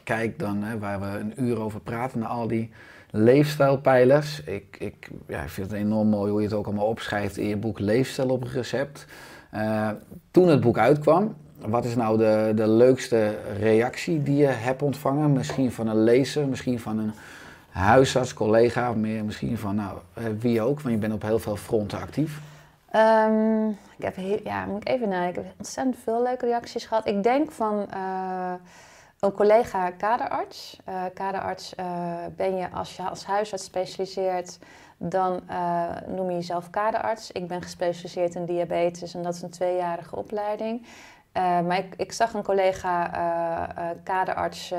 kijkt 0.03 0.39
dan, 0.39 0.63
hè, 0.63 0.79
waar 0.79 0.99
we 0.99 1.05
een 1.05 1.43
uur 1.43 1.59
over 1.59 1.79
praten, 1.79 2.19
naar 2.19 2.29
al 2.29 2.47
die 2.47 2.71
leefstijlpijlers. 3.09 4.43
Ik, 4.43 4.77
ik, 4.79 5.09
ja, 5.27 5.41
ik 5.41 5.49
vind 5.49 5.71
het 5.71 5.79
enorm 5.79 6.07
mooi 6.07 6.31
hoe 6.31 6.41
je 6.41 6.47
het 6.47 6.55
ook 6.55 6.65
allemaal 6.65 6.85
opschrijft 6.85 7.37
in 7.37 7.47
je 7.47 7.57
boek 7.57 7.79
Leefstijl 7.79 8.29
op 8.29 8.43
een 8.43 8.51
recept. 8.51 9.05
Eh, 9.51 9.89
toen 10.31 10.47
het 10.47 10.61
boek 10.61 10.77
uitkwam, 10.77 11.35
wat 11.67 11.85
is 11.85 11.95
nou 11.95 12.17
de, 12.17 12.51
de 12.55 12.67
leukste 12.67 13.37
reactie 13.59 14.23
die 14.23 14.37
je 14.37 14.45
hebt 14.45 14.81
ontvangen? 14.81 15.33
Misschien 15.33 15.71
van 15.71 15.87
een 15.87 16.03
lezer, 16.03 16.47
misschien 16.47 16.79
van 16.79 16.99
een 16.99 17.13
huisarts, 17.69 18.33
collega, 18.33 18.93
meer 18.93 19.25
misschien 19.25 19.57
van 19.57 19.75
nou, 19.75 19.97
eh, 20.13 20.23
wie 20.39 20.61
ook, 20.61 20.81
want 20.81 20.93
je 20.93 20.99
bent 20.99 21.13
op 21.13 21.21
heel 21.21 21.39
veel 21.39 21.55
fronten 21.55 21.99
actief. 21.99 22.41
Ehm, 22.91 23.69
ik 23.69 24.03
heb 24.03 24.15
ja, 24.43 24.65
moet 24.65 24.81
ik 24.81 24.89
even 24.89 25.09
nadenken. 25.09 25.41
Ik 25.41 25.47
heb 25.47 25.57
ontzettend 25.57 25.95
veel 26.03 26.23
leuke 26.23 26.45
reacties 26.45 26.85
gehad. 26.85 27.07
Ik 27.07 27.23
denk 27.23 27.51
van 27.51 27.85
eh, 27.91 28.53
een 29.19 29.31
collega 29.31 29.91
kaderarts. 29.91 30.79
Eh, 30.85 31.03
kaderarts 31.13 31.75
ben 32.35 32.55
je 32.55 32.69
als 32.71 32.95
je 32.95 33.09
als 33.09 33.25
huisarts 33.25 33.63
specialiseert, 33.63 34.59
dan 34.97 35.41
noem 36.07 36.29
je 36.29 36.35
jezelf 36.35 36.69
kaderarts. 36.69 37.31
Ik 37.31 37.47
ben 37.47 37.61
gespecialiseerd 37.61 38.35
in 38.35 38.45
diabetes 38.45 39.13
en 39.13 39.23
dat 39.23 39.33
is 39.33 39.41
een 39.41 39.49
tweejarige 39.49 40.15
opleiding. 40.15 40.85
Eh, 41.31 41.61
maar 41.61 41.77
ik, 41.77 41.93
ik 41.97 42.11
zag 42.11 42.33
een 42.33 42.43
collega 42.43 43.13
eh, 43.13 43.89
eh, 43.89 43.97
kaderarts 44.03 44.73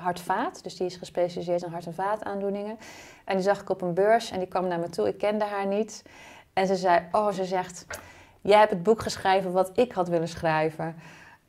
hart-vaat, 0.00 0.62
dus 0.62 0.76
die 0.76 0.86
is 0.86 0.96
gespecialiseerd 0.96 1.62
in 1.62 1.70
hart- 1.70 1.86
en 1.86 1.94
vaataandoeningen. 1.94 2.78
En 3.24 3.34
die 3.34 3.44
zag 3.44 3.60
ik 3.60 3.70
op 3.70 3.82
een 3.82 3.94
beurs 3.94 4.30
en 4.30 4.38
die 4.38 4.48
kwam 4.48 4.66
naar 4.66 4.78
me 4.78 4.88
toe. 4.88 5.08
Ik 5.08 5.18
kende 5.18 5.44
haar 5.44 5.66
niet. 5.66 6.04
En 6.52 6.66
ze 6.66 6.76
zei, 6.76 7.00
oh, 7.12 7.32
ze 7.32 7.44
zegt, 7.44 7.86
jij 8.40 8.58
hebt 8.58 8.70
het 8.70 8.82
boek 8.82 9.02
geschreven 9.02 9.52
wat 9.52 9.70
ik 9.74 9.92
had 9.92 10.08
willen 10.08 10.28
schrijven. 10.28 10.94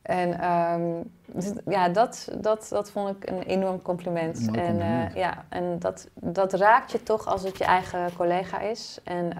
En 0.02 0.40
ehm, 0.40 0.82
dus, 1.26 1.52
ja, 1.66 1.90
dat, 1.90 2.30
dat, 2.38 2.68
dat 2.70 2.92
vond 2.92 3.10
ik 3.10 3.30
een 3.30 3.42
enorm 3.42 3.82
compliment. 3.82 4.38
En, 4.38 4.46
compliment. 4.46 5.14
ja, 5.14 5.46
en 5.50 5.80
dat, 5.80 6.08
dat 6.14 6.54
raakt 6.54 6.92
je 6.92 7.04
toch 7.04 7.28
als 7.28 7.44
het 7.44 7.58
je 7.58 7.64
eigen 7.64 8.16
collega 8.16 8.60
is. 8.60 9.00
En, 9.04 9.34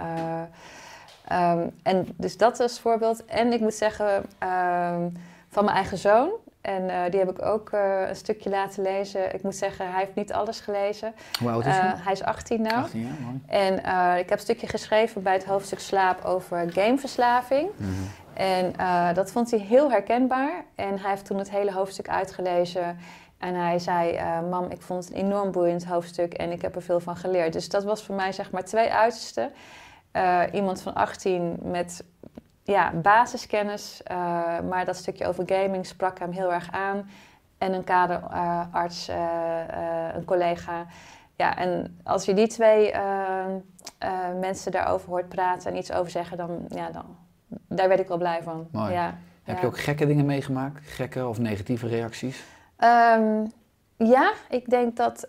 eh, 1.28 1.52
ehm, 1.52 1.68
en 1.84 2.08
dus 2.18 2.38
dat 2.38 2.60
als 2.60 2.80
voorbeeld. 2.80 3.26
En 3.26 3.54
ik 3.54 3.60
moet 3.60 3.74
zeggen, 3.74 4.26
ehm, 4.40 5.08
van 5.50 5.64
mijn 5.66 5.76
eigen 5.78 5.98
zoon. 5.98 6.30
En 6.64 6.90
eh, 6.90 7.12
die 7.12 7.20
heb 7.20 7.30
ik 7.30 7.46
ook 7.46 7.70
eh, 7.70 8.08
een 8.08 8.16
stukje 8.16 8.50
laten 8.50 8.84
lezen. 8.84 9.34
Ik 9.34 9.44
moet 9.44 9.56
zeggen, 9.56 9.90
hij 9.92 10.00
heeft 10.00 10.16
niet 10.16 10.34
alles 10.34 10.60
gelezen. 10.60 11.14
Hoe 11.40 11.50
oud 11.50 11.66
is 11.66 11.74
Eh, 11.76 11.80
hij? 11.82 11.94
hij 12.04 12.14
is 12.14 12.24
18 12.24 12.62
nu. 12.62 12.70
18 12.70 13.02
jaar, 13.02 13.12
mooi. 13.24 13.40
En 13.48 13.74
ik 14.20 14.30
heb 14.30 14.38
een 14.38 14.40
stukje 14.40 14.68
geschreven 14.68 15.24
bij 15.24 15.34
het 15.34 15.46
hoofdstuk 15.46 15.80
slaap 15.80 16.26
over 16.26 16.72
gameverslaving. 16.72 17.70
Mhm. 17.78 17.90
En 18.34 18.74
dat 19.14 19.32
vond 19.32 19.52
hij 19.52 19.60
heel 19.60 19.92
herkenbaar. 19.92 20.64
En 20.76 21.00
hij 21.00 21.10
heeft 21.10 21.26
toen 21.26 21.38
het 21.38 21.50
hele 21.50 21.72
hoofdstuk 21.74 22.10
uitgelezen. 22.10 22.98
En 23.38 23.56
hij 23.56 23.80
zei, 23.80 24.20
mam, 24.50 24.72
ik 24.72 24.82
vond 24.82 25.04
het 25.06 25.14
een 25.14 25.20
enorm 25.20 25.52
boeiend 25.52 25.86
hoofdstuk 25.86 26.34
en 26.34 26.52
ik 26.52 26.62
heb 26.62 26.76
er 26.76 26.82
veel 26.82 27.00
van 27.00 27.16
geleerd. 27.16 27.54
Dus 27.54 27.70
dat 27.70 27.84
was 27.84 28.04
voor 28.04 28.16
mij 28.16 28.32
zeg 28.32 28.52
maar 28.52 28.64
twee 28.64 28.92
uitersten. 28.92 29.52
Eh, 30.14 30.42
iemand 30.52 30.82
van 30.82 30.94
18 30.94 31.60
met 31.62 32.04
ja, 32.64 32.92
basiskennis, 32.92 34.04
eh, 34.04 34.16
maar 34.70 34.86
dat 34.86 34.96
stukje 34.96 35.28
over 35.28 35.44
gaming 35.48 35.86
sprak 35.86 36.20
hem 36.20 36.32
heel 36.32 36.54
erg 36.54 36.72
aan. 36.72 37.06
En 37.64 37.74
een 37.74 37.84
kaderarts, 37.84 39.08
eh, 39.08 40.16
een 40.16 40.26
collega. 40.26 40.86
Ja, 41.36 41.58
en 41.58 42.00
als 42.04 42.26
je 42.26 42.34
die 42.34 42.48
twee 42.48 42.92
eh, 42.92 43.46
eh, 43.98 44.10
mensen 44.40 44.72
daarover 44.72 45.10
hoort 45.10 45.30
praten 45.30 45.72
en 45.72 45.78
iets 45.78 45.92
over 45.92 46.12
zeggen, 46.12 46.38
dan, 46.38 46.66
ja, 46.68 46.90
dan 46.92 47.06
daar 47.68 47.88
werd 47.88 48.00
ik 48.00 48.08
wel 48.08 48.18
blij 48.18 48.44
van. 48.44 48.68
Mooi. 48.72 48.92
Ja, 48.92 49.18
Heb 49.44 49.56
ja. 49.56 49.62
je 49.62 49.68
ook 49.68 49.80
gekke 49.80 50.06
dingen 50.06 50.26
meegemaakt? 50.26 50.80
Gekke 50.88 51.28
of 51.28 51.40
negatieve 51.40 51.88
reacties? 51.88 52.44
Ehm, 52.78 53.46
ja, 53.98 54.34
ik 54.50 54.70
denk 54.70 54.96
dat 54.96 55.26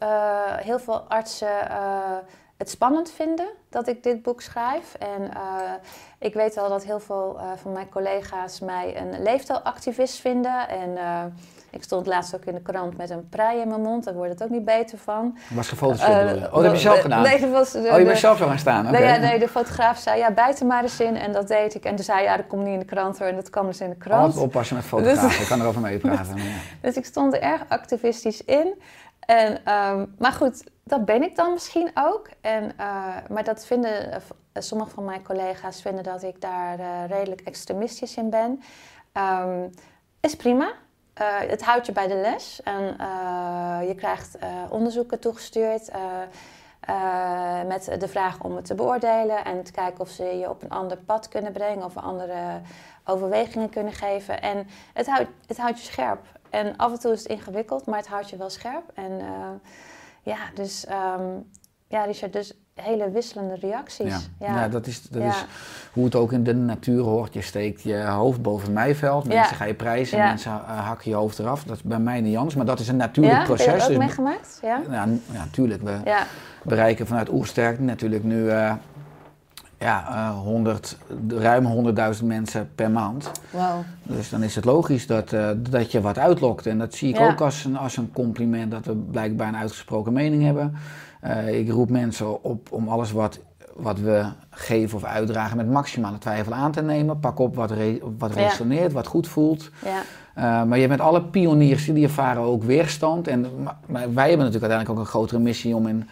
heel 0.56 0.78
veel 0.78 1.00
artsen 1.00 1.68
het 2.56 2.70
spannend 2.70 3.10
vinden 3.10 3.48
dat 3.70 3.88
ik 3.88 4.02
dit 4.02 4.22
boek 4.22 4.40
schrijf. 4.40 4.94
En 4.98 5.30
eh, 5.34 5.72
ik 6.18 6.34
weet 6.34 6.54
wel 6.54 6.68
dat 6.68 6.84
heel 6.84 7.00
veel 7.00 7.36
eh, 7.38 7.46
van 7.56 7.72
mijn 7.72 7.88
collega's 7.88 8.60
mij 8.60 8.96
een 8.96 9.22
leefstijlactivist 9.22 10.20
vinden. 10.20 10.68
En 10.68 10.96
eh, 10.96 11.24
ik 11.70 11.82
stond 11.82 12.06
laatst 12.06 12.34
ook 12.34 12.44
in 12.44 12.54
de 12.54 12.62
krant 12.62 12.96
met 12.96 13.10
een 13.10 13.28
prei 13.28 13.60
in 13.60 13.68
mijn 13.68 13.80
mond. 13.80 14.04
Daar 14.04 14.14
wordt 14.14 14.30
het 14.30 14.42
ook 14.42 14.48
niet 14.48 14.64
beter 14.64 14.98
van. 14.98 15.38
Was 15.50 15.68
gefotoshopt? 15.68 16.10
Oh, 16.10 16.52
dat 16.52 16.62
heb 16.62 16.72
je 16.72 16.78
zelf 16.78 17.00
gedaan? 17.00 17.22
Nee, 17.22 17.40
dat 17.40 17.50
was 17.50 17.72
de, 17.72 17.88
oh, 17.92 17.98
je 17.98 18.04
bent 18.04 18.18
zelf 18.18 18.38
zo 18.38 18.46
gaan 18.46 18.58
staan? 18.58 18.88
Oké. 18.88 18.98
Nee, 18.98 19.18
nee, 19.18 19.38
de 19.38 19.48
fotograaf 19.48 19.98
zei, 19.98 20.18
ja, 20.18 20.30
bijt 20.30 20.60
er 20.60 20.66
maar 20.66 20.82
eens 20.82 21.00
in. 21.00 21.16
En 21.16 21.32
dat 21.32 21.48
deed 21.48 21.74
ik. 21.74 21.84
En 21.84 21.96
toen 21.96 22.04
zei 22.04 22.22
ja, 22.22 22.36
dat 22.36 22.46
komt 22.46 22.64
niet 22.64 22.72
in 22.72 22.78
de 22.78 22.84
krant 22.84 23.18
hoor. 23.18 23.28
En 23.28 23.34
dat 23.34 23.50
kwam 23.50 23.66
dus 23.66 23.80
in 23.80 23.88
de 23.88 23.96
krant. 23.96 24.24
Altijd 24.24 24.44
oppassen 24.44 24.76
met 24.76 24.84
fotografen. 24.94 25.40
Ik 25.42 25.48
kan 25.48 25.60
erover 25.60 25.80
meepraten. 25.80 26.36
ja. 26.42 26.42
Dus 26.80 26.96
ik 26.96 27.04
stond 27.04 27.34
er 27.34 27.40
erg 27.40 27.62
activistisch 27.68 28.44
in. 28.44 28.74
En, 29.20 29.64
ehm, 29.64 30.04
maar 30.18 30.32
goed, 30.32 30.64
dat 30.84 31.04
ben 31.04 31.22
ik 31.22 31.36
dan 31.36 31.52
misschien 31.52 31.90
ook. 31.94 32.28
En, 32.40 32.78
eh, 32.78 33.16
maar 33.28 33.44
dat 33.44 33.66
vinden, 33.66 34.12
eh, 34.12 34.20
sommige 34.54 34.90
van 34.90 35.04
mijn 35.04 35.24
collega's 35.24 35.82
vinden 35.82 36.04
dat 36.04 36.22
ik 36.22 36.40
daar 36.40 36.78
eh, 36.78 37.08
redelijk 37.08 37.40
extremistisch 37.40 38.16
in 38.16 38.30
ben. 38.30 38.62
Ehm, 39.12 39.68
is 40.20 40.36
prima. 40.36 40.72
Het 41.48 41.64
houdt 41.64 41.86
je 41.86 41.92
bij 41.92 42.06
de 42.06 42.14
les. 42.14 42.62
En 42.62 42.82
je 43.86 43.94
krijgt 43.96 44.38
onderzoeken 44.70 45.20
toegestuurd. 45.20 45.90
met 47.66 47.96
de 47.98 48.08
vraag 48.08 48.42
om 48.42 48.56
het 48.56 48.64
te 48.64 48.74
beoordelen 48.74 49.44
en 49.44 49.62
te 49.62 49.72
kijken 49.72 50.00
of 50.00 50.08
ze 50.08 50.24
je 50.24 50.48
op 50.48 50.62
een 50.62 50.70
ander 50.70 50.96
pad 50.96 51.28
kunnen 51.28 51.52
brengen 51.52 51.84
of 51.84 51.96
andere 51.96 52.60
overwegingen 53.04 53.68
kunnen 53.68 53.92
geven. 53.92 54.42
En 54.42 54.66
het 54.92 55.06
houdt, 55.06 55.30
het 55.46 55.56
houdt 55.56 55.78
je 55.78 55.84
scherp. 55.84 56.26
En 56.50 56.76
af 56.76 56.92
en 56.92 57.00
toe 57.00 57.12
is 57.12 57.22
het 57.22 57.30
ingewikkeld, 57.30 57.86
maar 57.86 57.98
het 57.98 58.08
houdt 58.08 58.30
je 58.30 58.36
wel 58.36 58.50
scherp. 58.50 58.90
En 58.94 59.20
ja, 60.24 60.36
dus, 60.54 60.86
ehm, 60.86 61.22
ja, 61.88 62.04
Richard, 62.04 62.32
dus 62.32 62.52
hele 62.74 63.10
wisselende 63.10 63.54
reacties. 63.60 64.28
Ja, 64.38 64.46
ja. 64.46 64.68
dat, 64.68 64.86
is, 64.86 65.02
dat 65.02 65.22
Ja. 65.22 65.28
is 65.28 65.44
hoe 65.92 66.04
het 66.04 66.14
ook 66.14 66.32
in 66.32 66.44
de 66.44 66.54
natuur 66.54 67.02
hoort. 67.02 67.34
Je 67.34 67.40
steekt 67.42 67.82
je 67.82 67.96
hoofd 68.02 68.42
boven 68.42 68.64
het 68.64 68.74
maaiveld, 68.74 69.26
mensen 69.28 69.56
ga 69.56 69.64
je 69.64 69.74
prijzen, 69.74 70.18
mensen 70.18 70.50
uh, 70.52 70.86
hakken 70.86 71.10
je 71.10 71.16
hoofd 71.16 71.38
eraf. 71.38 71.64
Dat 71.64 71.76
is 71.76 71.82
bij 71.82 71.98
mij 71.98 72.20
niet 72.20 72.36
anders, 72.36 72.54
maar 72.56 72.66
dat 72.66 72.80
is 72.80 72.88
een 72.88 72.96
natuurlijk 72.96 73.44
proces. 73.44 73.64
Heb 73.66 73.74
je 73.74 73.80
dat 73.80 73.90
ook 73.90 73.96
Dus- 73.96 74.06
meegemaakt? 74.06 74.58
Ja? 74.62 74.80
ja, 74.90 75.06
n- 75.06 75.22
ja, 75.32 75.46
tuurlijk. 75.50 75.82
We 75.82 76.00
bereiken 76.62 77.06
vanuit 77.06 77.28
Oersterk 77.32 77.78
natuurlijk 77.80 78.24
nu 78.24 78.48
eh, 78.50 78.74
ja, 79.78 80.04
eh, 80.08 80.38
100, 80.40 80.96
ruim 81.28 81.64
100.000 81.66 82.24
mensen 82.26 82.68
per 82.74 82.90
maand. 82.90 83.30
Wow. 83.50 83.62
Dus 84.02 84.30
dan 84.30 84.42
is 84.42 84.54
het 84.54 84.64
logisch 84.64 85.06
dat, 85.06 85.32
eh, 85.32 85.48
dat 85.70 85.92
je 85.92 86.00
wat 86.00 86.18
uitlokt. 86.18 86.66
En 86.66 86.78
dat 86.78 86.94
zie 86.94 87.08
ik 87.08 87.18
Ja. 87.18 87.28
ook 87.30 87.40
als 87.40 87.64
een, 87.64 87.76
als 87.76 87.96
een 87.96 88.10
compliment 88.12 88.70
dat 88.70 88.84
we 88.84 88.94
blijkbaar 88.94 89.48
een 89.48 89.56
uitgesproken 89.56 90.12
mening 90.12 90.42
hebben. 90.42 90.74
Eh, 91.20 91.58
ik 91.58 91.70
roep 91.70 91.90
mensen 91.90 92.42
op 92.44 92.72
om 92.72 92.88
alles 92.88 93.12
wat, 93.12 93.38
wat 93.76 93.98
we 94.00 94.24
geven 94.50 94.96
of 94.96 95.04
uitdragen 95.04 95.56
met 95.56 95.70
maximale 95.70 96.18
twijfel 96.18 96.52
aan 96.52 96.72
te 96.72 96.82
nemen. 96.82 97.20
Pak 97.20 97.38
op 97.38 97.54
wat, 97.54 97.70
re- 97.70 97.98
wat 98.18 98.34
Ja. 98.34 98.42
resoneert, 98.42 98.92
wat 98.92 99.06
goed 99.06 99.28
voelt. 99.28 99.70
Ja. 99.84 100.00
Eh, 100.34 100.64
maar 100.68 100.78
je 100.78 100.88
bent 100.88 101.00
alle 101.00 101.22
pioniers 101.22 101.84
die 101.84 102.04
ervaren 102.04 102.42
ook 102.42 102.62
weerstand. 102.62 103.28
En, 103.28 103.40
maar, 103.62 103.76
maar 103.86 104.14
wij 104.14 104.28
hebben 104.28 104.46
natuurlijk 104.46 104.72
uiteindelijk 104.72 104.90
ook 104.90 104.98
een 104.98 105.06
grotere 105.10 105.38
missie 105.40 105.76
om 105.76 105.86
in 105.86 106.08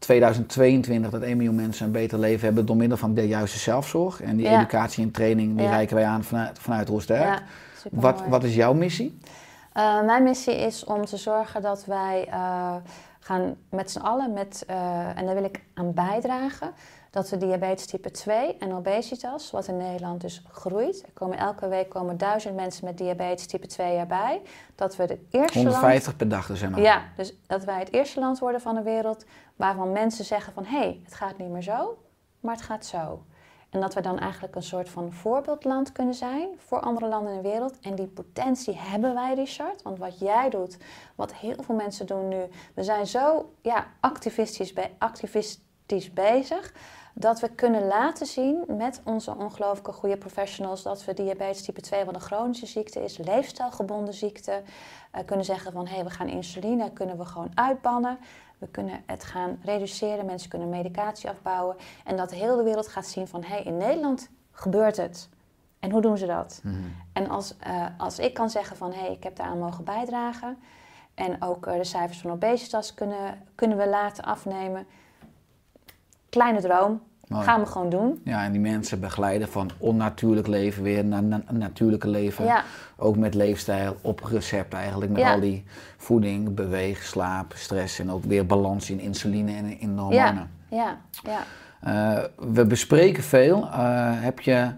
2022 0.00 1.10
dat 1.10 1.22
1 1.22 1.36
miljoen 1.36 1.54
mensen 1.54 1.86
een 1.86 1.92
beter 1.92 2.18
leven 2.18 2.44
hebben 2.44 2.66
door 2.66 2.76
middel 2.76 2.98
van 2.98 3.14
de 3.14 3.28
juiste 3.28 3.58
zelfzorg. 3.58 4.20
En 4.20 4.36
die 4.36 4.46
Ja. 4.46 4.56
educatie 4.58 5.04
en 5.04 5.10
training 5.10 5.56
die 5.56 5.66
Ja. 5.66 5.70
reiken 5.70 5.96
wij 5.96 6.04
aan 6.04 6.24
vanuit, 6.24 6.58
vanuit. 6.58 6.88
Wat, 7.90 8.22
wat 8.28 8.44
is 8.44 8.54
jouw 8.54 8.72
missie? 8.72 9.18
Eh, 9.72 10.02
mijn 10.02 10.22
missie 10.22 10.56
is 10.56 10.84
om 10.84 11.04
te 11.04 11.16
zorgen 11.16 11.62
dat 11.62 11.84
wij 11.84 12.26
eh, 12.30 12.74
gaan 13.20 13.56
met 13.68 13.90
z'n 13.90 13.98
allen, 14.00 14.32
met, 14.32 14.64
eh, 14.66 15.18
en 15.18 15.26
daar 15.26 15.34
wil 15.34 15.44
ik 15.44 15.62
aan 15.74 15.94
bijdragen, 15.94 16.70
dat 17.10 17.28
we 17.30 17.36
diabetes 17.36 17.86
type 17.86 18.10
2 18.10 18.56
en 18.56 18.74
obesitas, 18.74 19.50
wat 19.50 19.66
in 19.66 19.76
Nederland 19.76 20.20
dus 20.20 20.42
groeit. 20.52 21.02
Er 21.02 21.12
komen 21.12 21.38
elke 21.38 21.68
week 21.68 21.88
komen 21.88 22.18
duizend 22.18 22.54
mensen 22.54 22.84
met 22.84 22.98
diabetes 22.98 23.46
type 23.46 23.66
2 23.66 23.96
erbij. 23.96 24.42
Dat 24.74 24.96
we 24.96 25.02
het 25.02 25.18
eerste 25.30 25.58
150 25.58 26.16
per 26.16 26.28
dag 26.28 26.46
dus 26.46 26.60
land... 26.60 26.76
Ja, 26.76 27.02
dus 27.16 27.34
dat 27.46 27.64
wij 27.64 27.78
het 27.78 27.92
eerste 27.92 28.20
land 28.20 28.38
worden 28.38 28.60
van 28.60 28.74
de 28.74 28.82
wereld 28.82 29.24
waarvan 29.56 29.92
mensen 29.92 30.24
zeggen 30.24 30.52
van... 30.52 30.64
hé, 30.64 30.78
hey, 30.78 31.00
het 31.04 31.14
gaat 31.14 31.38
niet 31.38 31.48
meer 31.48 31.62
zo, 31.62 31.98
maar 32.40 32.54
het 32.54 32.64
gaat 32.64 32.86
zo. 32.86 33.22
En 33.70 33.80
dat 33.80 33.94
we 33.94 34.00
dan 34.00 34.18
eigenlijk 34.18 34.54
een 34.54 34.62
soort 34.62 34.88
van 34.88 35.12
voorbeeldland 35.12 35.92
kunnen 35.92 36.14
zijn 36.14 36.48
voor 36.58 36.80
andere 36.80 37.06
landen 37.06 37.32
in 37.34 37.42
de 37.42 37.48
wereld. 37.48 37.78
En 37.80 37.94
die 37.94 38.06
potentie 38.06 38.76
hebben 38.76 39.14
wij, 39.14 39.34
Richard. 39.34 39.82
Want 39.82 39.98
wat 39.98 40.18
jij 40.18 40.50
doet, 40.50 40.76
wat 41.14 41.34
heel 41.34 41.62
veel 41.62 41.74
mensen 41.74 42.06
doen 42.06 42.28
nu, 42.28 42.42
we 42.74 42.84
zijn 42.84 43.06
zo 43.06 43.52
ja, 43.62 43.86
activistisch, 44.00 44.74
activistisch 44.98 46.12
bezig. 46.12 46.72
Dat 47.14 47.40
we 47.40 47.48
kunnen 47.48 47.86
laten 47.86 48.26
zien 48.26 48.64
met 48.68 49.00
onze 49.04 49.36
ongelooflijke 49.36 49.92
goede 49.92 50.16
professionals 50.16 50.82
dat 50.82 51.04
we 51.04 51.14
diabetes 51.14 51.62
type 51.62 51.80
2, 51.80 52.04
wat 52.04 52.14
een 52.14 52.20
chronische 52.20 52.66
ziekte 52.66 53.04
is, 53.04 53.18
leefstijlgebonden 53.18 54.14
ziekte, 54.14 54.62
eh, 55.10 55.24
kunnen 55.26 55.44
zeggen 55.44 55.72
van 55.72 55.86
hé, 55.86 55.94
hey, 55.94 56.04
we 56.04 56.10
gaan 56.10 56.28
insuline, 56.28 56.92
kunnen 56.92 57.18
we 57.18 57.24
gewoon 57.24 57.50
uitbannen. 57.54 58.18
We 58.58 58.68
kunnen 58.68 59.02
het 59.06 59.24
gaan 59.24 59.58
reduceren, 59.62 60.26
mensen 60.26 60.50
kunnen 60.50 60.68
medicatie 60.68 61.28
afbouwen. 61.28 61.76
En 62.04 62.16
dat 62.16 62.30
heel 62.30 62.56
de 62.56 62.62
wereld 62.62 62.88
gaat 62.88 63.06
zien 63.06 63.28
van 63.28 63.42
hé, 63.42 63.54
hey, 63.54 63.62
in 63.62 63.76
Nederland 63.76 64.28
gebeurt 64.52 64.96
het. 64.96 65.28
En 65.78 65.90
hoe 65.90 66.00
doen 66.00 66.18
ze 66.18 66.26
dat? 66.26 66.60
Mhm. 66.64 66.76
En 67.12 67.28
als, 67.28 67.56
eh, 67.58 67.86
als 67.98 68.18
ik 68.18 68.34
kan 68.34 68.50
zeggen 68.50 68.76
van 68.76 68.92
hé, 68.92 69.00
hey, 69.00 69.12
ik 69.12 69.22
heb 69.22 69.36
daaraan 69.36 69.58
mogen 69.58 69.84
bijdragen. 69.84 70.58
En 71.14 71.42
ook 71.42 71.66
eh, 71.66 71.76
de 71.76 71.84
cijfers 71.84 72.20
van 72.20 72.30
obesitas 72.30 72.94
kunnen, 72.94 73.42
kunnen 73.54 73.78
we 73.78 73.88
laten 73.88 74.24
afnemen. 74.24 74.86
Kleine 76.30 76.60
droom, 76.60 77.00
Mooi. 77.28 77.44
gaan 77.44 77.60
we 77.60 77.66
gewoon 77.66 77.90
doen. 77.90 78.20
Ja, 78.24 78.44
en 78.44 78.52
die 78.52 78.60
mensen 78.60 79.00
begeleiden 79.00 79.48
van 79.48 79.70
onnatuurlijk 79.78 80.46
leven 80.46 80.82
weer 80.82 81.04
naar 81.04 81.22
na- 81.22 81.42
natuurlijke 81.50 82.08
leven. 82.08 82.44
Ja, 82.44 82.64
Ook 82.96 83.16
met 83.16 83.34
leefstijl, 83.34 83.96
op 84.00 84.20
recept 84.24 84.72
eigenlijk. 84.74 85.12
Met 85.12 85.20
Ja. 85.20 85.32
al 85.34 85.40
die 85.40 85.64
voeding, 85.96 86.54
beweeg, 86.54 87.02
slaap, 87.02 87.52
stress 87.56 87.98
en 87.98 88.10
ook 88.10 88.24
weer 88.24 88.46
balans 88.46 88.90
in 88.90 89.00
insuline 89.00 89.52
en 89.52 89.80
in 89.80 89.96
de 89.96 90.02
ja, 90.02 90.24
hormonen. 90.24 90.50
ja, 90.68 90.98
ja. 91.22 91.42
Eh, 91.80 92.24
we 92.52 92.66
bespreken 92.66 93.22
veel. 93.22 93.62
Eh, 93.72 94.10
heb 94.22 94.40
je 94.40 94.70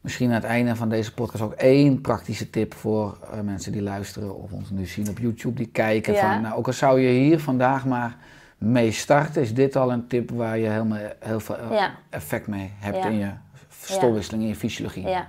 misschien 0.00 0.28
aan 0.28 0.34
het 0.34 0.44
einde 0.44 0.76
van 0.76 0.88
deze 0.88 1.14
podcast 1.14 1.42
ook 1.44 1.52
één 1.52 2.00
praktische 2.00 2.50
tip 2.50 2.74
voor 2.74 3.18
eh, 3.32 3.40
mensen 3.40 3.72
die 3.72 3.82
luisteren 3.82 4.36
of 4.42 4.52
ons 4.52 4.70
nu 4.70 4.86
zien 4.86 5.08
op 5.08 5.18
YouTube, 5.18 5.56
die 5.56 5.68
kijken 5.68 6.16
van, 6.16 6.40
nou, 6.40 6.56
ook 6.56 6.66
al 6.66 6.72
zou 6.72 7.00
je 7.00 7.08
hier 7.08 7.40
vandaag 7.40 7.86
maar 7.86 8.16
mee 8.60 8.90
starten, 8.92 9.42
is 9.42 9.54
dit 9.54 9.76
al 9.76 9.92
een 9.92 10.06
tip 10.06 10.30
waar 10.30 10.58
je 10.58 10.68
helemaal, 10.68 10.98
heel 11.18 11.40
veel 11.40 11.72
Ja. 11.72 11.94
effect 12.10 12.46
mee 12.46 12.72
hebt 12.78 12.96
Ja. 12.96 13.04
in 13.04 13.18
je 13.18 13.30
stofwisseling, 13.68 14.42
in 14.42 14.48
je 14.48 14.54
fysiologie. 14.56 15.08
Ja, 15.08 15.28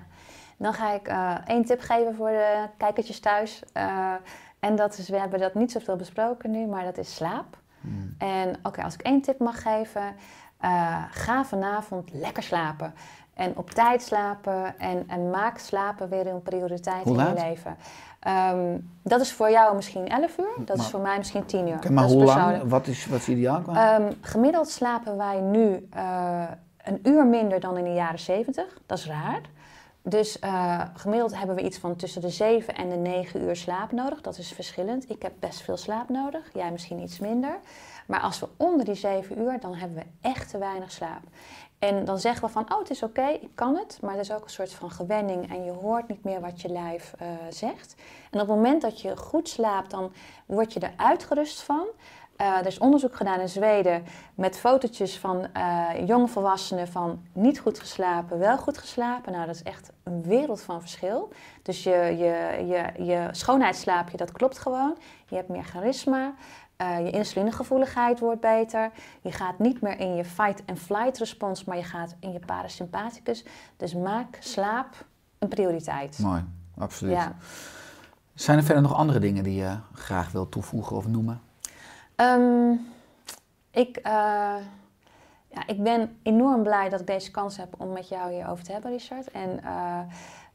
dan 0.57 0.73
ga 0.73 0.93
ik 0.93 1.07
eh, 1.07 1.36
één 1.45 1.65
tip 1.65 1.79
geven 1.82 2.15
voor 2.15 2.29
de 2.29 2.65
kijkertjes 2.77 3.19
thuis. 3.19 3.63
Eh, 3.73 4.13
en 4.59 4.75
dat 4.75 4.97
is, 4.97 5.09
we 5.09 5.19
hebben 5.19 5.39
dat 5.39 5.53
niet 5.53 5.71
zoveel 5.71 5.95
besproken 5.95 6.51
nu, 6.51 6.65
maar 6.65 6.84
dat 6.84 6.97
is 6.97 7.15
slaap. 7.15 7.57
Hmm. 7.82 8.15
En 8.17 8.55
oké, 8.63 8.84
als 8.84 8.93
ik 8.93 9.01
één 9.01 9.21
tip 9.21 9.39
mag 9.39 9.61
geven, 9.61 10.15
eh, 10.62 11.03
ga 11.12 11.45
vanavond 11.45 12.09
lekker 12.14 12.43
slapen. 12.43 12.93
En 13.34 13.57
op 13.57 13.70
tijd 13.70 14.01
slapen 14.01 14.80
en, 14.80 15.03
en 15.07 15.30
maak 15.30 15.57
slapen 15.57 16.09
weer 16.09 16.28
een 16.28 16.41
prioriteit 16.41 17.05
in 17.05 17.14
je 17.14 17.34
leven. 17.34 17.78
Ehm, 18.20 18.78
dat 19.03 19.22
is 19.22 19.34
voor 19.34 19.51
jou 19.51 19.76
misschien 19.76 20.07
11 20.07 20.38
uur, 20.38 20.66
dat 20.66 20.78
is 20.78 20.88
voor 20.88 20.99
mij 20.99 21.18
misschien 21.18 21.45
10 21.45 21.68
uur. 21.68 21.80
Maar 21.91 22.03
dat 22.03 22.09
is 22.09 22.16
hoe 22.16 22.24
lang? 22.24 22.62
Wat 22.70 22.88
is, 22.88 23.05
wat 23.05 23.20
is 23.20 23.28
ideaal? 23.28 23.64
Ehm, 23.68 24.12
gemiddeld 24.22 24.70
slapen 24.70 25.18
wij 25.18 25.39
nu 25.39 25.88
eh, 25.91 26.43
een 26.84 26.99
uur 27.03 27.26
minder 27.26 27.59
dan 27.59 27.78
in 27.78 27.84
de 27.84 27.93
jaren 27.93 28.20
70. 28.20 28.78
Dat 28.86 28.97
is 28.97 29.07
raar. 29.07 29.41
Dus 30.03 30.39
eh, 30.39 30.82
gemiddeld 30.93 31.38
hebben 31.38 31.55
we 31.55 31.62
iets 31.62 31.78
van 31.78 31.95
tussen 31.95 32.22
de 32.22 32.30
7 32.30 32.76
en 32.76 32.89
de 32.89 32.95
9 32.95 33.41
uur 33.41 33.55
slaap 33.55 33.91
nodig. 33.91 34.22
Dat 34.22 34.38
is 34.38 34.51
verschillend. 34.51 35.09
Ik 35.09 35.22
heb 35.22 35.34
best 35.39 35.62
veel 35.62 35.78
slaap 35.78 36.09
nodig, 36.09 36.49
jij 36.53 36.72
misschien 36.72 36.99
iets 36.99 37.20
minder. 37.20 37.59
Maar 38.08 38.20
als 38.20 38.39
we 38.39 38.47
onder 38.58 38.86
die 38.86 38.95
7 38.95 39.39
uur, 39.39 39.60
dan 39.60 39.74
hebben 39.74 39.97
we 39.97 40.30
echt 40.30 40.49
te 40.49 40.58
weinig 40.58 40.91
slaap. 40.91 41.24
En 41.80 42.06
dan 42.06 42.20
zeggen 42.20 42.45
we 42.45 42.52
van, 42.52 42.74
oh 42.74 42.80
het 42.80 42.89
is 42.89 43.04
oké, 43.04 43.28
ik 43.28 43.49
kan 43.56 43.76
het. 43.76 43.99
Maar 44.02 44.12
het 44.12 44.22
is 44.22 44.32
ook 44.32 44.43
een 44.43 44.49
soort 44.49 44.74
van 44.74 44.91
gewenning 44.91 45.49
en 45.49 45.64
je 45.64 45.72
hoort 45.72 46.08
niet 46.08 46.24
meer 46.24 46.41
wat 46.41 46.62
je 46.62 46.70
lijf 46.70 47.14
eh, 47.18 47.28
zegt. 47.49 47.95
En 48.32 48.41
op 48.41 48.47
het 48.47 48.56
moment 48.56 48.82
dat 48.82 49.02
je 49.02 49.18
goed 49.18 49.49
slaapt, 49.49 49.91
dan 49.91 50.14
word 50.45 50.74
je 50.74 50.80
er 50.80 50.93
uitgerust 50.97 51.62
van. 51.62 51.88
Eh, 52.36 52.58
er 52.58 52.66
is 52.66 52.78
onderzoek 52.78 53.16
gedaan 53.16 53.39
in 53.39 53.49
Zweden 53.49 54.04
met 54.36 54.58
fotootjes 54.58 55.18
van 55.18 55.47
eh 55.54 55.89
jonge 56.06 56.28
volwassenen 56.28 56.88
van 56.88 57.26
niet 57.34 57.60
goed 57.60 57.80
geslapen, 57.80 58.39
wel 58.39 58.58
goed 58.58 58.78
geslapen. 58.78 59.32
Nou, 59.32 59.45
dat 59.45 59.56
is 59.56 59.64
echt 59.64 59.91
een 60.04 60.24
wereld 60.24 60.62
van 60.62 60.82
verschil. 60.82 61.30
Dus 61.62 61.84
je, 61.84 62.16
je, 62.18 62.66
je, 62.68 63.04
je 63.04 63.28
schoonheidsslaapje, 63.32 64.18
dat 64.18 64.32
klopt 64.32 64.58
gewoon. 64.58 64.97
Je 65.26 65.36
hebt 65.36 65.49
meer 65.49 65.64
charisma. 65.64 66.34
Eh, 66.82 67.05
je 67.05 67.11
insulinegevoeligheid 67.11 68.19
wordt 68.19 68.41
beter. 68.41 68.91
Je 69.21 69.32
gaat 69.32 69.59
niet 69.59 69.82
meer 69.82 69.99
in 69.99 70.15
je 70.15 70.25
fight-and-flight 70.25 71.17
respons, 71.17 71.63
maar 71.63 71.77
je 71.77 71.84
gaat 71.84 72.15
in 72.19 72.32
je 72.32 72.39
parasympathicus. 72.39 73.45
Dus 73.77 73.93
maak 73.93 74.38
slaap 74.39 75.05
een 75.39 75.47
prioriteit. 75.47 76.19
Mooi, 76.19 76.43
absoluut. 76.77 77.13
Ja. 77.13 77.36
Zijn 78.34 78.57
er 78.57 78.63
verder 78.63 78.84
nog 78.84 78.93
andere 78.93 79.19
dingen 79.19 79.43
die 79.43 79.55
je 79.55 79.77
graag 79.93 80.32
wilt 80.32 80.51
toevoegen 80.51 80.95
of 80.95 81.07
noemen? 81.07 81.41
Ehm, 82.15 82.71
ik, 83.71 83.97
eh, 83.97 84.13
ja, 85.47 85.67
ik 85.67 85.84
ben 85.84 86.17
enorm 86.23 86.63
blij 86.63 86.89
dat 86.89 86.99
ik 86.99 87.07
deze 87.07 87.32
kans 87.32 87.57
heb 87.57 87.75
om 87.77 87.91
met 87.91 88.09
jou 88.09 88.34
hierover 88.34 88.63
te 88.63 88.71
hebben, 88.71 88.91
Richard. 88.91 89.32
En 89.32 89.63
eh, 89.63 89.99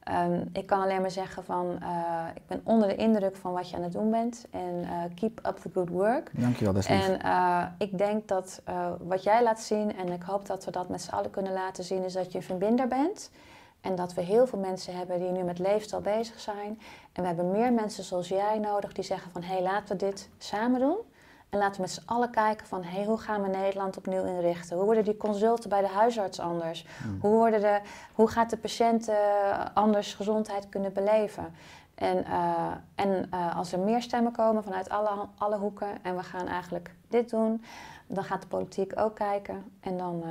ehm, 0.07 0.45
ik 0.53 0.67
kan 0.67 0.83
alleen 0.83 1.01
maar 1.01 1.11
zeggen 1.11 1.45
van, 1.45 1.79
eh, 1.83 2.25
ik 2.35 2.43
ben 2.47 2.61
onder 2.65 2.89
de 2.89 2.95
indruk 2.95 3.37
van 3.37 3.53
wat 3.53 3.71
je 3.71 3.77
aan 3.77 3.83
het 3.83 3.93
doen 3.93 4.11
bent. 4.11 4.47
En 4.51 4.83
eh, 4.83 4.89
keep 5.15 5.41
up 5.47 5.57
the 5.57 5.71
good 5.75 5.89
work. 5.89 6.31
Dankjewel, 6.33 6.73
dat 6.73 6.83
is 6.83 6.89
lief. 6.89 7.09
En 7.09 7.21
eh, 7.21 7.65
ik 7.79 7.99
denk 7.99 8.29
dat 8.29 8.63
wat 8.99 9.23
jij 9.23 9.43
laat 9.43 9.61
zien, 9.61 9.97
en 9.97 10.13
ik 10.13 10.23
hoop 10.23 10.47
dat 10.47 10.65
we 10.65 10.71
dat 10.71 10.89
met 10.89 11.03
z'n 11.03 11.15
allen 11.15 11.31
kunnen 11.31 11.53
laten 11.53 11.85
zien, 11.85 12.05
is 12.05 12.13
dat 12.13 12.33
je 12.33 12.39
een 12.39 12.45
verbinder 12.45 12.89
bent. 12.89 13.31
En 13.81 13.95
dat 13.95 14.15
we 14.15 14.21
heel 14.21 14.47
veel 14.47 14.59
mensen 14.59 14.97
hebben 14.97 15.19
die 15.19 15.31
nu 15.31 15.43
met 15.43 15.59
leefstijl 15.59 16.03
bezig 16.03 16.41
zijn. 16.41 16.81
En 17.13 17.23
we 17.23 17.27
hebben 17.27 17.51
meer 17.51 17.73
mensen 17.73 18.05
zoals 18.05 18.29
jij 18.29 18.59
nodig 18.59 18.93
die 18.93 19.05
zeggen 19.05 19.31
van 19.31 19.43
hé, 19.43 19.53
hey, 19.53 19.63
laten 19.63 19.97
we 19.97 20.05
dit 20.05 20.29
samen 20.39 20.81
doen. 20.81 20.97
En 21.57 21.63
laten 21.63 21.77
we 21.77 21.83
met 21.83 21.91
z'n 21.91 22.09
allen 22.09 22.31
kijken 22.31 22.67
van 22.67 22.83
hey, 22.85 23.05
hoe 23.05 23.19
gaan 23.19 23.43
we 23.43 23.49
Nederland 23.49 23.97
opnieuw 23.97 24.25
inrichten? 24.25 24.77
Hoe 24.77 24.85
worden 24.85 25.05
die 25.05 25.17
consulten 25.17 25.71
bij 25.71 25.81
de 25.81 25.89
huisarts 25.89 26.41
anders? 26.41 26.87
Hoe, 27.21 27.31
worden 27.31 27.61
de, 27.61 27.81
hoe 28.13 28.29
gaat 28.29 28.51
de 28.51 28.57
patiënt 28.57 29.09
eh, 29.09 29.17
anders 29.75 30.15
gezondheid 30.15 30.69
kunnen 30.69 30.93
beleven? 30.93 31.55
En, 31.95 32.25
eh, 32.25 32.71
en 32.95 33.27
eh, 33.31 33.57
als 33.57 33.73
er 33.73 33.79
meer 33.79 34.03
stemmen 34.03 34.33
komen 34.33 34.63
vanuit 34.63 34.89
alle, 34.89 35.11
alle 35.39 35.57
hoeken 35.57 35.89
en 36.03 36.17
we 36.17 36.23
gaan 36.23 36.47
eigenlijk 36.47 36.95
dit 37.09 37.31
doen, 37.31 37.65
dan 38.07 38.25
gaat 38.25 38.43
de 38.43 38.49
politiek 38.49 38.93
ook 38.95 39.15
kijken. 39.15 39.73
En 39.81 39.97
dan 39.97 40.25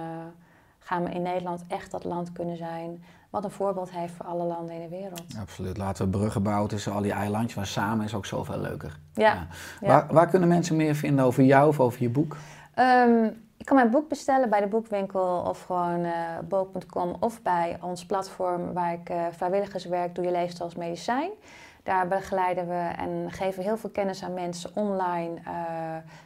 gaan 0.86 1.04
we 1.04 1.10
in 1.10 1.22
Nederland 1.22 1.64
echt 1.68 1.92
dat 1.92 2.04
land 2.04 2.32
kunnen 2.32 2.58
zijn 2.58 3.04
wat 3.30 3.44
een 3.44 3.52
voorbeeld 3.52 3.92
heeft 3.92 4.14
voor 4.14 4.26
alle 4.26 4.44
landen 4.44 4.76
in 4.76 4.82
de 4.82 4.90
wereld. 4.90 5.24
Absoluut. 5.40 5.78
Laten 5.78 6.06
we 6.06 6.18
bruggen 6.18 6.44
bouwen 6.44 6.70
tussen 6.70 6.92
al 6.92 7.02
die 7.02 7.12
eilandjes, 7.12 7.56
maar 7.56 7.66
samen 7.66 8.06
is 8.06 8.14
ook 8.14 8.26
zoveel 8.26 8.58
leuker. 8.58 9.00
Ja. 9.14 9.48
ja. 9.82 9.88
Waar, 9.88 10.08
waar 10.10 10.28
kunnen 10.28 10.50
mensen 10.50 10.76
meer 10.76 10.96
vinden 10.96 11.26
over 11.26 11.44
jou 11.44 11.68
of 11.68 11.80
over 11.80 12.02
je 12.02 12.10
boek? 12.10 12.38
Ehm, 12.74 13.24
Je 13.58 13.64
kan 13.64 13.76
mijn 13.76 13.90
boek 13.90 14.10
bestellen 14.10 14.50
bij 14.50 14.60
de 14.62 14.68
boekwinkel 14.68 15.44
of 15.48 15.62
gewoon 15.62 16.00
uh, 16.00 16.12
bol.com 16.48 17.16
of 17.20 17.42
bij 17.42 17.78
ons 17.82 18.06
platform 18.06 18.74
waar 18.74 18.94
ik 18.94 19.10
uh, 19.10 19.26
vrijwilligers 19.32 19.86
werk, 19.86 20.16
Doe 20.16 20.26
je 20.26 20.32
leefstijl 20.32 20.66
als 20.66 20.76
medicijn. 20.76 21.30
Daar 21.84 22.08
begeleiden 22.08 22.68
we 22.68 22.92
en 22.98 23.32
geven 23.32 23.64
heel 23.64 23.78
veel 23.78 23.90
kennis 23.90 24.24
aan 24.24 24.34
mensen 24.34 24.72
online, 24.74 25.32
uh, 25.40 25.46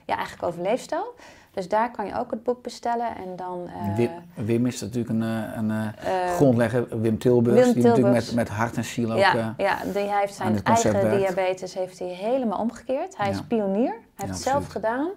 ja, 0.05 0.16
eigenlijk 0.16 0.43
over 0.43 0.62
leefstijl. 0.62 1.16
Dus 1.60 1.68
daar 1.68 1.91
kan 1.91 2.05
je 2.05 2.16
ook 2.16 2.32
het 2.32 2.43
boek 2.43 2.62
bestellen. 2.62 3.16
En 3.16 3.36
dan, 3.36 3.68
uh, 3.68 3.95
Wim, 3.95 4.10
Wim, 4.34 4.66
is 4.66 4.82
natuurlijk 4.82 5.10
een, 5.10 5.22
een 5.22 5.70
uh, 5.70 6.36
grondlegger, 6.36 7.01
Wim 7.01 7.18
Tilburgs, 7.18 7.66
Wim 7.66 7.74
die 7.74 7.84
Tilburgs. 7.84 8.05
natuurlijk 8.05 8.26
met, 8.26 8.36
met 8.36 8.49
hart 8.49 8.78
en 8.78 8.84
ziel 8.84 9.12
ook... 9.12 9.18
Ja, 9.18 9.53
ja 9.57 9.78
die, 9.93 10.10
hij 10.10 10.20
heeft 10.20 10.34
zijn 10.34 10.64
eigen 10.64 11.18
diabetes 11.18 11.74
heeft 11.74 11.99
hij 11.99 12.07
helemaal 12.07 12.60
omgekeerd. 12.60 13.18
Hij 13.18 13.28
ja. 13.28 13.34
is 13.34 13.41
pionier, 13.41 13.91
hij 13.91 13.99
heeft 14.16 14.34
het 14.34 14.41
zelf 14.41 14.68
gedaan. 14.68 15.10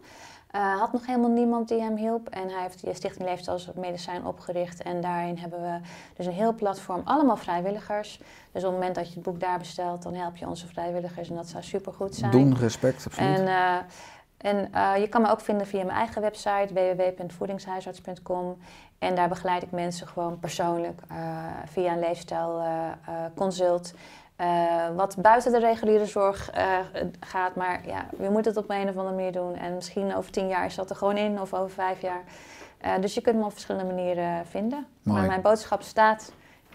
Had 0.79 0.93
nog 0.93 1.07
helemaal 1.07 1.31
niemand 1.31 1.69
die 1.69 1.81
hem 1.81 1.97
hielp. 1.97 2.29
En 2.29 2.49
hij 2.49 2.63
heeft 2.63 2.85
de 2.85 2.95
Stichting 2.95 3.29
Leefstijl 3.29 3.57
als 3.57 3.71
medicijn 3.75 4.27
opgericht. 4.27 4.83
En 4.83 5.01
daarin 5.01 5.37
hebben 5.37 5.61
we 5.61 5.79
dus 6.17 6.27
een 6.27 6.33
heel 6.33 6.55
platform, 6.55 7.01
allemaal 7.05 7.37
vrijwilligers. 7.37 8.21
Dus 8.53 8.65
op 8.65 8.71
het 8.71 8.79
moment 8.79 8.95
dat 8.95 9.09
je 9.09 9.15
het 9.15 9.23
boek 9.23 9.41
daar 9.41 9.59
bestelt, 9.59 10.03
dan 10.03 10.15
help 10.15 10.37
je 10.37 10.49
onze 10.49 10.67
vrijwilligers. 10.67 11.29
En 11.29 11.35
dat 11.35 11.49
zou 11.49 11.63
supergoed 11.63 12.15
zijn. 12.15 12.31
Doen, 12.31 12.57
respect, 12.57 13.07
absoluut. 13.07 13.39
En, 13.39 13.85
en 14.43 14.69
uh, 14.75 14.97
je 14.97 15.09
kan 15.09 15.23
me 15.23 15.31
ook 15.31 15.41
vinden 15.41 15.67
via 15.67 15.85
mijn 15.85 15.97
eigen 15.99 16.23
website, 16.23 16.69
www.voedingshuisarts.com. 16.75 18.59
En 18.99 19.15
daar 19.15 19.29
begeleid 19.29 19.63
ik 19.63 19.71
mensen 19.71 20.07
gewoon 20.07 20.39
persoonlijk 20.39 21.01
via 21.65 21.93
een 21.93 21.99
leefstijlconsult. 21.99 23.95
Uh, 24.41 24.89
wat 24.97 25.17
buiten 25.17 25.53
de 25.53 25.59
reguliere 25.59 26.07
zorg 26.07 26.51
gaat. 27.21 27.55
Maar 27.57 27.87
ja, 27.87 28.07
we 28.17 28.29
moeten 28.31 28.55
het 28.55 28.63
op 28.63 28.71
een 28.71 28.89
of 28.89 28.97
andere 28.97 29.15
manier 29.15 29.33
doen. 29.33 29.55
En 29.55 29.75
misschien 29.75 30.15
over 30.15 30.31
tien 30.31 30.49
jaar 30.49 30.65
is 30.65 30.75
dat 30.75 30.91
er 30.91 30.97
gewoon 30.97 31.17
in, 31.17 31.41
of 31.41 31.55
over 31.55 31.71
vijf 31.71 32.01
jaar. 32.01 32.23
Dus 33.01 33.15
je 33.15 33.21
kunt 33.21 33.37
me 33.37 33.45
op 33.45 33.53
verschillende 33.53 33.95
manieren 33.95 34.47
vinden. 34.47 34.87
Mooi. 35.03 35.19
Maar 35.19 35.29
mijn 35.29 35.41
boodschap 35.41 35.83
staat 35.83 36.33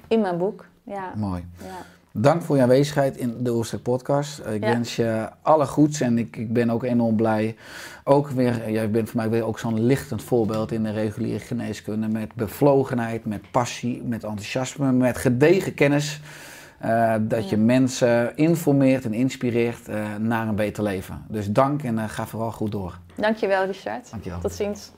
in 0.07 0.21
mijn 0.21 0.37
boek. 0.37 0.65
Ja. 0.83 1.11
Mooi. 1.15 1.47
Ja. 1.57 1.96
Dank 2.19 2.41
voor 2.41 2.55
je 2.55 2.61
aanwezigheid 2.61 3.17
in 3.17 3.35
de 3.43 3.53
Oorster 3.53 3.79
Podcast. 3.79 4.39
Ik 4.39 4.63
Ja. 4.63 4.69
wens 4.69 4.95
je 4.95 5.29
alle 5.41 5.65
goeds 5.65 6.01
en 6.01 6.17
ik, 6.17 6.35
ik 6.37 6.53
ben 6.53 6.69
ook 6.69 6.83
enorm 6.83 7.15
blij. 7.15 7.55
Ook 8.03 8.29
weer, 8.29 8.71
jij 8.71 8.91
bent 8.91 9.09
voor 9.09 9.19
mij 9.19 9.29
weer 9.29 9.43
ook 9.45 9.59
zo'n 9.59 9.83
lichtend 9.85 10.23
voorbeeld 10.23 10.71
in 10.71 10.83
de 10.83 10.91
reguliere 10.91 11.39
geneeskunde. 11.39 12.07
Met 12.07 12.33
bevlogenheid, 12.35 13.25
met 13.25 13.51
passie, 13.51 14.03
met 14.03 14.23
enthousiasme, 14.23 14.91
met 14.91 15.17
gedegen 15.17 15.73
kennis. 15.73 16.21
eh, 16.77 17.15
dat 17.21 17.49
je 17.49 17.57
mensen 17.57 18.35
informeert 18.35 19.05
en 19.05 19.13
inspireert 19.13 19.87
eh, 19.87 20.15
naar 20.19 20.47
een 20.47 20.55
beter 20.55 20.83
leven. 20.83 21.25
Dus 21.27 21.51
dank 21.51 21.83
en 21.83 21.99
eh, 21.99 22.09
ga 22.09 22.27
vooral 22.27 22.51
goed 22.51 22.71
door. 22.71 22.97
Dankjewel, 23.15 23.65
Richard. 23.65 24.11
Dankjewel. 24.11 24.39
Tot 24.39 24.53
ziens. 24.53 24.91